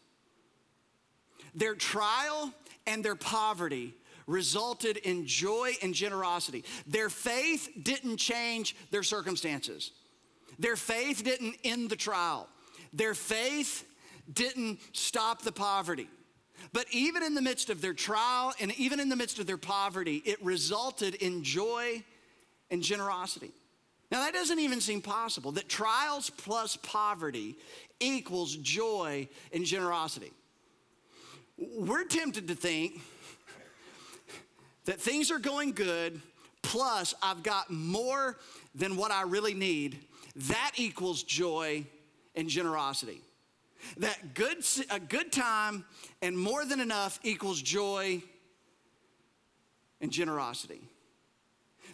Their 1.54 1.76
trial 1.76 2.52
and 2.88 3.06
their 3.06 3.16
poverty 3.16 3.94
resulted 4.28 4.98
in 4.98 5.26
joy 5.26 5.74
and 5.82 5.94
generosity. 5.94 6.64
Their 6.86 7.10
faith 7.10 7.70
didn't 7.82 8.18
change 8.18 8.76
their 8.92 9.04
circumstances. 9.04 9.92
Their 10.60 10.76
faith 10.76 11.24
didn't 11.24 11.56
end 11.64 11.90
the 11.90 11.96
trial. 11.96 12.48
Their 12.94 13.14
faith 13.14 13.86
didn't 14.32 14.80
stop 14.94 15.42
the 15.42 15.52
poverty. 15.52 16.10
But 16.74 16.86
even 16.92 17.24
in 17.24 17.34
the 17.34 17.42
midst 17.42 17.70
of 17.70 17.82
their 17.82 17.94
trial 17.94 18.54
and 18.60 18.78
even 18.78 19.00
in 19.00 19.10
the 19.10 19.16
midst 19.16 19.40
of 19.40 19.48
their 19.48 19.58
poverty, 19.58 20.22
it 20.26 20.44
resulted 20.44 21.16
in 21.16 21.44
joy 21.44 22.04
and 22.70 22.82
generosity. 22.82 23.52
Now, 24.12 24.20
that 24.20 24.34
doesn't 24.34 24.60
even 24.60 24.82
seem 24.82 25.02
possible 25.02 25.52
that 25.54 25.68
trials 25.68 26.30
plus 26.30 26.78
poverty 26.78 27.58
equals 28.00 28.56
joy 28.56 29.28
and 29.54 29.66
generosity. 29.66 30.32
We're 31.58 32.06
tempted 32.06 32.48
to 32.48 32.56
think 32.56 33.02
that 34.88 35.02
things 35.02 35.32
are 35.32 35.40
going 35.40 35.74
good, 35.74 36.22
plus 36.62 37.14
I've 37.22 37.44
got 37.44 37.70
more 37.70 38.38
than 38.74 38.96
what 38.96 39.12
I 39.12 39.24
really 39.24 39.54
need. 39.54 40.00
That 40.48 40.72
equals 40.78 41.24
joy 41.24 41.86
and 42.36 42.48
generosity. 42.48 43.22
That 43.98 44.34
good, 44.34 44.64
a 44.90 45.00
good 45.00 45.32
time 45.32 45.84
and 46.22 46.38
more 46.38 46.64
than 46.64 46.80
enough 46.80 47.20
equals 47.24 47.62
joy 47.62 48.24
and 50.00 50.10
generosity. 50.10 50.82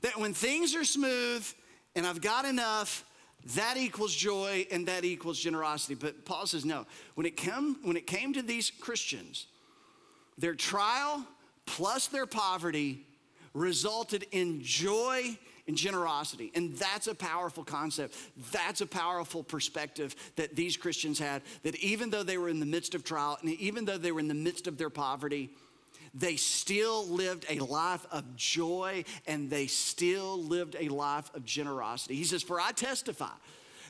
That 0.01 0.17
when 0.17 0.35
things 0.35 0.75
are 0.75 0.85
smooth 0.85 1.47
and 1.95 2.05
I've 2.05 2.21
got 2.21 2.45
enough, 2.45 3.05
that 3.55 3.75
equals 3.75 4.13
joy 4.13 4.67
and 4.71 4.87
that 4.87 5.03
equals 5.03 5.39
generosity. 5.39 5.95
But 5.95 6.25
Paul 6.25 6.45
says, 6.45 6.63
no. 6.63 6.85
When 7.15 7.25
it, 7.25 7.37
came, 7.37 7.77
when 7.83 7.97
it 7.97 8.05
came 8.05 8.33
to 8.33 8.43
these 8.43 8.69
Christians, 8.69 9.47
their 10.37 10.53
trial 10.53 11.25
plus 11.65 12.07
their 12.07 12.25
poverty 12.25 13.05
resulted 13.53 14.25
in 14.31 14.61
joy 14.61 15.37
and 15.67 15.77
generosity. 15.77 16.51
And 16.55 16.75
that's 16.75 17.07
a 17.07 17.15
powerful 17.15 17.63
concept. 17.63 18.15
That's 18.51 18.81
a 18.81 18.85
powerful 18.85 19.43
perspective 19.43 20.15
that 20.35 20.55
these 20.55 20.75
Christians 20.75 21.19
had. 21.19 21.41
That 21.63 21.75
even 21.77 22.09
though 22.09 22.23
they 22.23 22.37
were 22.37 22.49
in 22.49 22.59
the 22.59 22.65
midst 22.65 22.95
of 22.95 23.03
trial, 23.03 23.37
and 23.41 23.49
even 23.51 23.85
though 23.85 23.97
they 23.97 24.11
were 24.11 24.19
in 24.19 24.27
the 24.27 24.33
midst 24.33 24.67
of 24.67 24.77
their 24.77 24.89
poverty, 24.89 25.49
they 26.13 26.35
still 26.35 27.07
lived 27.07 27.45
a 27.49 27.59
life 27.59 28.05
of 28.11 28.35
joy 28.35 29.03
and 29.25 29.49
they 29.49 29.67
still 29.67 30.41
lived 30.43 30.75
a 30.79 30.89
life 30.89 31.33
of 31.33 31.43
generosity. 31.43 32.15
He 32.15 32.23
says, 32.23 32.43
For 32.43 32.59
I 32.59 32.71
testify 32.71 33.31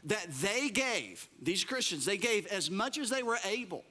that 0.06 0.28
they 0.42 0.70
gave, 0.70 1.28
these 1.42 1.64
Christians, 1.64 2.06
they 2.06 2.18
gave 2.18 2.46
as 2.48 2.70
much 2.70 2.98
as 2.98 3.10
they 3.10 3.24
were 3.24 3.40
able 3.46 3.84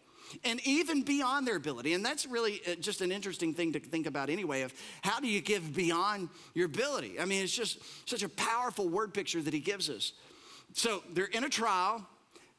and 0.44 0.60
even 0.66 1.02
beyond 1.02 1.46
their 1.46 1.56
ability. 1.56 1.94
And 1.94 2.04
that's 2.04 2.26
really 2.26 2.60
uh, 2.66 2.74
just 2.76 3.00
an 3.00 3.12
interesting 3.12 3.54
thing 3.54 3.72
to 3.72 3.80
think 3.80 4.06
about 4.06 4.30
anyway 4.30 4.62
of 4.62 4.72
how 5.02 5.20
do 5.20 5.26
you 5.26 5.40
give 5.40 5.74
beyond 5.74 6.28
your 6.54 6.66
ability? 6.66 7.18
I 7.20 7.24
mean, 7.24 7.42
it's 7.42 7.54
just 7.54 7.78
such 8.08 8.22
a 8.22 8.28
powerful 8.28 8.88
word 8.88 9.14
picture 9.14 9.40
that 9.42 9.54
he 9.54 9.60
gives 9.60 9.88
us. 9.88 10.12
So 10.74 11.02
they're 11.12 11.26
in 11.26 11.44
a 11.44 11.48
trial, 11.48 12.06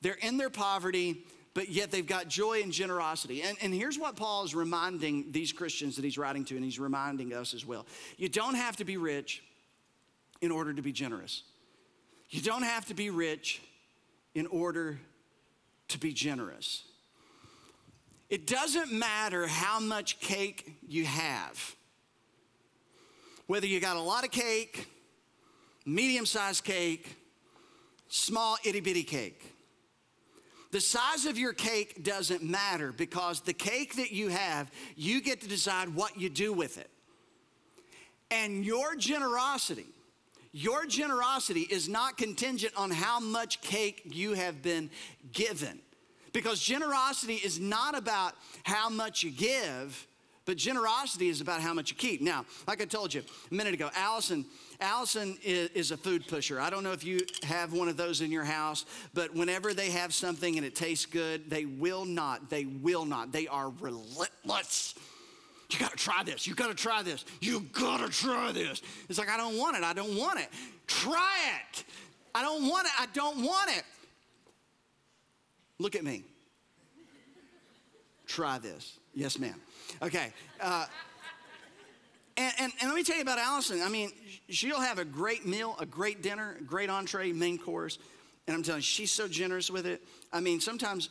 they're 0.02 0.18
in 0.22 0.38
their 0.38 0.50
poverty, 0.50 1.24
but 1.54 1.70
yet 1.70 1.92
they've 1.92 2.06
got 2.06 2.28
joy 2.28 2.62
and 2.62 2.72
generosity. 2.72 3.44
And, 3.44 3.58
and 3.62 3.74
here's 3.74 4.00
what 4.00 4.16
Paul 4.16 4.44
is 4.44 4.56
reminding 4.56 5.32
these 5.32 5.52
Christians 5.52 5.96
that 5.96 6.06
he's 6.06 6.18
writing 6.18 6.46
to, 6.46 6.56
and 6.56 6.64
he's 6.64 6.80
reminding 6.80 7.34
us 7.34 7.54
as 7.54 7.66
well. 7.66 7.86
You 8.18 8.30
don't 8.30 8.56
have 8.56 8.76
to 8.78 8.86
be 8.86 8.98
rich 8.98 9.44
in 10.42 10.52
order 10.52 10.74
to 10.74 10.82
be 10.82 10.92
generous. 10.92 11.44
You 12.30 12.42
don't 12.42 12.64
have 12.64 12.86
to 12.88 12.94
be 12.94 13.10
rich 13.10 13.62
in 14.34 14.48
order 14.48 15.00
to 15.90 16.00
be 16.00 16.12
generous. 16.12 16.84
It 18.34 18.48
doesn't 18.48 18.92
matter 18.92 19.46
how 19.46 19.80
much 19.80 20.20
cake 20.20 20.80
you 20.88 21.06
have, 21.06 21.76
whether 23.46 23.68
you 23.68 23.80
got 23.80 23.96
a 23.96 24.02
lot 24.02 24.24
of 24.24 24.32
cake 24.32 24.88
medium 25.86 26.26
sized 26.26 26.64
cake, 26.64 27.16
small 28.08 28.58
itty 28.64 28.80
bitty 28.80 29.04
cake. 29.04 29.54
The 30.72 30.82
size 30.82 31.28
of 31.28 31.38
your 31.38 31.54
cake 31.54 32.04
doesn't 32.04 32.42
matter 32.42 32.92
because 32.92 33.42
the 33.42 33.54
cake 33.54 33.98
that 33.98 34.12
you 34.12 34.30
have, 34.30 34.72
you 34.96 35.22
get 35.22 35.42
to 35.42 35.48
decide 35.48 35.90
what 35.90 36.20
you 36.20 36.28
do 36.28 36.54
with 36.54 36.80
it. 36.80 36.90
And 38.32 38.66
your 38.66 38.96
generosity, 38.96 39.86
your 40.52 40.88
generosity 40.88 41.68
is 41.70 41.88
not 41.88 42.18
contingent 42.18 42.74
on 42.76 42.90
how 42.90 43.20
much 43.20 43.62
cake 43.62 44.02
you 44.06 44.34
have 44.34 44.64
been 44.64 44.90
given. 45.34 45.83
Because 46.34 46.60
generosity 46.60 47.36
is 47.36 47.60
not 47.60 47.96
about 47.98 48.34
how 48.64 48.90
much 48.90 49.24
you 49.24 49.32
give, 49.32 50.08
but 50.46 50.58
generosity 50.58 51.30
is 51.30 51.40
about 51.40 51.62
how 51.62 51.74
much 51.74 51.92
you 51.92 51.96
keep. 51.96 52.22
Now, 52.22 52.46
like 52.68 52.82
I 52.82 52.86
told 52.86 53.14
you 53.14 53.22
a 53.50 53.54
minute 53.54 53.74
ago, 53.74 53.90
Allison, 53.96 54.46
Allison 54.82 55.38
is, 55.44 55.92
a 55.92 55.98
food 55.98 56.28
pusher. 56.28 56.60
I 56.60 56.70
don't 56.70 56.84
know 56.84 56.92
if 56.92 57.06
you 57.06 57.22
have 57.44 57.72
one 57.72 57.88
of 57.88 57.96
those 57.96 58.20
in 58.22 58.32
your 58.32 58.44
house, 58.44 58.86
but 59.14 59.34
whenever 59.34 59.74
they 59.74 59.92
have 59.92 60.14
something 60.14 60.58
and 60.58 60.66
it 60.66 60.76
tastes 60.76 61.06
good, 61.06 61.50
they 61.50 61.66
will 61.66 62.04
not, 62.04 62.50
they 62.50 62.66
will 62.66 63.06
not, 63.06 63.32
they 63.32 63.48
are 63.48 63.70
relentless. 63.80 64.96
You 65.70 65.80
gotta 65.80 65.96
try 65.96 66.24
this, 66.24 66.46
you 66.46 66.56
gotta 66.56 66.76
try 66.76 67.02
this, 67.04 67.24
you 67.40 67.62
gotta 67.72 68.10
try 68.10 68.52
this. 68.52 68.82
It's 69.08 69.18
like, 69.18 69.30
I 69.30 69.38
don't 69.38 69.58
want 69.58 69.78
it, 69.78 69.84
I 69.84 69.94
don't 69.94 70.18
want 70.18 70.40
it. 70.40 70.50
Try 70.88 71.38
it. 71.72 71.84
I 72.36 72.42
don't 72.42 72.68
want 72.68 72.88
it, 72.88 72.94
I 73.00 73.06
don't 73.14 73.44
want 73.44 73.70
it. 73.70 73.84
Look 75.80 75.96
at 75.96 76.04
me. 76.04 76.24
Try 78.28 78.58
this. 78.60 79.00
Yes, 79.14 79.38
ma'am. 79.38 79.60
Okay. 80.02 80.34
Uh, 80.60 80.86
and, 82.36 82.54
and, 82.60 82.74
and, 82.80 82.90
let 82.90 82.96
me 82.96 83.04
tell 83.04 83.16
you 83.16 83.22
about 83.22 83.38
Allison. 83.38 83.82
I 83.82 83.90
mean, 83.90 84.12
she'll 84.50 84.80
have 84.80 84.98
a 84.98 85.06
great 85.06 85.46
meal, 85.46 85.76
a 85.80 85.86
great 85.86 86.24
dinner, 86.24 86.58
great 86.66 86.90
entree, 86.90 87.32
main 87.32 87.60
course. 87.60 88.00
And 88.48 88.56
I'm 88.56 88.64
telling 88.64 88.80
you, 88.80 88.84
she's 88.84 89.12
so 89.12 89.28
generous 89.28 89.70
with 89.70 89.86
it. 89.86 90.02
I 90.32 90.40
mean, 90.40 90.60
sometimes 90.60 91.10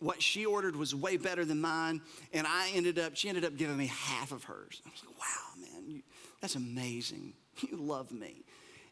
what 0.00 0.20
she 0.20 0.44
ordered 0.44 0.74
was 0.76 0.94
way 0.94 1.16
better 1.16 1.44
than 1.44 1.60
mine. 1.60 2.00
And 2.32 2.46
I 2.46 2.70
ended 2.74 2.98
up, 2.98 3.16
she 3.16 3.28
ended 3.28 3.44
up 3.44 3.56
giving 3.56 3.76
me 3.76 3.86
half 3.86 4.32
of 4.32 4.44
hers. 4.44 4.82
I 4.84 4.90
was 4.90 5.02
like, 5.06 5.18
wow, 5.18 5.72
man, 5.72 5.90
you, 5.90 6.02
that's 6.40 6.56
amazing. 6.56 7.34
You 7.70 7.76
love 7.76 8.10
me. 8.10 8.42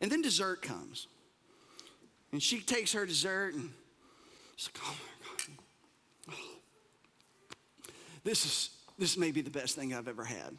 And 0.01 0.11
then 0.11 0.23
dessert 0.23 0.62
comes. 0.62 1.09
And 2.31 2.41
she 2.41 2.61
takes 2.61 2.93
her 2.93 3.05
dessert 3.05 3.55
and 3.55 3.70
she's 4.55 4.70
like, 4.73 4.85
oh 4.87 4.97
my 5.20 5.37
God. 5.37 5.57
Oh, 6.31 6.59
this 8.25 8.45
is 8.45 8.70
this 8.99 9.16
may 9.16 9.33
be 9.33 9.41
the 9.41 9.51
best 9.51 9.75
thing 9.75 9.95
I've 9.95 10.09
ever 10.09 10.25
had. 10.25 10.57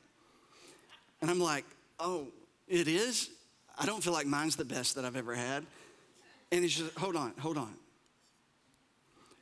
And 1.22 1.32
I'm 1.32 1.40
like, 1.40 1.66
oh, 2.00 2.28
it 2.68 2.88
is? 2.88 3.30
I 3.78 3.86
don't 3.86 4.04
feel 4.04 4.14
like 4.14 4.28
mine's 4.28 4.56
the 4.56 4.66
best 4.66 4.96
that 4.96 5.06
I've 5.06 5.16
ever 5.16 5.34
had. 5.34 5.66
And 6.52 6.64
he's 6.64 6.78
just, 6.78 6.94
hold 6.98 7.16
on, 7.16 7.34
hold 7.40 7.58
on. 7.58 7.74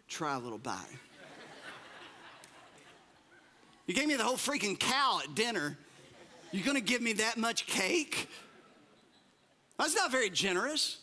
Try 0.07 0.35
a 0.35 0.39
little 0.39 0.57
bite. 0.57 0.77
You 3.87 3.93
gave 3.93 4.07
me 4.07 4.15
the 4.15 4.23
whole 4.23 4.37
freaking 4.37 4.79
cow 4.79 5.19
at 5.23 5.35
dinner. 5.35 5.77
You're 6.51 6.65
gonna 6.65 6.81
give 6.81 7.01
me 7.01 7.13
that 7.13 7.37
much 7.37 7.65
cake? 7.65 8.29
That's 9.77 9.95
not 9.95 10.11
very 10.11 10.29
generous. 10.29 10.99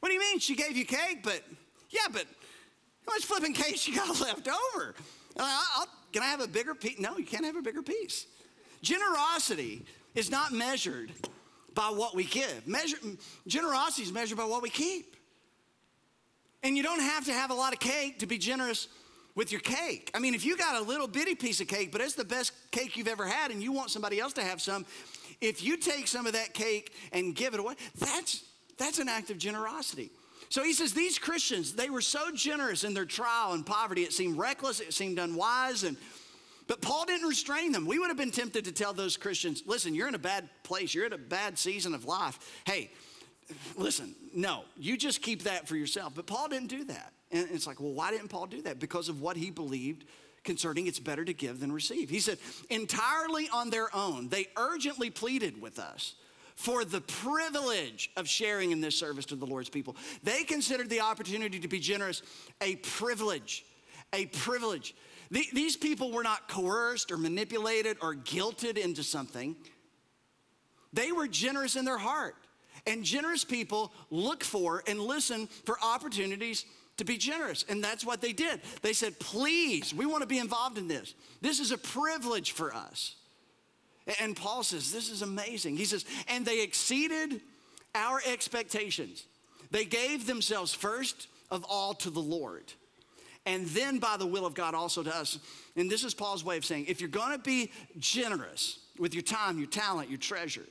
What 0.00 0.08
do 0.08 0.14
you 0.14 0.20
mean? 0.20 0.38
She 0.38 0.54
gave 0.54 0.76
you 0.76 0.84
cake, 0.84 1.20
but 1.22 1.42
yeah, 1.90 2.08
but 2.12 2.26
how 3.06 3.14
much 3.14 3.24
flipping 3.24 3.54
cake 3.54 3.76
she 3.76 3.94
got 3.94 4.20
left 4.20 4.48
over? 4.48 4.94
I'll, 5.38 5.86
can 6.12 6.22
I 6.22 6.26
have 6.26 6.40
a 6.40 6.48
bigger 6.48 6.74
piece? 6.74 6.98
No, 6.98 7.16
you 7.16 7.24
can't 7.24 7.44
have 7.44 7.56
a 7.56 7.62
bigger 7.62 7.82
piece. 7.82 8.26
Generosity 8.82 9.84
is 10.14 10.30
not 10.30 10.52
measured 10.52 11.12
by 11.74 11.88
what 11.88 12.14
we 12.14 12.24
give. 12.24 12.66
Measure, 12.66 12.98
generosity 13.46 14.02
is 14.02 14.12
measured 14.12 14.38
by 14.38 14.44
what 14.44 14.62
we 14.62 14.70
keep. 14.70 15.16
And 16.62 16.76
you 16.76 16.82
don't 16.82 17.00
have 17.00 17.24
to 17.26 17.32
have 17.32 17.50
a 17.50 17.54
lot 17.54 17.72
of 17.72 17.80
cake 17.80 18.20
to 18.20 18.26
be 18.26 18.38
generous 18.38 18.88
with 19.34 19.50
your 19.50 19.60
cake. 19.60 20.10
I 20.14 20.18
mean, 20.18 20.34
if 20.34 20.44
you 20.44 20.56
got 20.56 20.80
a 20.80 20.84
little 20.84 21.08
bitty 21.08 21.34
piece 21.34 21.60
of 21.60 21.66
cake, 21.66 21.90
but 21.90 22.00
it's 22.00 22.14
the 22.14 22.24
best 22.24 22.52
cake 22.70 22.96
you've 22.96 23.08
ever 23.08 23.26
had, 23.26 23.50
and 23.50 23.62
you 23.62 23.72
want 23.72 23.90
somebody 23.90 24.20
else 24.20 24.34
to 24.34 24.42
have 24.42 24.60
some, 24.60 24.84
if 25.40 25.62
you 25.62 25.76
take 25.76 26.06
some 26.06 26.26
of 26.26 26.34
that 26.34 26.52
cake 26.52 26.92
and 27.12 27.34
give 27.34 27.54
it 27.54 27.60
away, 27.60 27.74
that's, 27.98 28.44
that's 28.76 28.98
an 28.98 29.08
act 29.08 29.30
of 29.30 29.38
generosity. 29.38 30.10
So 30.52 30.62
he 30.62 30.74
says, 30.74 30.92
These 30.92 31.18
Christians, 31.18 31.72
they 31.72 31.88
were 31.88 32.02
so 32.02 32.30
generous 32.30 32.84
in 32.84 32.92
their 32.92 33.06
trial 33.06 33.54
and 33.54 33.64
poverty, 33.64 34.02
it 34.02 34.12
seemed 34.12 34.36
reckless, 34.36 34.80
it 34.80 34.92
seemed 34.92 35.18
unwise, 35.18 35.82
and 35.82 35.96
but 36.66 36.82
Paul 36.82 37.06
didn't 37.06 37.26
restrain 37.26 37.72
them. 37.72 37.86
We 37.86 37.98
would 37.98 38.08
have 38.08 38.18
been 38.18 38.30
tempted 38.30 38.66
to 38.66 38.72
tell 38.72 38.92
those 38.92 39.16
Christians, 39.16 39.62
listen, 39.64 39.94
you're 39.94 40.08
in 40.08 40.14
a 40.14 40.18
bad 40.18 40.50
place, 40.62 40.94
you're 40.94 41.06
in 41.06 41.14
a 41.14 41.18
bad 41.18 41.58
season 41.58 41.94
of 41.94 42.04
life. 42.04 42.38
Hey, 42.66 42.90
listen, 43.78 44.14
no, 44.34 44.64
you 44.76 44.98
just 44.98 45.22
keep 45.22 45.44
that 45.44 45.66
for 45.66 45.74
yourself. 45.74 46.14
But 46.14 46.26
Paul 46.26 46.48
didn't 46.48 46.68
do 46.68 46.84
that. 46.84 47.14
And 47.30 47.48
it's 47.50 47.66
like, 47.66 47.80
well, 47.80 47.94
why 47.94 48.10
didn't 48.10 48.28
Paul 48.28 48.46
do 48.46 48.60
that? 48.62 48.78
Because 48.78 49.08
of 49.08 49.22
what 49.22 49.38
he 49.38 49.50
believed 49.50 50.04
concerning 50.44 50.86
it's 50.86 50.98
better 50.98 51.24
to 51.24 51.32
give 51.32 51.60
than 51.60 51.72
receive. 51.72 52.10
He 52.10 52.20
said, 52.20 52.36
entirely 52.68 53.48
on 53.54 53.70
their 53.70 53.94
own, 53.96 54.28
they 54.28 54.48
urgently 54.58 55.08
pleaded 55.08 55.62
with 55.62 55.78
us 55.78 56.14
for 56.62 56.84
the 56.84 57.00
privilege 57.00 58.10
of 58.16 58.28
sharing 58.28 58.70
in 58.70 58.80
this 58.80 58.96
service 58.96 59.26
to 59.26 59.36
the 59.36 59.44
Lord's 59.44 59.68
people. 59.68 59.96
They 60.22 60.44
considered 60.44 60.88
the 60.88 61.00
opportunity 61.00 61.58
to 61.58 61.66
be 61.66 61.80
generous 61.80 62.22
a 62.60 62.76
privilege, 62.76 63.64
a 64.12 64.26
privilege. 64.26 64.94
The, 65.32 65.44
these 65.52 65.76
people 65.76 66.12
were 66.12 66.22
not 66.22 66.46
coerced 66.48 67.10
or 67.10 67.18
manipulated 67.18 67.96
or 68.00 68.14
guilted 68.14 68.78
into 68.78 69.02
something. 69.02 69.56
They 70.92 71.10
were 71.10 71.26
generous 71.26 71.74
in 71.74 71.84
their 71.84 71.98
heart. 71.98 72.36
And 72.86 73.02
generous 73.02 73.44
people 73.44 73.92
look 74.10 74.44
for 74.44 74.84
and 74.86 75.00
listen 75.00 75.48
for 75.66 75.76
opportunities 75.82 76.64
to 76.98 77.04
be 77.04 77.16
generous. 77.16 77.64
And 77.68 77.82
that's 77.82 78.04
what 78.04 78.20
they 78.20 78.32
did. 78.32 78.60
They 78.82 78.92
said, 78.92 79.18
please, 79.18 79.92
we 79.92 80.06
want 80.06 80.22
to 80.22 80.28
be 80.28 80.38
involved 80.38 80.78
in 80.78 80.86
this. 80.86 81.14
This 81.40 81.58
is 81.58 81.72
a 81.72 81.78
privilege 81.78 82.52
for 82.52 82.72
us. 82.72 83.16
And 84.20 84.36
Paul 84.36 84.62
says, 84.62 84.92
This 84.92 85.10
is 85.10 85.22
amazing. 85.22 85.76
He 85.76 85.84
says, 85.84 86.04
And 86.28 86.44
they 86.44 86.62
exceeded 86.62 87.40
our 87.94 88.20
expectations. 88.26 89.26
They 89.70 89.84
gave 89.84 90.26
themselves 90.26 90.74
first 90.74 91.28
of 91.50 91.64
all 91.68 91.94
to 91.94 92.10
the 92.10 92.20
Lord, 92.20 92.64
and 93.46 93.66
then 93.68 93.98
by 93.98 94.16
the 94.16 94.26
will 94.26 94.46
of 94.46 94.54
God 94.54 94.74
also 94.74 95.02
to 95.02 95.14
us. 95.14 95.38
And 95.76 95.90
this 95.90 96.04
is 96.04 96.14
Paul's 96.14 96.44
way 96.44 96.56
of 96.56 96.64
saying 96.64 96.86
if 96.88 97.00
you're 97.00 97.10
gonna 97.10 97.38
be 97.38 97.70
generous 97.98 98.78
with 98.98 99.14
your 99.14 99.22
time, 99.22 99.58
your 99.58 99.68
talent, 99.68 100.08
your 100.08 100.18
treasure, 100.18 100.66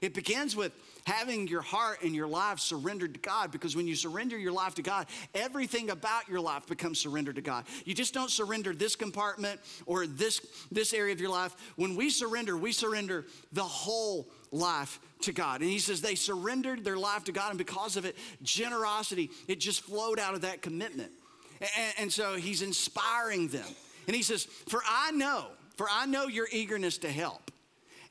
it 0.00 0.14
begins 0.14 0.54
with 0.56 0.72
having 1.06 1.46
your 1.46 1.62
heart 1.62 2.02
and 2.02 2.14
your 2.14 2.26
life 2.26 2.58
surrendered 2.58 3.14
to 3.14 3.20
God 3.20 3.52
because 3.52 3.76
when 3.76 3.86
you 3.86 3.94
surrender 3.94 4.36
your 4.36 4.52
life 4.52 4.74
to 4.74 4.82
God, 4.82 5.06
everything 5.34 5.90
about 5.90 6.28
your 6.28 6.40
life 6.40 6.66
becomes 6.66 6.98
surrendered 6.98 7.36
to 7.36 7.42
God. 7.42 7.64
You 7.84 7.94
just 7.94 8.12
don't 8.12 8.30
surrender 8.30 8.74
this 8.74 8.96
compartment 8.96 9.60
or 9.86 10.06
this, 10.06 10.44
this 10.72 10.92
area 10.92 11.12
of 11.12 11.20
your 11.20 11.30
life. 11.30 11.54
When 11.76 11.94
we 11.94 12.10
surrender, 12.10 12.56
we 12.56 12.72
surrender 12.72 13.24
the 13.52 13.62
whole 13.62 14.28
life 14.50 14.98
to 15.22 15.32
God. 15.32 15.60
And 15.60 15.70
he 15.70 15.78
says 15.78 16.00
they 16.00 16.16
surrendered 16.16 16.84
their 16.84 16.96
life 16.96 17.24
to 17.24 17.32
God, 17.32 17.50
and 17.50 17.58
because 17.58 17.96
of 17.96 18.04
it, 18.04 18.16
generosity, 18.42 19.30
it 19.46 19.60
just 19.60 19.82
flowed 19.82 20.18
out 20.18 20.34
of 20.34 20.40
that 20.40 20.60
commitment. 20.60 21.12
And, 21.60 21.94
and 21.98 22.12
so 22.12 22.34
he's 22.34 22.62
inspiring 22.62 23.48
them. 23.48 23.66
And 24.08 24.16
he 24.16 24.22
says, 24.22 24.44
For 24.44 24.82
I 24.88 25.12
know, 25.12 25.46
for 25.76 25.86
I 25.90 26.06
know 26.06 26.26
your 26.26 26.48
eagerness 26.50 26.98
to 26.98 27.10
help. 27.10 27.50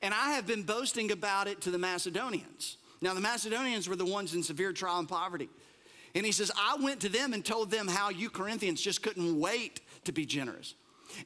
And 0.01 0.13
I 0.13 0.31
have 0.31 0.47
been 0.47 0.63
boasting 0.63 1.11
about 1.11 1.47
it 1.47 1.61
to 1.61 1.71
the 1.71 1.77
Macedonians. 1.77 2.77
Now, 3.01 3.13
the 3.13 3.21
Macedonians 3.21 3.87
were 3.89 3.95
the 3.95 4.05
ones 4.05 4.33
in 4.33 4.43
severe 4.43 4.73
trial 4.73 4.99
and 4.99 5.07
poverty. 5.07 5.49
And 6.15 6.25
he 6.25 6.31
says, 6.31 6.51
I 6.57 6.77
went 6.81 7.01
to 7.01 7.09
them 7.09 7.33
and 7.33 7.43
told 7.43 7.69
them 7.69 7.87
how 7.87 8.09
you 8.09 8.29
Corinthians 8.29 8.81
just 8.81 9.01
couldn't 9.01 9.39
wait 9.39 9.81
to 10.05 10.11
be 10.11 10.25
generous. 10.25 10.75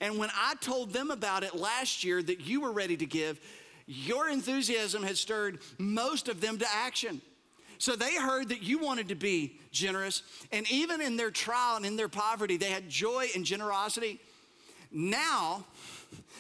And 0.02 0.18
when 0.18 0.30
I 0.36 0.56
told 0.62 0.92
them 0.92 1.12
about 1.12 1.44
it 1.44 1.56
last 1.56 2.04
year 2.04 2.22
that 2.24 2.42
you 2.42 2.62
were 2.62 2.72
ready 2.72 2.98
to 2.98 3.06
give, 3.06 3.40
your 3.86 4.30
enthusiasm 4.30 5.04
had 5.04 5.18
stirred 5.18 5.60
most 5.78 6.28
of 6.28 6.42
them 6.42 6.58
to 6.58 6.66
action. 6.74 7.22
So 7.78 7.96
they 7.96 8.16
heard 8.16 8.50
that 8.50 8.62
you 8.62 8.78
wanted 8.78 9.08
to 9.08 9.16
be 9.16 9.58
generous, 9.72 10.22
and 10.52 10.70
even 10.70 11.02
in 11.02 11.16
their 11.16 11.32
trial 11.32 11.78
and 11.78 11.86
in 11.86 11.96
their 11.96 12.10
poverty, 12.10 12.58
they 12.58 12.70
had 12.70 12.90
joy 12.90 13.28
and 13.36 13.46
generosity. 13.46 14.20
Now, 14.92 15.66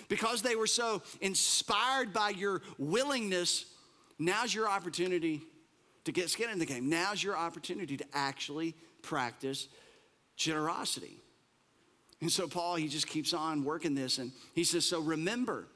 because 0.09 0.41
they 0.41 0.55
were 0.55 0.67
so 0.67 1.01
inspired 1.21 2.11
by 2.13 2.31
your 2.31 2.61
willingness 2.77 3.65
Now's 4.19 4.53
your 4.53 4.69
opportunity 4.69 5.41
to 6.03 6.11
get 6.11 6.29
skin 6.29 6.49
in 6.49 6.59
the 6.59 6.65
game. 6.65 6.89
Now's 6.89 7.23
your 7.23 7.37
opportunity 7.37 7.97
to 7.97 8.05
actually 8.13 8.75
practice 9.01 9.67
generosity. 10.35 11.21
And 12.21 12.31
so 12.31 12.47
Paul, 12.47 12.75
he 12.75 12.87
just 12.87 13.07
keeps 13.07 13.33
on 13.33 13.63
working 13.63 13.95
this 13.95 14.17
and 14.17 14.31
he 14.53 14.63
says, 14.63 14.85
So 14.85 14.99
remember, 14.99 15.67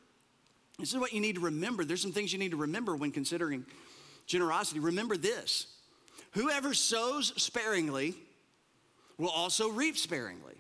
this 0.78 0.92
is 0.92 1.00
what 1.00 1.14
you 1.14 1.22
need 1.22 1.36
to 1.36 1.42
remember. 1.42 1.86
There's 1.86 2.02
some 2.02 2.12
things 2.12 2.34
you 2.34 2.40
need 2.40 2.52
to 2.52 2.58
remember 2.58 2.96
when 2.96 3.12
considering 3.12 3.66
generosity. 4.26 4.80
Remember 4.80 5.16
this 5.16 5.68
whoever 6.32 6.74
sows 6.74 7.34
sparingly 7.42 8.16
will 9.18 9.30
also 9.30 9.70
reap 9.70 9.98
sparingly, 9.98 10.56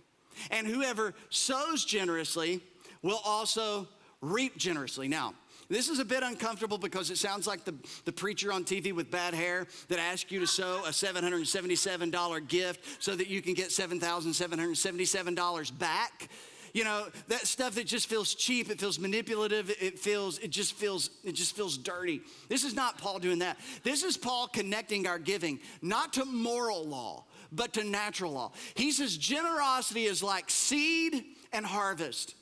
and 0.52 0.68
whoever 0.68 1.14
sows 1.30 1.84
generously 1.84 2.62
will 3.02 3.20
also 3.26 3.88
reap 4.22 4.56
generously. 4.58 5.08
Now, 5.08 5.34
This 5.70 5.90
is 5.90 6.00
a 6.00 6.06
bit 6.06 6.24
uncomfortable 6.24 6.78
because 6.78 7.10
it 7.10 7.18
sounds 7.18 7.48
like 7.48 7.66
the, 7.66 7.74
the 8.06 8.12
preacher 8.12 8.52
on 8.52 8.64
TV 8.64 8.94
with 8.94 9.10
bad 9.10 9.34
hair 9.34 9.68
that 9.88 10.00
asks 10.00 10.32
you 10.32 10.40
to 10.40 10.48
sow 10.48 10.84
a 10.86 10.90
$777 10.90 12.48
gift 12.48 13.04
so 13.04 13.16
that 13.16 13.28
you 13.28 13.42
can 13.42 13.54
get 13.54 13.70
$7,777 13.70 15.80
back. 15.80 16.30
You 16.74 16.84
know, 16.84 17.06
that 17.28 17.46
stuff 17.46 17.76
that 17.76 17.86
just 17.86 18.08
feels 18.08 18.34
cheap, 18.34 18.72
it 18.72 18.80
feels 18.80 18.98
manipulative, 18.98 19.70
it 19.80 20.00
feels, 20.00 20.40
it 20.40 20.50
just 20.50 20.74
feels, 20.74 21.12
it 21.24 21.34
just 21.34 21.56
feels 21.56 21.78
dirty. 21.78 22.22
This 22.50 22.64
is 22.64 22.74
not 22.74 22.98
Paul 22.98 23.20
doing 23.20 23.40
that. 23.40 23.60
This 23.84 24.04
is 24.04 24.18
Paul 24.18 24.48
connecting 24.48 25.06
our 25.06 25.20
giving, 25.20 25.60
not 25.84 26.14
to 26.14 26.26
moral 26.26 26.84
law, 26.84 27.26
but 27.52 27.74
to 27.74 27.84
natural 27.84 28.32
law. 28.32 28.54
He 28.74 28.92
says 28.92 29.18
generosity 29.18 30.06
is 30.06 30.24
like 30.24 30.50
seed 30.50 31.24
and 31.52 31.64
harvest. 31.64 32.34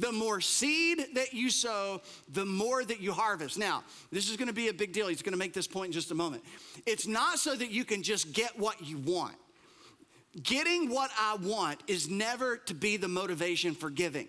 The 0.00 0.12
more 0.12 0.40
seed 0.40 1.08
that 1.14 1.34
you 1.34 1.50
sow, 1.50 2.00
the 2.32 2.46
more 2.46 2.82
that 2.82 3.00
you 3.00 3.12
harvest. 3.12 3.58
Now, 3.58 3.84
this 4.10 4.30
is 4.30 4.36
gonna 4.38 4.52
be 4.52 4.68
a 4.68 4.72
big 4.72 4.94
deal. 4.94 5.08
He's 5.08 5.20
gonna 5.20 5.36
make 5.36 5.52
this 5.52 5.66
point 5.66 5.88
in 5.88 5.92
just 5.92 6.10
a 6.10 6.14
moment. 6.14 6.42
It's 6.86 7.06
not 7.06 7.38
so 7.38 7.54
that 7.54 7.70
you 7.70 7.84
can 7.84 8.02
just 8.02 8.32
get 8.32 8.58
what 8.58 8.82
you 8.82 8.96
want. 8.96 9.36
Getting 10.42 10.88
what 10.88 11.10
I 11.18 11.36
want 11.36 11.82
is 11.86 12.08
never 12.08 12.56
to 12.56 12.74
be 12.74 12.96
the 12.96 13.08
motivation 13.08 13.74
for 13.74 13.90
giving. 13.90 14.28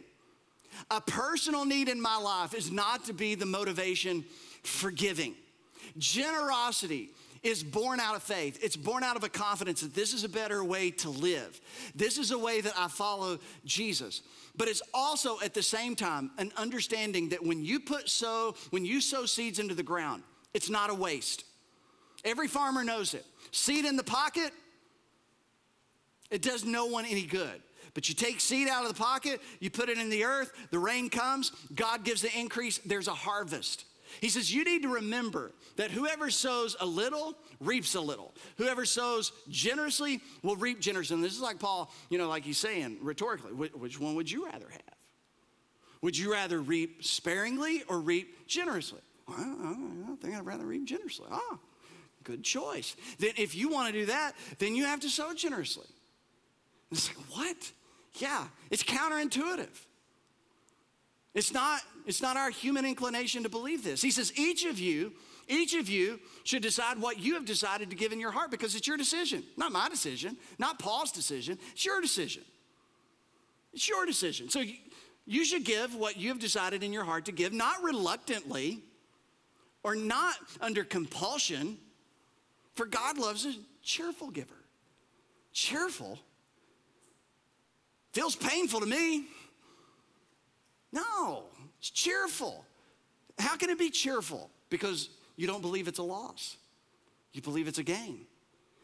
A 0.90 1.00
personal 1.00 1.64
need 1.64 1.88
in 1.88 2.02
my 2.02 2.18
life 2.18 2.54
is 2.54 2.70
not 2.70 3.06
to 3.06 3.14
be 3.14 3.36
the 3.36 3.46
motivation 3.46 4.26
for 4.64 4.92
giving. 4.92 5.36
Generosity 5.98 7.12
is 7.44 7.64
born 7.64 8.00
out 8.00 8.16
of 8.16 8.24
faith. 8.24 8.60
It's 8.62 8.76
born 8.76 9.04
out 9.04 9.16
of 9.16 9.24
a 9.24 9.30
confidence 9.30 9.82
that 9.82 9.96
this 9.96 10.14
is 10.14 10.24
a 10.24 10.30
better 10.30 10.64
way 10.64 10.92
to 10.92 11.10
live. 11.10 11.60
This 11.96 12.18
is 12.18 12.32
a 12.32 12.38
way 12.38 12.62
that 12.62 12.74
I 12.78 12.88
follow 12.88 13.40
Jesus. 13.66 14.22
But 14.56 14.68
it's 14.68 14.82
also 14.94 15.40
at 15.42 15.54
the 15.54 15.64
same 15.64 15.96
time 15.96 16.32
an 16.38 16.52
understanding 16.58 17.30
that 17.30 17.44
when 17.44 17.64
you 17.64 17.80
put 17.80 18.10
sow, 18.10 18.56
when 18.72 18.86
you 18.86 19.02
sow 19.02 19.26
seeds 19.26 19.60
into 19.60 19.76
the 19.76 19.84
ground, 19.84 20.24
it's 20.54 20.70
not 20.70 20.90
a 20.90 20.94
waste. 20.94 21.46
Every 22.24 22.48
farmer 22.48 22.84
knows 22.84 23.14
it. 23.14 23.26
Seed 23.52 23.86
in 23.86 23.96
the 23.96 24.04
pocket, 24.04 24.52
it 26.30 26.42
does 26.42 26.66
no 26.66 26.86
one 26.86 27.06
any 27.06 27.26
good. 27.26 27.62
But 27.94 28.08
you 28.08 28.16
take 28.16 28.40
seed 28.40 28.70
out 28.70 28.84
of 28.84 28.96
the 28.96 29.02
pocket, 29.02 29.42
you 29.60 29.70
put 29.70 29.90
it 29.90 29.98
in 29.98 30.10
the 30.10 30.24
earth, 30.24 30.54
the 30.72 30.80
rain 30.80 31.10
comes, 31.10 31.52
God 31.76 32.06
gives 32.06 32.22
the 32.22 32.38
increase, 32.38 32.78
there's 32.80 33.10
a 33.10 33.14
harvest. 33.14 33.86
He 34.20 34.30
says, 34.30 34.54
You 34.54 34.64
need 34.64 34.84
to 34.84 34.90
remember 34.96 35.52
that 35.78 35.92
whoever 35.92 36.30
sows 36.30 36.76
a 36.80 36.86
little 36.86 37.36
reaps 37.60 37.96
a 37.96 38.02
little. 38.02 38.34
Whoever 38.58 38.86
sows 38.86 39.32
generously 39.50 40.22
will 40.44 40.56
reap 40.56 40.80
generously. 40.80 41.16
And 41.16 41.24
this 41.24 41.34
is 41.34 41.42
like 41.42 41.60
Paul, 41.60 41.92
you 42.10 42.18
know, 42.18 42.28
like 42.28 42.44
he's 42.44 42.58
saying 42.58 42.98
rhetorically, 43.02 43.52
which 43.52 44.00
one 44.00 44.16
would 44.16 44.30
you 44.30 44.46
rather 44.46 44.70
have? 44.70 44.82
Would 46.02 46.18
you 46.18 46.32
rather 46.32 46.60
reap 46.60 47.04
sparingly 47.04 47.84
or 47.88 48.00
reap 48.00 48.48
generously? 48.48 49.02
Well, 49.28 49.38
I, 49.40 50.16
think 50.22 50.36
I'd 50.36 50.46
rather 50.46 50.66
reap 50.66 50.86
generously. 50.86 51.28
Ah, 51.32 51.60
good 52.24 52.44
choice. 52.44 52.96
Then 53.20 53.32
if 53.38 53.56
you 53.56 53.70
want 53.70 53.94
to 53.94 54.00
do 54.00 54.06
that, 54.08 54.34
then 54.58 54.76
you 54.76 54.86
have 54.86 55.00
to 55.02 55.10
sow 55.10 55.34
generously. 55.34 55.88
It's 56.92 57.08
like, 57.08 57.26
what? 57.30 57.72
Yeah, 58.16 58.48
it's 58.70 58.84
counterintuitive. 58.84 59.70
It's 61.34 61.54
not, 61.54 61.82
it's 62.06 62.22
not 62.22 62.36
our 62.36 62.50
human 62.50 62.86
inclination 62.86 63.44
to 63.44 63.50
believe 63.50 63.84
this. 63.84 64.02
He 64.02 64.12
says, 64.12 64.34
each 64.38 64.66
of 64.66 64.80
you, 64.80 65.14
each 65.48 65.74
of 65.76 65.90
you 65.90 66.20
should 66.44 66.62
decide 66.62 67.00
what 67.00 67.20
you 67.20 67.36
have 67.36 67.46
decided 67.46 67.90
to 67.90 67.96
give 67.96 68.12
in 68.12 68.20
your 68.20 68.32
heart 68.32 68.52
because 68.52 68.76
it's 68.76 68.88
your 68.88 68.98
decision, 68.98 69.44
not 69.56 69.72
my 69.72 69.88
decision, 69.88 70.38
not 70.60 70.78
Paul's 70.78 71.12
decision. 71.12 71.58
It's 71.72 71.86
your 71.86 72.02
decision. 72.02 72.44
It's 73.74 73.88
your 73.88 74.06
decision. 74.06 74.50
So 74.50 74.62
you, 75.26 75.46
should 75.46 75.64
give 75.64 75.96
what 75.96 76.18
you 76.18 76.30
have 76.30 76.40
decided 76.40 76.84
in 76.84 76.92
your 76.92 77.06
heart 77.06 77.26
to 77.26 77.32
give, 77.32 77.54
not 77.54 77.82
reluctantly 77.82 78.84
or 79.84 79.96
not 79.96 80.36
under 80.60 80.84
compulsion, 80.84 81.78
for 82.76 82.86
God 82.86 83.18
loves 83.18 83.46
a 83.46 83.54
cheerful 83.82 84.30
giver. 84.30 84.56
Cheerful 85.54 86.20
feels 88.14 88.36
painful 88.36 88.82
to 88.82 88.86
me. 88.86 89.28
No, 90.92 91.44
it's 91.80 91.90
cheerful. 91.90 92.66
How 93.40 93.56
can 93.56 93.70
it 93.70 93.80
be 93.80 93.90
cheerful? 93.90 94.50
Because 94.70 95.10
you 95.36 95.48
don't 95.48 95.62
believe 95.62 95.88
it's 95.88 96.00
a 96.00 96.04
loss, 96.04 96.58
you 97.34 97.42
believe 97.42 97.68
it's 97.68 97.80
a 97.80 97.84
gain. 97.84 98.26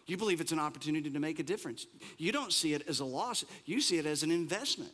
You 0.08 0.16
believe 0.16 0.40
it's 0.40 0.54
an 0.54 0.60
opportunity 0.60 1.10
to 1.10 1.20
make 1.20 1.40
a 1.40 1.44
difference. 1.44 1.86
You 2.18 2.32
don't 2.32 2.54
see 2.54 2.74
it 2.74 2.88
as 2.88 3.02
a 3.02 3.06
loss, 3.06 3.44
you 3.66 3.82
see 3.82 3.98
it 3.98 4.06
as 4.06 4.24
an 4.24 4.32
investment. 4.32 4.92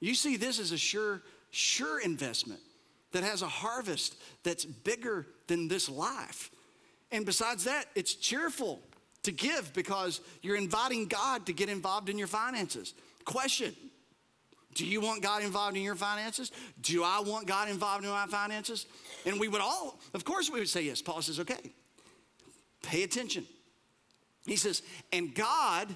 You 0.00 0.14
see 0.14 0.36
this 0.36 0.60
as 0.60 0.72
a 0.72 0.78
sure, 0.78 1.22
sure 1.50 2.00
investment 2.00 2.60
that 3.12 3.22
has 3.22 3.42
a 3.42 3.48
harvest 3.48 4.16
that's 4.42 4.64
bigger 4.64 5.26
than 5.46 5.68
this 5.68 5.88
life. 5.88 6.50
And 7.10 7.26
besides 7.26 7.64
that, 7.64 7.86
it's 7.94 8.14
cheerful 8.14 8.80
to 9.22 9.32
give 9.32 9.72
because 9.74 10.20
you're 10.42 10.56
inviting 10.56 11.06
God 11.06 11.46
to 11.46 11.52
get 11.52 11.68
involved 11.68 12.08
in 12.08 12.18
your 12.18 12.28
finances. 12.28 12.94
Question 13.24 13.74
do 14.74 14.86
you 14.86 15.00
want 15.00 15.22
God 15.22 15.42
involved 15.42 15.76
in 15.76 15.82
your 15.82 15.94
finances? 15.94 16.52
Do 16.80 17.02
I 17.02 17.20
want 17.20 17.46
God 17.46 17.68
involved 17.68 18.04
in 18.04 18.10
my 18.10 18.26
finances? 18.26 18.86
And 19.26 19.40
we 19.40 19.48
would 19.48 19.60
all, 19.60 19.98
of 20.14 20.24
course, 20.24 20.50
we 20.50 20.58
would 20.60 20.68
say 20.68 20.82
yes. 20.82 21.02
Paul 21.02 21.22
says, 21.22 21.40
okay, 21.40 21.72
pay 22.82 23.02
attention. 23.02 23.44
He 24.46 24.56
says, 24.56 24.82
and 25.12 25.34
God 25.34 25.88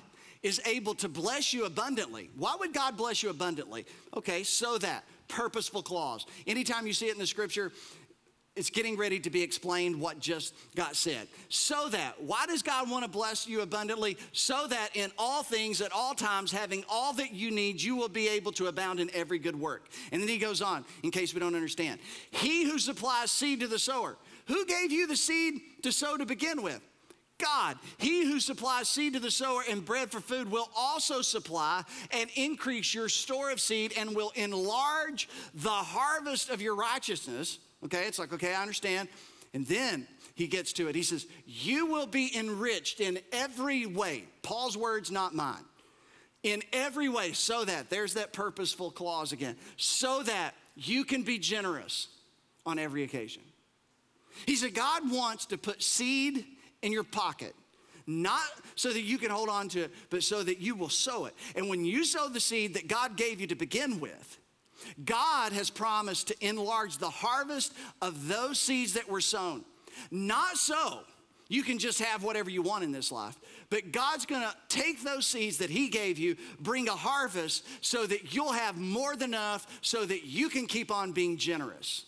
is 0.42 0.60
able 0.66 0.94
to 0.96 1.08
bless 1.08 1.52
you 1.54 1.64
abundantly. 1.64 2.30
Why 2.36 2.56
would 2.58 2.74
God 2.74 2.96
bless 2.96 3.22
you 3.22 3.30
abundantly? 3.30 3.86
Okay, 4.14 4.42
so 4.42 4.76
that 4.78 5.04
purposeful 5.28 5.82
clause. 5.82 6.26
Anytime 6.46 6.86
you 6.86 6.92
see 6.92 7.08
it 7.08 7.14
in 7.14 7.18
the 7.18 7.26
scripture, 7.26 7.72
it's 8.56 8.70
getting 8.70 8.96
ready 8.96 9.18
to 9.18 9.30
be 9.30 9.42
explained 9.42 10.00
what 10.00 10.20
just 10.20 10.54
got 10.76 10.94
said. 10.94 11.26
So 11.48 11.88
that, 11.88 12.22
why 12.22 12.46
does 12.46 12.62
God 12.62 12.88
want 12.88 13.04
to 13.04 13.10
bless 13.10 13.48
you 13.48 13.62
abundantly? 13.62 14.16
So 14.32 14.68
that 14.68 14.90
in 14.94 15.10
all 15.18 15.42
things, 15.42 15.80
at 15.80 15.90
all 15.90 16.14
times, 16.14 16.52
having 16.52 16.84
all 16.88 17.12
that 17.14 17.32
you 17.32 17.50
need, 17.50 17.82
you 17.82 17.96
will 17.96 18.08
be 18.08 18.28
able 18.28 18.52
to 18.52 18.68
abound 18.68 19.00
in 19.00 19.10
every 19.12 19.40
good 19.40 19.58
work. 19.58 19.88
And 20.12 20.22
then 20.22 20.28
he 20.28 20.38
goes 20.38 20.62
on, 20.62 20.84
in 21.02 21.10
case 21.10 21.34
we 21.34 21.40
don't 21.40 21.56
understand. 21.56 21.98
He 22.30 22.64
who 22.64 22.78
supplies 22.78 23.32
seed 23.32 23.60
to 23.60 23.66
the 23.66 23.78
sower. 23.78 24.16
Who 24.46 24.64
gave 24.66 24.92
you 24.92 25.08
the 25.08 25.16
seed 25.16 25.60
to 25.82 25.90
sow 25.90 26.16
to 26.16 26.26
begin 26.26 26.62
with? 26.62 26.80
God, 27.38 27.76
he 27.98 28.24
who 28.24 28.38
supplies 28.38 28.88
seed 28.88 29.14
to 29.14 29.20
the 29.20 29.32
sower 29.32 29.64
and 29.68 29.84
bread 29.84 30.12
for 30.12 30.20
food 30.20 30.48
will 30.48 30.70
also 30.76 31.20
supply 31.22 31.82
and 32.12 32.30
increase 32.36 32.94
your 32.94 33.08
store 33.08 33.50
of 33.50 33.60
seed 33.60 33.92
and 33.98 34.14
will 34.14 34.30
enlarge 34.36 35.28
the 35.54 35.68
harvest 35.68 36.50
of 36.50 36.62
your 36.62 36.76
righteousness 36.76 37.58
Okay, 37.84 38.06
it's 38.06 38.18
like, 38.18 38.32
okay, 38.32 38.54
I 38.54 38.62
understand. 38.62 39.08
And 39.52 39.66
then 39.66 40.06
he 40.34 40.48
gets 40.48 40.72
to 40.74 40.88
it. 40.88 40.94
He 40.94 41.02
says, 41.02 41.26
You 41.46 41.86
will 41.86 42.06
be 42.06 42.36
enriched 42.36 43.00
in 43.00 43.18
every 43.32 43.86
way. 43.86 44.24
Paul's 44.42 44.76
words, 44.76 45.10
not 45.10 45.34
mine. 45.34 45.64
In 46.42 46.62
every 46.72 47.08
way, 47.08 47.32
so 47.32 47.64
that, 47.64 47.88
there's 47.88 48.14
that 48.14 48.32
purposeful 48.32 48.90
clause 48.90 49.32
again, 49.32 49.56
so 49.76 50.22
that 50.24 50.54
you 50.74 51.04
can 51.04 51.22
be 51.22 51.38
generous 51.38 52.08
on 52.66 52.78
every 52.78 53.02
occasion. 53.02 53.42
He 54.44 54.56
said, 54.56 54.74
God 54.74 55.10
wants 55.10 55.46
to 55.46 55.58
put 55.58 55.82
seed 55.82 56.44
in 56.82 56.92
your 56.92 57.04
pocket, 57.04 57.54
not 58.06 58.42
so 58.74 58.92
that 58.92 59.00
you 59.00 59.16
can 59.16 59.30
hold 59.30 59.48
on 59.48 59.68
to 59.70 59.84
it, 59.84 59.92
but 60.10 60.22
so 60.22 60.42
that 60.42 60.58
you 60.58 60.74
will 60.74 60.90
sow 60.90 61.24
it. 61.26 61.34
And 61.56 61.70
when 61.70 61.84
you 61.84 62.04
sow 62.04 62.28
the 62.28 62.40
seed 62.40 62.74
that 62.74 62.88
God 62.88 63.16
gave 63.16 63.40
you 63.40 63.46
to 63.46 63.54
begin 63.54 64.00
with, 64.00 64.38
God 65.04 65.52
has 65.52 65.70
promised 65.70 66.28
to 66.28 66.46
enlarge 66.46 66.98
the 66.98 67.10
harvest 67.10 67.72
of 68.02 68.28
those 68.28 68.58
seeds 68.58 68.94
that 68.94 69.08
were 69.08 69.20
sown. 69.20 69.64
Not 70.10 70.56
so. 70.56 71.00
You 71.48 71.62
can 71.62 71.78
just 71.78 72.00
have 72.00 72.22
whatever 72.22 72.50
you 72.50 72.62
want 72.62 72.84
in 72.84 72.92
this 72.92 73.12
life. 73.12 73.36
But 73.70 73.92
God's 73.92 74.26
gonna 74.26 74.54
take 74.68 75.02
those 75.02 75.26
seeds 75.26 75.58
that 75.58 75.70
He 75.70 75.88
gave 75.88 76.18
you, 76.18 76.36
bring 76.60 76.88
a 76.88 76.96
harvest 76.96 77.64
so 77.80 78.06
that 78.06 78.34
you'll 78.34 78.52
have 78.52 78.76
more 78.76 79.14
than 79.16 79.30
enough 79.30 79.66
so 79.82 80.04
that 80.04 80.24
you 80.24 80.48
can 80.48 80.66
keep 80.66 80.90
on 80.90 81.12
being 81.12 81.36
generous. 81.36 82.06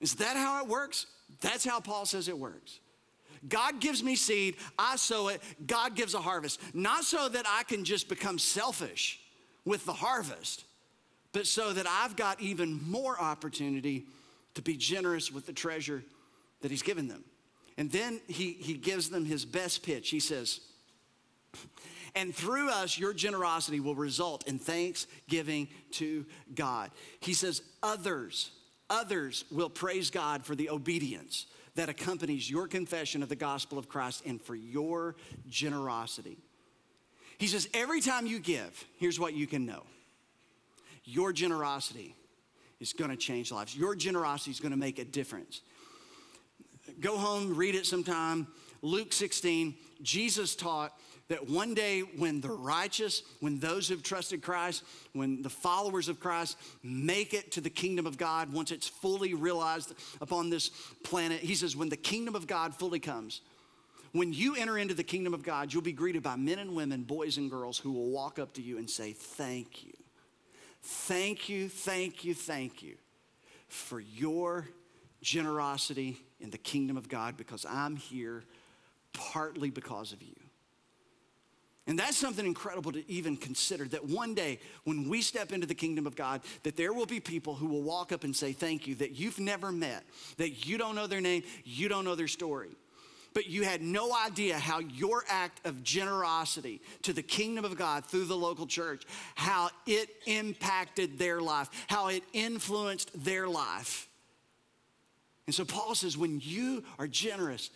Is 0.00 0.14
that 0.16 0.36
how 0.36 0.62
it 0.62 0.68
works? 0.68 1.06
That's 1.40 1.64
how 1.64 1.80
Paul 1.80 2.06
says 2.06 2.28
it 2.28 2.38
works. 2.38 2.80
God 3.48 3.80
gives 3.80 4.02
me 4.02 4.16
seed, 4.16 4.56
I 4.78 4.96
sow 4.96 5.28
it, 5.28 5.40
God 5.66 5.94
gives 5.94 6.14
a 6.14 6.20
harvest. 6.20 6.60
Not 6.74 7.04
so 7.04 7.28
that 7.28 7.46
I 7.46 7.62
can 7.62 7.84
just 7.84 8.08
become 8.08 8.38
selfish 8.38 9.20
with 9.66 9.84
the 9.84 9.92
harvest, 9.92 10.64
but 11.32 11.46
so 11.46 11.74
that 11.74 11.86
I've 11.86 12.16
got 12.16 12.40
even 12.40 12.80
more 12.88 13.20
opportunity 13.20 14.06
to 14.54 14.62
be 14.62 14.78
generous 14.78 15.30
with 15.30 15.44
the 15.44 15.52
treasure 15.52 16.02
that 16.62 16.70
He's 16.70 16.82
given 16.82 17.08
them. 17.08 17.24
And 17.78 17.90
then 17.90 18.20
he, 18.26 18.52
he 18.52 18.74
gives 18.74 19.10
them 19.10 19.24
his 19.24 19.44
best 19.44 19.82
pitch. 19.82 20.10
He 20.10 20.20
says, 20.20 20.60
and 22.14 22.34
through 22.34 22.70
us, 22.70 22.98
your 22.98 23.12
generosity 23.12 23.80
will 23.80 23.94
result 23.94 24.46
in 24.48 24.58
thanksgiving 24.58 25.68
to 25.92 26.24
God. 26.54 26.90
He 27.20 27.34
says, 27.34 27.62
others, 27.82 28.50
others 28.88 29.44
will 29.50 29.68
praise 29.68 30.10
God 30.10 30.44
for 30.44 30.54
the 30.54 30.70
obedience 30.70 31.46
that 31.74 31.90
accompanies 31.90 32.50
your 32.50 32.66
confession 32.66 33.22
of 33.22 33.28
the 33.28 33.36
gospel 33.36 33.76
of 33.78 33.88
Christ 33.88 34.22
and 34.24 34.40
for 34.40 34.54
your 34.54 35.16
generosity. 35.46 36.38
He 37.38 37.46
says, 37.46 37.68
every 37.74 38.00
time 38.00 38.26
you 38.26 38.38
give, 38.38 38.84
here's 38.98 39.20
what 39.20 39.34
you 39.34 39.46
can 39.46 39.66
know 39.66 39.82
your 41.04 41.32
generosity 41.32 42.16
is 42.80 42.92
going 42.92 43.10
to 43.10 43.16
change 43.16 43.52
lives. 43.52 43.76
Your 43.76 43.94
generosity 43.94 44.50
is 44.50 44.60
going 44.60 44.72
to 44.72 44.78
make 44.78 44.98
a 44.98 45.04
difference. 45.04 45.60
Go 47.00 47.16
home, 47.16 47.54
read 47.54 47.74
it 47.74 47.86
sometime. 47.86 48.46
Luke 48.82 49.12
16, 49.12 49.74
Jesus 50.02 50.54
taught 50.54 50.92
that 51.28 51.48
one 51.48 51.74
day 51.74 52.00
when 52.00 52.40
the 52.40 52.50
righteous, 52.50 53.22
when 53.40 53.58
those 53.58 53.88
who've 53.88 54.02
trusted 54.02 54.42
Christ, 54.42 54.84
when 55.12 55.42
the 55.42 55.50
followers 55.50 56.08
of 56.08 56.20
Christ 56.20 56.56
make 56.82 57.34
it 57.34 57.52
to 57.52 57.60
the 57.60 57.70
kingdom 57.70 58.06
of 58.06 58.16
God, 58.16 58.52
once 58.52 58.70
it's 58.70 58.86
fully 58.86 59.34
realized 59.34 59.94
upon 60.20 60.50
this 60.50 60.70
planet, 61.02 61.40
he 61.40 61.54
says, 61.54 61.74
when 61.74 61.88
the 61.88 61.96
kingdom 61.96 62.36
of 62.36 62.46
God 62.46 62.74
fully 62.74 63.00
comes, 63.00 63.40
when 64.16 64.32
you 64.32 64.56
enter 64.56 64.78
into 64.78 64.94
the 64.94 65.04
kingdom 65.04 65.34
of 65.34 65.42
God, 65.42 65.72
you'll 65.72 65.82
be 65.82 65.92
greeted 65.92 66.22
by 66.22 66.36
men 66.36 66.58
and 66.58 66.74
women, 66.74 67.02
boys 67.02 67.36
and 67.36 67.50
girls 67.50 67.78
who 67.78 67.92
will 67.92 68.10
walk 68.10 68.38
up 68.38 68.54
to 68.54 68.62
you 68.62 68.78
and 68.78 68.88
say, 68.88 69.12
Thank 69.12 69.84
you. 69.84 69.92
Thank 70.82 71.48
you, 71.48 71.68
thank 71.68 72.24
you, 72.24 72.32
thank 72.32 72.82
you 72.82 72.96
for 73.68 73.98
your 73.98 74.68
generosity 75.20 76.20
in 76.38 76.50
the 76.50 76.58
kingdom 76.58 76.96
of 76.96 77.08
God 77.08 77.36
because 77.36 77.66
I'm 77.68 77.96
here 77.96 78.44
partly 79.12 79.70
because 79.70 80.12
of 80.12 80.22
you. 80.22 80.36
And 81.88 81.98
that's 81.98 82.16
something 82.16 82.44
incredible 82.44 82.92
to 82.92 83.10
even 83.10 83.36
consider 83.36 83.86
that 83.88 84.04
one 84.04 84.34
day 84.34 84.58
when 84.84 85.08
we 85.08 85.22
step 85.22 85.52
into 85.52 85.66
the 85.66 85.74
kingdom 85.74 86.06
of 86.06 86.16
God, 86.16 86.40
that 86.64 86.76
there 86.76 86.92
will 86.92 87.06
be 87.06 87.20
people 87.20 87.54
who 87.54 87.66
will 87.66 87.82
walk 87.82 88.12
up 88.12 88.24
and 88.24 88.34
say 88.34 88.52
thank 88.52 88.86
you 88.86 88.96
that 88.96 89.12
you've 89.12 89.38
never 89.38 89.70
met, 89.70 90.04
that 90.36 90.66
you 90.66 90.78
don't 90.78 90.96
know 90.96 91.06
their 91.06 91.20
name, 91.20 91.44
you 91.64 91.88
don't 91.88 92.04
know 92.04 92.16
their 92.16 92.28
story. 92.28 92.70
But 93.36 93.50
you 93.50 93.64
had 93.64 93.82
no 93.82 94.16
idea 94.16 94.58
how 94.58 94.78
your 94.78 95.22
act 95.28 95.66
of 95.66 95.82
generosity 95.82 96.80
to 97.02 97.12
the 97.12 97.22
kingdom 97.22 97.66
of 97.66 97.76
God 97.76 98.06
through 98.06 98.24
the 98.24 98.34
local 98.34 98.66
church, 98.66 99.02
how 99.34 99.68
it 99.84 100.08
impacted 100.24 101.18
their 101.18 101.42
life, 101.42 101.68
how 101.86 102.08
it 102.08 102.22
influenced 102.32 103.10
their 103.26 103.46
life. 103.46 104.08
And 105.44 105.54
so 105.54 105.66
Paul 105.66 105.94
says, 105.94 106.16
when 106.16 106.40
you 106.42 106.82
are 106.98 107.06
generous, 107.06 107.68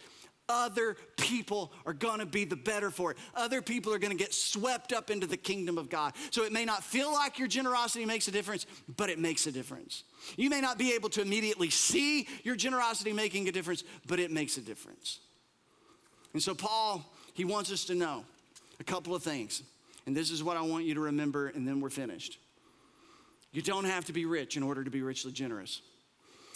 other 0.49 0.97
people 1.19 1.75
are 1.85 1.93
gonna 1.93 2.25
be 2.25 2.47
the 2.47 2.57
better 2.57 2.91
for 2.91 3.11
it. 3.11 3.19
Other 3.35 3.61
people 3.61 3.93
are 3.93 3.99
gonna 3.99 4.15
get 4.15 4.33
swept 4.33 4.95
up 4.95 5.11
into 5.11 5.27
the 5.27 5.37
kingdom 5.37 5.77
of 5.77 5.91
God. 5.91 6.15
So 6.31 6.45
it 6.45 6.53
may 6.53 6.65
not 6.65 6.83
feel 6.83 7.13
like 7.13 7.39
your 7.39 7.49
generosity 7.49 8.07
makes 8.07 8.29
a 8.29 8.31
difference, 8.31 8.65
but 8.97 9.11
it 9.11 9.19
makes 9.19 9.47
a 9.47 9.53
difference. 9.53 10.05
You 10.39 10.49
may 10.49 10.63
not 10.63 10.79
be 10.79 10.95
able 10.95 11.11
to 11.11 11.21
immediately 11.21 11.69
see 11.69 12.27
your 12.45 12.57
generosity 12.57 13.13
making 13.13 13.47
a 13.47 13.53
difference, 13.53 13.85
but 14.07 14.19
it 14.19 14.31
makes 14.31 14.57
a 14.57 14.63
difference. 14.63 15.21
And 16.33 16.43
so, 16.43 16.55
Paul, 16.55 17.05
he 17.35 17.45
wants 17.45 17.73
us 17.73 17.85
to 17.87 17.95
know 17.95 18.25
a 18.79 18.85
couple 18.85 19.15
of 19.15 19.23
things. 19.23 19.63
And 20.07 20.17
this 20.17 20.31
is 20.31 20.43
what 20.43 20.57
I 20.57 20.63
want 20.63 20.85
you 20.85 20.95
to 20.95 21.01
remember, 21.01 21.49
and 21.49 21.67
then 21.67 21.81
we're 21.81 21.91
finished. 21.91 22.39
You 23.53 23.63
don't 23.63 23.85
have 23.85 24.05
to 24.07 24.13
be 24.13 24.25
rich 24.25 24.57
in 24.57 24.63
order 24.63 24.85
to 24.85 24.91
be 24.91 25.03
richly 25.03 25.33
generous. 25.33 25.83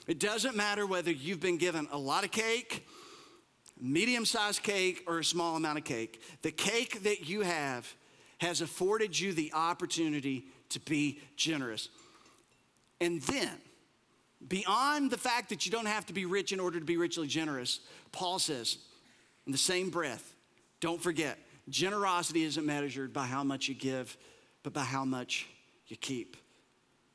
It 0.07 0.21
doesn't 0.21 0.57
matter 0.57 0.87
whether 0.87 1.11
you've 1.11 1.41
been 1.41 1.59
given 1.59 1.89
a 1.91 1.99
lot 1.99 2.25
of 2.25 2.31
cake 2.31 2.87
medium 3.81 4.25
sized 4.25 4.63
cake 4.63 5.03
or 5.07 5.19
a 5.19 5.25
small 5.25 5.57
amount 5.57 5.79
of 5.79 5.85
cake, 5.85 6.23
the 6.43 6.51
cake 6.51 7.03
that 7.03 7.29
you 7.29 7.43
have 7.43 7.93
has 8.39 8.61
afforded 8.61 9.19
you 9.19 9.33
the 9.33 9.53
opportunity 9.55 10.45
to 10.71 10.81
be 10.81 11.21
generous. 11.37 11.89
And 13.01 13.21
then, 13.23 13.53
beyond 14.47 15.11
the 15.11 15.19
fact 15.19 15.49
that 15.49 15.67
you 15.67 15.73
don't 15.73 15.87
have 15.87 16.07
to 16.07 16.13
be 16.13 16.25
rich 16.25 16.53
in 16.53 16.61
order 16.61 16.79
to 16.79 16.85
be 16.85 16.97
richly 16.97 17.27
generous, 17.27 17.81
Paul 18.13 18.39
says, 18.39 18.79
in 19.47 19.53
the 19.53 19.59
same 19.59 19.91
breath, 19.91 20.35
don't 20.81 21.01
forget, 21.01 21.39
generosity 21.69 22.45
isn't 22.45 22.65
measured 22.65 23.13
by 23.13 23.27
how 23.27 23.45
much 23.45 23.69
you 23.69 23.75
give, 23.75 24.17
but 24.63 24.73
by 24.73 24.83
how 24.83 25.05
much 25.05 25.47
you 25.87 25.97
keep. 25.97 26.37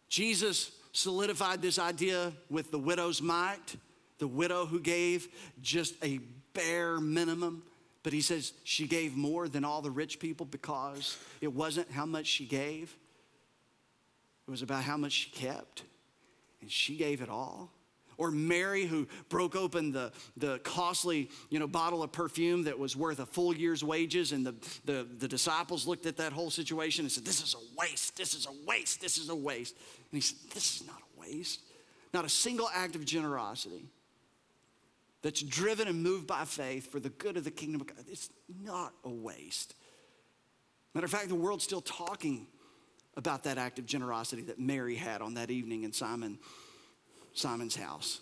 Jesus 0.08 0.72
solidified 0.92 1.62
this 1.62 1.80
idea 1.80 2.34
with 2.50 2.72
the 2.72 2.80
widow's 2.80 3.22
mite, 3.22 3.76
the 4.18 4.28
widow 4.28 4.66
who 4.66 4.80
gave 4.80 5.28
just 5.62 5.94
a 6.04 6.20
bare 6.54 7.00
minimum. 7.00 7.64
But 8.02 8.14
he 8.14 8.22
says 8.22 8.54
she 8.64 8.88
gave 8.88 9.16
more 9.16 9.48
than 9.48 9.66
all 9.66 9.82
the 9.82 9.92
rich 9.92 10.20
people 10.20 10.46
because 10.46 11.18
it 11.42 11.54
wasn't 11.54 11.92
how 11.92 12.06
much 12.06 12.26
she 12.26 12.46
gave, 12.46 12.96
it 14.48 14.52
was 14.52 14.62
about 14.62 14.84
how 14.84 14.98
much 14.98 15.12
she 15.12 15.30
kept. 15.30 15.84
And 16.62 16.72
she 16.72 16.98
gave 16.98 17.22
it 17.22 17.30
all. 17.30 17.72
Or 18.20 18.32
Mary, 18.32 18.86
who 18.86 19.08
broke 19.30 19.56
open 19.56 19.92
the, 19.94 20.12
the 20.36 20.60
costly 20.60 21.32
you 21.50 21.58
know, 21.58 21.68
bottle 21.68 22.04
of 22.04 22.12
perfume 22.12 22.66
that 22.66 22.78
was 22.78 22.96
worth 22.96 23.20
a 23.20 23.26
full 23.26 23.56
year's 23.56 23.82
wages, 23.82 24.34
and 24.34 24.46
the, 24.46 24.54
the, 24.84 25.08
the 25.20 25.28
disciples 25.28 25.88
looked 25.88 26.06
at 26.06 26.18
that 26.18 26.34
whole 26.34 26.52
situation 26.52 27.06
and 27.06 27.12
said, 27.12 27.24
This 27.24 27.42
is 27.42 27.56
a 27.56 27.80
waste, 27.80 28.18
this 28.18 28.34
is 28.34 28.46
a 28.46 28.68
waste, 28.68 29.00
this 29.02 29.18
is 29.18 29.30
a 29.30 29.36
waste. 29.36 29.76
And 30.12 30.18
he 30.18 30.22
said, 30.22 30.38
This 30.54 30.76
is 30.76 30.86
not 30.86 30.98
a 30.98 31.20
waste. 31.22 31.62
Not 32.14 32.26
a 32.26 32.30
single 32.30 32.70
act 32.74 32.96
of 32.96 33.06
generosity 33.06 33.86
that's 35.22 35.42
driven 35.42 35.88
and 35.88 36.04
moved 36.04 36.28
by 36.28 36.44
faith 36.44 36.92
for 36.92 37.00
the 37.00 37.10
good 37.10 37.38
of 37.38 37.46
the 37.46 37.52
kingdom 37.52 37.82
of 37.82 37.88
God, 37.88 37.98
it's 38.10 38.30
not 38.64 38.94
a 39.06 39.10
waste. 39.10 39.76
Matter 40.94 41.06
of 41.06 41.12
fact, 41.12 41.30
the 41.30 41.36
world's 41.36 41.64
still 41.64 41.82
talking 41.82 42.48
about 43.16 43.44
that 43.44 43.58
act 43.58 43.80
of 43.80 43.86
generosity 43.86 44.42
that 44.44 44.60
Mary 44.60 44.96
had 44.96 45.22
on 45.22 45.36
that 45.36 45.52
evening 45.52 45.84
in 45.84 45.94
Simon, 45.94 46.40
Simon's 47.40 47.76
house. 47.76 48.20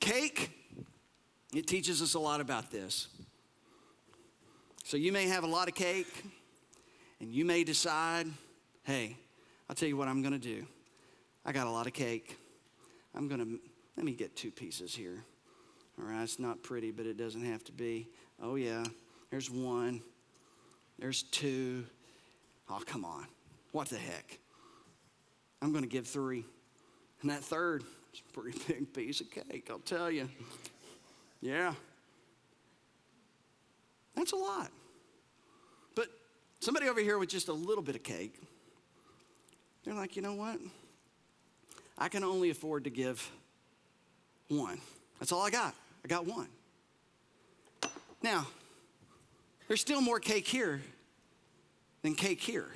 Cake, 0.00 0.50
it 1.54 1.66
teaches 1.66 2.00
us 2.00 2.14
a 2.14 2.18
lot 2.18 2.40
about 2.40 2.70
this. 2.70 3.08
So 4.84 4.96
you 4.96 5.12
may 5.12 5.26
have 5.26 5.44
a 5.44 5.46
lot 5.46 5.68
of 5.68 5.74
cake, 5.74 6.24
and 7.20 7.32
you 7.32 7.44
may 7.44 7.64
decide, 7.64 8.26
hey, 8.84 9.16
I'll 9.68 9.76
tell 9.76 9.88
you 9.88 9.96
what 9.96 10.08
I'm 10.08 10.22
gonna 10.22 10.38
do. 10.38 10.66
I 11.44 11.52
got 11.52 11.66
a 11.66 11.70
lot 11.70 11.86
of 11.86 11.92
cake. 11.92 12.38
I'm 13.14 13.28
gonna, 13.28 13.46
let 13.96 14.06
me 14.06 14.12
get 14.12 14.36
two 14.36 14.50
pieces 14.50 14.94
here. 14.94 15.24
All 15.98 16.06
right, 16.06 16.22
it's 16.22 16.38
not 16.38 16.62
pretty, 16.62 16.90
but 16.90 17.06
it 17.06 17.16
doesn't 17.16 17.44
have 17.44 17.62
to 17.64 17.72
be. 17.72 18.08
Oh, 18.42 18.54
yeah, 18.54 18.84
there's 19.30 19.50
one, 19.50 20.02
there's 20.98 21.22
two. 21.24 21.84
Oh, 22.70 22.80
come 22.86 23.04
on. 23.04 23.26
What 23.72 23.88
the 23.88 23.98
heck? 23.98 24.38
I'm 25.60 25.72
to 25.72 25.88
give 25.88 26.06
three. 26.06 26.44
And 27.22 27.30
that 27.30 27.42
third 27.42 27.84
is 28.12 28.20
a 28.28 28.40
pretty 28.40 28.58
big 28.66 28.92
piece 28.92 29.20
of 29.20 29.30
cake, 29.30 29.68
I'll 29.70 29.78
tell 29.78 30.10
you. 30.10 30.28
Yeah. 31.40 31.74
That's 34.14 34.32
a 34.32 34.36
lot. 34.36 34.70
But 35.94 36.08
somebody 36.60 36.88
over 36.88 37.00
here 37.00 37.18
with 37.18 37.28
just 37.28 37.48
a 37.48 37.52
little 37.52 37.82
bit 37.82 37.94
of 37.94 38.02
cake, 38.02 38.34
they're 39.84 39.94
like, 39.94 40.16
you 40.16 40.22
know 40.22 40.34
what? 40.34 40.58
I 41.96 42.08
can 42.08 42.24
only 42.24 42.50
afford 42.50 42.84
to 42.84 42.90
give 42.90 43.30
one. 44.48 44.80
That's 45.18 45.32
all 45.32 45.42
I 45.42 45.50
got. 45.50 45.74
I 46.04 46.08
got 46.08 46.26
one. 46.26 46.48
Now, 48.22 48.46
there's 49.68 49.80
still 49.80 50.00
more 50.00 50.20
cake 50.20 50.46
here 50.46 50.82
than 52.02 52.14
cake 52.14 52.40
here. 52.40 52.68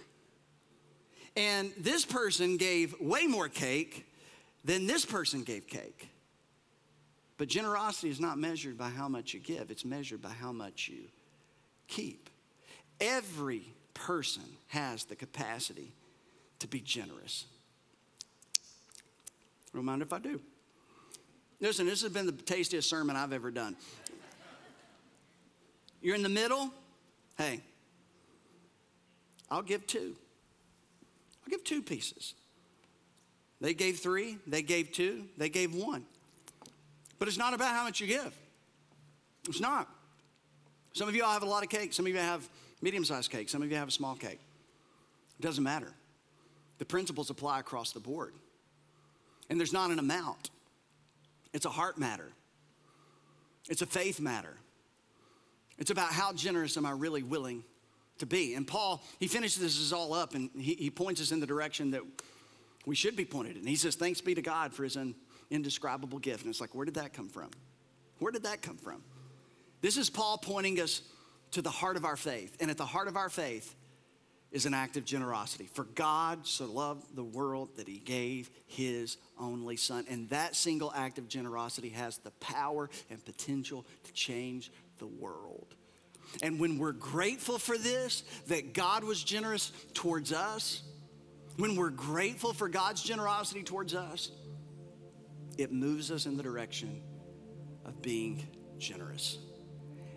And 1.37 1.73
this 1.79 2.05
person 2.05 2.57
gave 2.57 2.99
way 3.01 3.27
more 3.27 3.49
cake 3.49 4.07
than 4.67 4.87
this 4.87 5.05
person 5.05 5.45
gave 5.45 5.69
cake. 5.69 6.09
But 7.39 7.49
generosity 7.49 8.11
is 8.11 8.19
not 8.19 8.37
measured 8.37 8.77
by 8.77 8.89
how 8.91 9.09
much 9.09 9.33
you 9.33 9.41
give, 9.41 9.71
it's 9.71 9.85
measured 9.85 10.21
by 10.21 10.31
how 10.31 10.53
much 10.53 10.89
you 10.89 11.05
keep. 11.87 12.29
Every 13.01 13.63
person 13.95 14.43
has 14.69 15.05
the 15.05 15.15
capacity 15.15 15.93
to 16.59 16.67
be 16.67 16.81
generous. 16.81 17.47
Don't 19.73 19.85
mind 19.85 20.03
if 20.03 20.13
I 20.13 20.19
do. 20.19 20.41
Listen, 21.61 21.87
this 21.87 22.03
has 22.03 22.13
been 22.13 22.27
the 22.27 22.33
tastiest 22.33 22.91
sermon 22.91 23.15
I've 23.15 23.33
ever 23.33 23.51
done. 23.51 23.77
You're 26.03 26.17
in 26.17 26.23
the 26.23 26.29
middle? 26.29 26.73
Hey, 27.39 27.61
I'll 29.51 29.63
give 29.63 29.87
two. 29.87 30.17
I'll 31.45 31.51
give 31.51 31.63
two 31.63 31.83
pieces. 31.83 32.35
They 33.61 33.75
gave 33.75 33.99
three, 33.99 34.39
they 34.47 34.63
gave 34.63 34.93
two, 34.93 35.25
they 35.37 35.49
gave 35.49 35.75
one. 35.75 36.05
But 37.19 37.29
it's 37.29 37.39
not 37.39 37.55
about 37.55 37.75
how 37.75 37.85
much 37.85 38.01
you 38.01 38.07
give. 38.07 38.35
It's 39.49 39.61
not. 39.61 39.89
Some 40.93 41.09
of 41.09 41.15
you 41.15 41.25
all 41.25 41.33
have 41.33 41.43
a 41.43 41.47
lot 41.47 41.63
of 41.63 41.69
cake, 41.69 41.93
some 41.93 42.07
of 42.07 42.13
you 42.13 42.19
have 42.19 42.49
medium 42.83 43.05
sized 43.05 43.31
cake, 43.31 43.49
some 43.49 43.63
of 43.63 43.71
you 43.71 43.77
have 43.77 43.89
a 43.89 43.93
small 43.93 44.15
cake. 44.15 44.41
It 45.39 45.43
doesn't 45.43 45.65
matter. 45.65 45.93
The 46.79 46.85
principles 46.85 47.31
apply 47.31 47.61
across 47.61 47.93
the 47.93 48.01
board. 48.01 48.35
And 49.49 49.59
there's 49.59 49.73
not 49.73 49.91
an 49.91 49.99
amount. 49.99 50.51
It's 51.53 51.65
a 51.65 51.71
heart 51.71 51.99
matter, 51.99 52.33
it's 53.69 53.83
a 53.83 53.87
faith 53.87 54.21
matter. 54.21 54.57
It's 55.79 55.91
about 55.91 56.11
how 56.11 56.33
generous 56.33 56.79
am 56.79 56.87
I 56.87 56.93
really 56.93 57.23
willing 57.23 57.63
to 58.19 58.25
be. 58.25 58.55
And 58.55 58.67
Paul, 58.67 59.03
he 59.21 59.27
finishes 59.27 59.61
this 59.61 59.93
all 59.93 60.15
up 60.15 60.35
and 60.35 60.49
he, 60.59 60.75
he 60.75 60.91
points 60.91 61.21
us 61.21 61.33
in 61.33 61.41
the 61.41 61.47
direction 61.47 61.91
that 61.91 62.01
we 62.87 62.95
should 62.95 63.17
be 63.17 63.25
pointed 63.25 63.57
in. 63.57 63.67
He 63.67 63.77
says, 63.77 63.97
Thanks 63.97 64.23
be 64.23 64.35
to 64.35 64.43
God 64.43 64.73
for 64.73 64.85
his 64.85 64.97
indescribable 65.51 66.19
gift. 66.19 66.45
And 66.45 66.51
it's 66.51 66.61
like, 66.61 66.75
where 66.75 66.85
did 66.85 66.95
that 66.95 67.13
come 67.13 67.29
from? 67.29 67.51
Where 68.19 68.33
did 68.33 68.45
that 68.45 68.63
come 68.63 68.77
from? 68.77 69.03
This 69.83 69.97
is 69.97 70.09
Paul 70.09 70.39
pointing 70.39 70.81
us 70.81 71.03
to 71.51 71.63
the 71.63 71.71
heart 71.71 71.97
of 71.97 72.05
our 72.05 72.17
faith. 72.17 72.57
And 72.61 72.71
at 72.71 72.79
the 72.79 72.87
heart 72.87 73.09
of 73.09 73.17
our 73.17 73.29
faith 73.29 73.75
is 74.53 74.65
an 74.67 74.75
act 74.75 74.97
of 74.97 75.05
generosity. 75.05 75.69
For 75.75 75.85
God 75.85 76.47
so 76.47 76.65
loved 76.67 77.15
the 77.15 77.25
world 77.25 77.77
that 77.77 77.89
he 77.89 77.99
gave 77.99 78.49
his 78.67 79.19
only 79.39 79.77
son. 79.77 80.07
And 80.09 80.31
that 80.31 80.57
single 80.57 80.93
act 80.95 81.19
of 81.19 81.29
generosity 81.29 81.91
has 81.91 82.19
the 82.19 82.31
power 82.33 82.89
and 83.11 83.23
potential 83.25 83.85
to 84.05 84.13
change 84.13 84.71
the 84.99 85.07
world. 85.07 85.75
And 86.43 86.59
when 86.59 86.79
we're 86.79 86.93
grateful 86.93 87.59
for 87.59 87.77
this, 87.77 88.23
that 88.49 88.73
God 88.73 89.05
was 89.05 89.23
generous 89.23 89.73
towards 89.95 90.33
us, 90.33 90.83
when 91.57 91.77
we're 91.77 91.91
grateful 91.91 92.53
for 92.53 92.69
God's 92.69 93.03
generosity 93.03 93.63
towards 93.63 93.95
us, 93.95 94.31
it 95.57 95.73
moves 95.73 96.11
us 96.11 96.27
in 96.27 96.37
the 96.37 96.43
direction 96.43 97.03
of 97.85 98.03
being 98.03 98.47
generous. 98.79 99.39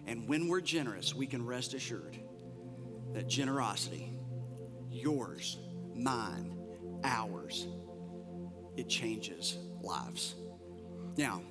And 0.06 0.28
when 0.28 0.48
we're 0.48 0.62
generous, 0.62 1.16
we 1.16 1.28
can 1.28 1.46
rest 1.46 1.74
assured 1.74 2.18
that 3.14 3.28
generosity, 3.28 4.12
yours, 4.90 5.58
mine, 5.96 6.58
ours, 7.04 7.68
it 8.76 8.90
changes 8.90 9.58
lives. 9.82 10.36
Now, 11.18 11.42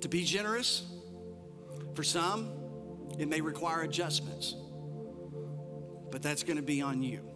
to 0.00 0.08
be 0.08 0.24
generous, 0.24 0.86
for 1.94 2.02
some, 2.02 2.50
it 3.18 3.28
may 3.28 3.40
require 3.40 3.82
adjustments, 3.82 4.54
but 6.10 6.22
that's 6.22 6.42
going 6.42 6.56
to 6.56 6.62
be 6.62 6.80
on 6.80 7.02
you. 7.02 7.29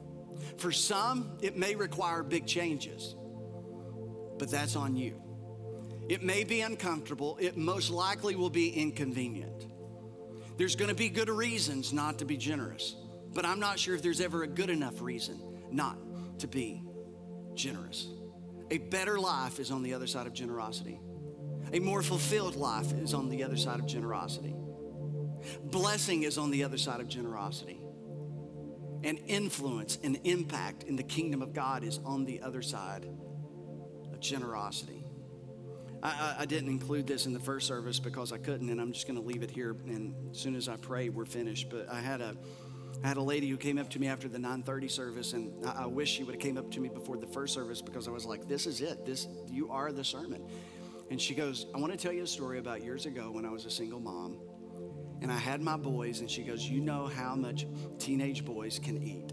For 0.57 0.72
some, 0.72 1.37
it 1.41 1.57
may 1.57 1.74
require 1.74 2.22
big 2.22 2.47
changes, 2.47 3.14
but 4.39 4.51
that's 4.51 4.76
on 4.76 4.97
you. 4.97 5.20
It 6.09 6.22
may 6.22 6.45
be 6.45 6.61
uncomfortable, 6.61 7.39
it 7.41 7.57
most 7.57 7.91
likely 7.91 8.37
will 8.37 8.51
be 8.51 8.68
inconvenient. 8.68 9.66
There's 10.57 10.76
going 10.76 10.91
to 10.91 10.95
be 10.95 11.09
good 11.09 11.28
reasons 11.28 11.93
not 11.93 12.18
to 12.18 12.24
be 12.24 12.37
generous, 12.37 12.97
but 13.32 13.45
I'm 13.45 13.59
not 13.59 13.78
sure 13.78 13.95
if 13.95 14.03
there's 14.03 14.20
ever 14.20 14.43
a 14.43 14.47
good 14.47 14.70
enough 14.70 15.01
reason 15.01 15.41
not 15.70 15.99
to 16.41 16.47
be 16.47 16.82
generous. 17.55 18.09
A 18.70 18.78
better 18.78 19.18
life 19.18 19.59
is 19.59 19.70
on 19.70 19.82
the 19.82 19.95
other 19.95 20.07
side 20.07 20.26
of 20.26 20.32
generosity. 20.32 21.01
A 21.72 21.80
more 21.80 22.03
fulfilled 22.03 22.57
life 22.57 22.93
is 22.93 23.14
on 23.14 23.28
the 23.28 23.43
other 23.43 23.57
side 23.57 23.80
of 23.80 23.87
generosity. 23.87 24.55
Blessing 25.64 26.22
is 26.22 26.39
on 26.39 26.51
the 26.51 26.64
other 26.64 26.78
side 26.78 27.01
of 27.01 27.09
generosity. 27.09 27.80
And 29.05 29.20
influence 29.26 29.98
and 30.02 30.18
impact 30.24 30.84
in 30.84 30.96
the 30.96 31.02
kingdom 31.02 31.42
of 31.42 31.52
God 31.52 31.84
is 31.84 32.00
on 32.07 32.24
the 32.24 32.40
other 32.40 32.62
side 32.62 33.07
of 34.11 34.18
generosity. 34.18 35.05
I, 36.02 36.36
I, 36.40 36.46
didn't 36.46 36.70
include 36.70 37.07
this 37.07 37.26
in 37.26 37.34
the 37.34 37.40
first 37.40 37.66
service 37.66 37.98
because 37.98 38.32
I 38.32 38.38
couldn't, 38.38 38.70
and 38.70 38.80
I'm 38.80 38.92
just 38.92 39.07
going 39.07 39.18
to 39.18 39.26
leave 39.26 39.42
it 39.42 39.50
here. 39.50 39.76
And 39.86 40.14
as 40.30 40.38
soon 40.38 40.55
as 40.55 40.68
I 40.68 40.76
pray, 40.76 41.11
we're 41.11 41.26
finished. 41.26 41.68
But 41.70 41.88
I 41.90 42.00
had 42.00 42.22
a, 42.22 42.34
I 43.02 43.09
had 43.09 43.18
a 43.18 43.22
lady 43.22 43.48
who 43.48 43.59
came 43.59 43.78
up 43.78 43.90
to 43.90 43.98
me 43.98 44.07
after 44.07 44.28
the 44.28 44.38
9:30 44.38 44.90
service, 44.90 45.32
and 45.34 45.66
I, 45.66 45.82
I 45.82 45.86
wish 45.86 46.11
she 46.11 46.24
would 46.24 46.34
have 46.34 46.42
came 46.42 46.59
up 46.59 46.70
to 46.72 46.80
me 46.80 46.88
before 46.88 47.16
the 47.16 47.26
first 47.26 47.55
service 47.55 47.80
because 47.80 48.07
I 48.07 48.11
was 48.11 48.24
like, 48.26 48.48
"This 48.48 48.66
is 48.66 48.80
it. 48.80 49.05
This 49.05 49.28
you 49.50 49.70
are 49.70 49.92
the 49.92 50.05
sermon." 50.05 50.46
And 51.11 51.20
she 51.20 51.34
goes, 51.34 51.66
"I 51.74 51.78
want 51.78 51.92
to 51.92 51.98
tell 51.98 52.12
you 52.12 52.22
a 52.22 52.26
story 52.26 52.59
about 52.59 52.82
years 52.82 53.07
ago 53.07 53.30
when 53.30 53.46
I 53.46 53.50
was 53.50 53.64
a 53.64 53.70
single 53.70 54.00
mom." 54.00 54.38
And 55.22 55.32
I 55.32 55.38
had 55.38 55.60
my 55.60 55.76
boys, 55.76 56.20
and 56.20 56.30
she 56.30 56.42
goes, 56.42 56.68
You 56.68 56.80
know 56.80 57.06
how 57.06 57.34
much 57.34 57.66
teenage 57.98 58.44
boys 58.44 58.78
can 58.78 59.02
eat. 59.02 59.32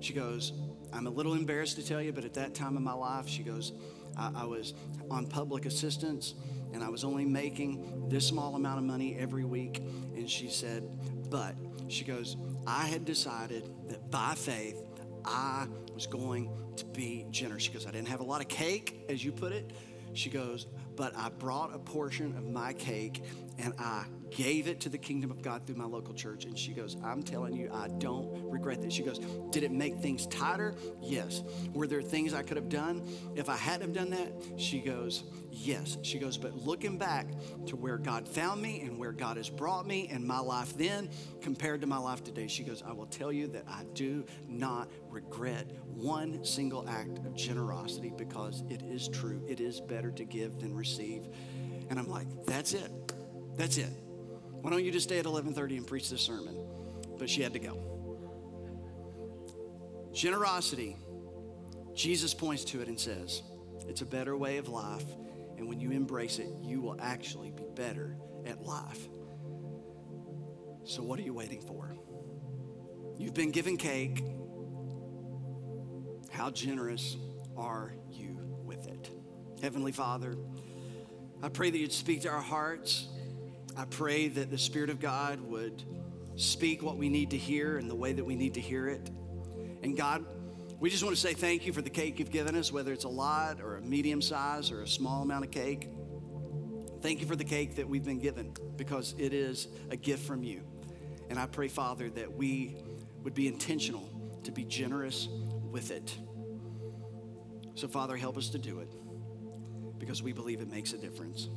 She 0.00 0.12
goes, 0.12 0.52
I'm 0.92 1.06
a 1.06 1.10
little 1.10 1.34
embarrassed 1.34 1.76
to 1.76 1.86
tell 1.86 2.00
you, 2.00 2.12
but 2.12 2.24
at 2.24 2.34
that 2.34 2.54
time 2.54 2.76
in 2.76 2.82
my 2.82 2.92
life, 2.92 3.28
she 3.28 3.42
goes, 3.42 3.72
I, 4.16 4.30
I 4.36 4.44
was 4.44 4.74
on 5.10 5.26
public 5.26 5.66
assistance 5.66 6.34
and 6.72 6.82
I 6.82 6.88
was 6.88 7.04
only 7.04 7.24
making 7.24 8.08
this 8.08 8.26
small 8.26 8.54
amount 8.54 8.78
of 8.78 8.84
money 8.84 9.16
every 9.18 9.44
week. 9.44 9.78
And 10.16 10.28
she 10.28 10.48
said, 10.48 10.88
But 11.30 11.54
she 11.88 12.04
goes, 12.04 12.36
I 12.66 12.86
had 12.86 13.04
decided 13.04 13.70
that 13.88 14.10
by 14.10 14.34
faith, 14.34 14.82
I 15.24 15.66
was 15.94 16.06
going 16.06 16.50
to 16.76 16.84
be 16.86 17.26
generous. 17.30 17.62
She 17.64 17.72
goes, 17.72 17.86
I 17.86 17.90
didn't 17.90 18.08
have 18.08 18.20
a 18.20 18.24
lot 18.24 18.40
of 18.40 18.48
cake, 18.48 19.04
as 19.08 19.24
you 19.24 19.32
put 19.32 19.52
it. 19.52 19.72
She 20.14 20.30
goes, 20.30 20.66
but 20.96 21.16
I 21.16 21.28
brought 21.28 21.74
a 21.74 21.78
portion 21.78 22.36
of 22.36 22.44
my 22.44 22.72
cake 22.72 23.22
and 23.58 23.72
I 23.78 24.04
gave 24.30 24.68
it 24.68 24.80
to 24.80 24.88
the 24.88 24.98
kingdom 24.98 25.30
of 25.30 25.42
God 25.42 25.66
through 25.66 25.76
my 25.76 25.84
local 25.84 26.14
church. 26.14 26.44
And 26.44 26.56
she 26.56 26.72
goes, 26.72 26.96
I'm 27.04 27.22
telling 27.22 27.54
you, 27.54 27.70
I 27.72 27.88
don't 27.88 28.50
regret 28.50 28.82
this. 28.82 28.92
She 28.92 29.02
goes, 29.02 29.18
Did 29.50 29.62
it 29.62 29.72
make 29.72 29.98
things 29.98 30.26
tighter? 30.26 30.74
Yes. 31.00 31.42
Were 31.72 31.86
there 31.86 32.02
things 32.02 32.34
I 32.34 32.42
could 32.42 32.56
have 32.56 32.68
done 32.68 33.08
if 33.34 33.48
I 33.48 33.56
hadn't 33.56 33.82
have 33.82 33.92
done 33.92 34.10
that? 34.10 34.60
She 34.60 34.80
goes, 34.80 35.24
Yes. 35.50 35.98
She 36.02 36.18
goes, 36.18 36.36
But 36.36 36.54
looking 36.54 36.98
back 36.98 37.28
to 37.66 37.76
where 37.76 37.98
God 37.98 38.28
found 38.28 38.62
me 38.62 38.82
and 38.82 38.98
where 38.98 39.12
God 39.12 39.36
has 39.36 39.48
brought 39.48 39.86
me 39.86 40.08
and 40.10 40.24
my 40.24 40.40
life 40.40 40.76
then 40.76 41.10
compared 41.40 41.80
to 41.80 41.86
my 41.86 41.98
life 41.98 42.22
today, 42.22 42.48
she 42.48 42.62
goes, 42.62 42.82
I 42.86 42.92
will 42.92 43.06
tell 43.06 43.32
you 43.32 43.48
that 43.48 43.64
I 43.68 43.84
do 43.94 44.24
not 44.46 44.90
regret 45.10 45.70
one 45.98 46.44
single 46.44 46.88
act 46.88 47.18
of 47.18 47.34
generosity 47.34 48.12
because 48.16 48.62
it 48.68 48.82
is 48.82 49.08
true. 49.08 49.44
It 49.48 49.60
is 49.60 49.80
better 49.80 50.10
to 50.12 50.24
give 50.24 50.60
than 50.60 50.74
receive. 50.74 51.28
And 51.90 51.98
I'm 51.98 52.08
like, 52.08 52.26
That's 52.46 52.72
it. 52.72 52.90
That's 53.56 53.76
it. 53.76 53.90
Why 54.60 54.70
don't 54.70 54.84
you 54.84 54.92
just 54.92 55.08
stay 55.08 55.18
at 55.18 55.24
11:30 55.24 55.76
and 55.76 55.86
preach 55.86 56.10
this 56.10 56.22
sermon? 56.22 56.56
But 57.18 57.28
she 57.28 57.42
had 57.42 57.52
to 57.52 57.58
go. 57.58 57.76
Generosity, 60.12 60.96
Jesus 61.94 62.34
points 62.34 62.64
to 62.64 62.80
it 62.80 62.88
and 62.88 62.98
says, 62.98 63.42
it's 63.88 64.02
a 64.02 64.06
better 64.06 64.36
way 64.36 64.58
of 64.58 64.68
life, 64.68 65.04
and 65.56 65.66
when 65.66 65.80
you 65.80 65.90
embrace 65.90 66.38
it, 66.38 66.48
you 66.62 66.80
will 66.80 66.96
actually 67.00 67.50
be 67.50 67.64
better 67.74 68.16
at 68.46 68.62
life. 68.62 69.08
So 70.84 71.02
what 71.02 71.18
are 71.18 71.22
you 71.22 71.32
waiting 71.32 71.60
for? 71.60 71.94
You've 73.16 73.34
been 73.34 73.50
given 73.50 73.76
cake. 73.76 74.22
How 76.38 76.50
generous 76.50 77.16
are 77.56 77.92
you 78.12 78.38
with 78.64 78.86
it? 78.86 79.10
Heavenly 79.60 79.90
Father, 79.90 80.36
I 81.42 81.48
pray 81.48 81.68
that 81.68 81.76
you'd 81.76 81.92
speak 81.92 82.22
to 82.22 82.28
our 82.28 82.40
hearts. 82.40 83.08
I 83.76 83.86
pray 83.86 84.28
that 84.28 84.48
the 84.48 84.56
Spirit 84.56 84.88
of 84.88 85.00
God 85.00 85.40
would 85.40 85.82
speak 86.36 86.80
what 86.80 86.96
we 86.96 87.08
need 87.08 87.32
to 87.32 87.36
hear 87.36 87.76
and 87.78 87.90
the 87.90 87.94
way 87.96 88.12
that 88.12 88.24
we 88.24 88.36
need 88.36 88.54
to 88.54 88.60
hear 88.60 88.86
it. 88.86 89.10
And 89.82 89.96
God, 89.96 90.24
we 90.78 90.90
just 90.90 91.02
want 91.02 91.16
to 91.16 91.20
say 91.20 91.34
thank 91.34 91.66
you 91.66 91.72
for 91.72 91.82
the 91.82 91.90
cake 91.90 92.20
you've 92.20 92.30
given 92.30 92.54
us, 92.54 92.70
whether 92.70 92.92
it's 92.92 93.02
a 93.02 93.08
lot 93.08 93.60
or 93.60 93.78
a 93.78 93.82
medium 93.82 94.22
size 94.22 94.70
or 94.70 94.82
a 94.82 94.88
small 94.88 95.22
amount 95.22 95.44
of 95.44 95.50
cake. 95.50 95.88
Thank 97.00 97.20
you 97.20 97.26
for 97.26 97.34
the 97.34 97.42
cake 97.42 97.74
that 97.74 97.88
we've 97.88 98.04
been 98.04 98.20
given 98.20 98.54
because 98.76 99.12
it 99.18 99.32
is 99.32 99.66
a 99.90 99.96
gift 99.96 100.24
from 100.24 100.44
you. 100.44 100.62
And 101.30 101.36
I 101.36 101.46
pray, 101.46 101.66
Father, 101.66 102.08
that 102.10 102.32
we 102.32 102.76
would 103.24 103.34
be 103.34 103.48
intentional 103.48 104.08
to 104.44 104.52
be 104.52 104.62
generous 104.62 105.26
with 105.72 105.90
it. 105.90 106.16
So, 107.78 107.86
Father, 107.86 108.16
help 108.16 108.36
us 108.36 108.48
to 108.48 108.58
do 108.58 108.80
it 108.80 108.88
because 110.00 110.20
we 110.20 110.32
believe 110.32 110.60
it 110.60 110.68
makes 110.68 110.94
a 110.94 110.98
difference. 110.98 111.48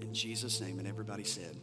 In 0.00 0.12
Jesus' 0.12 0.60
name, 0.60 0.80
and 0.80 0.88
everybody 0.88 1.22
said. 1.22 1.56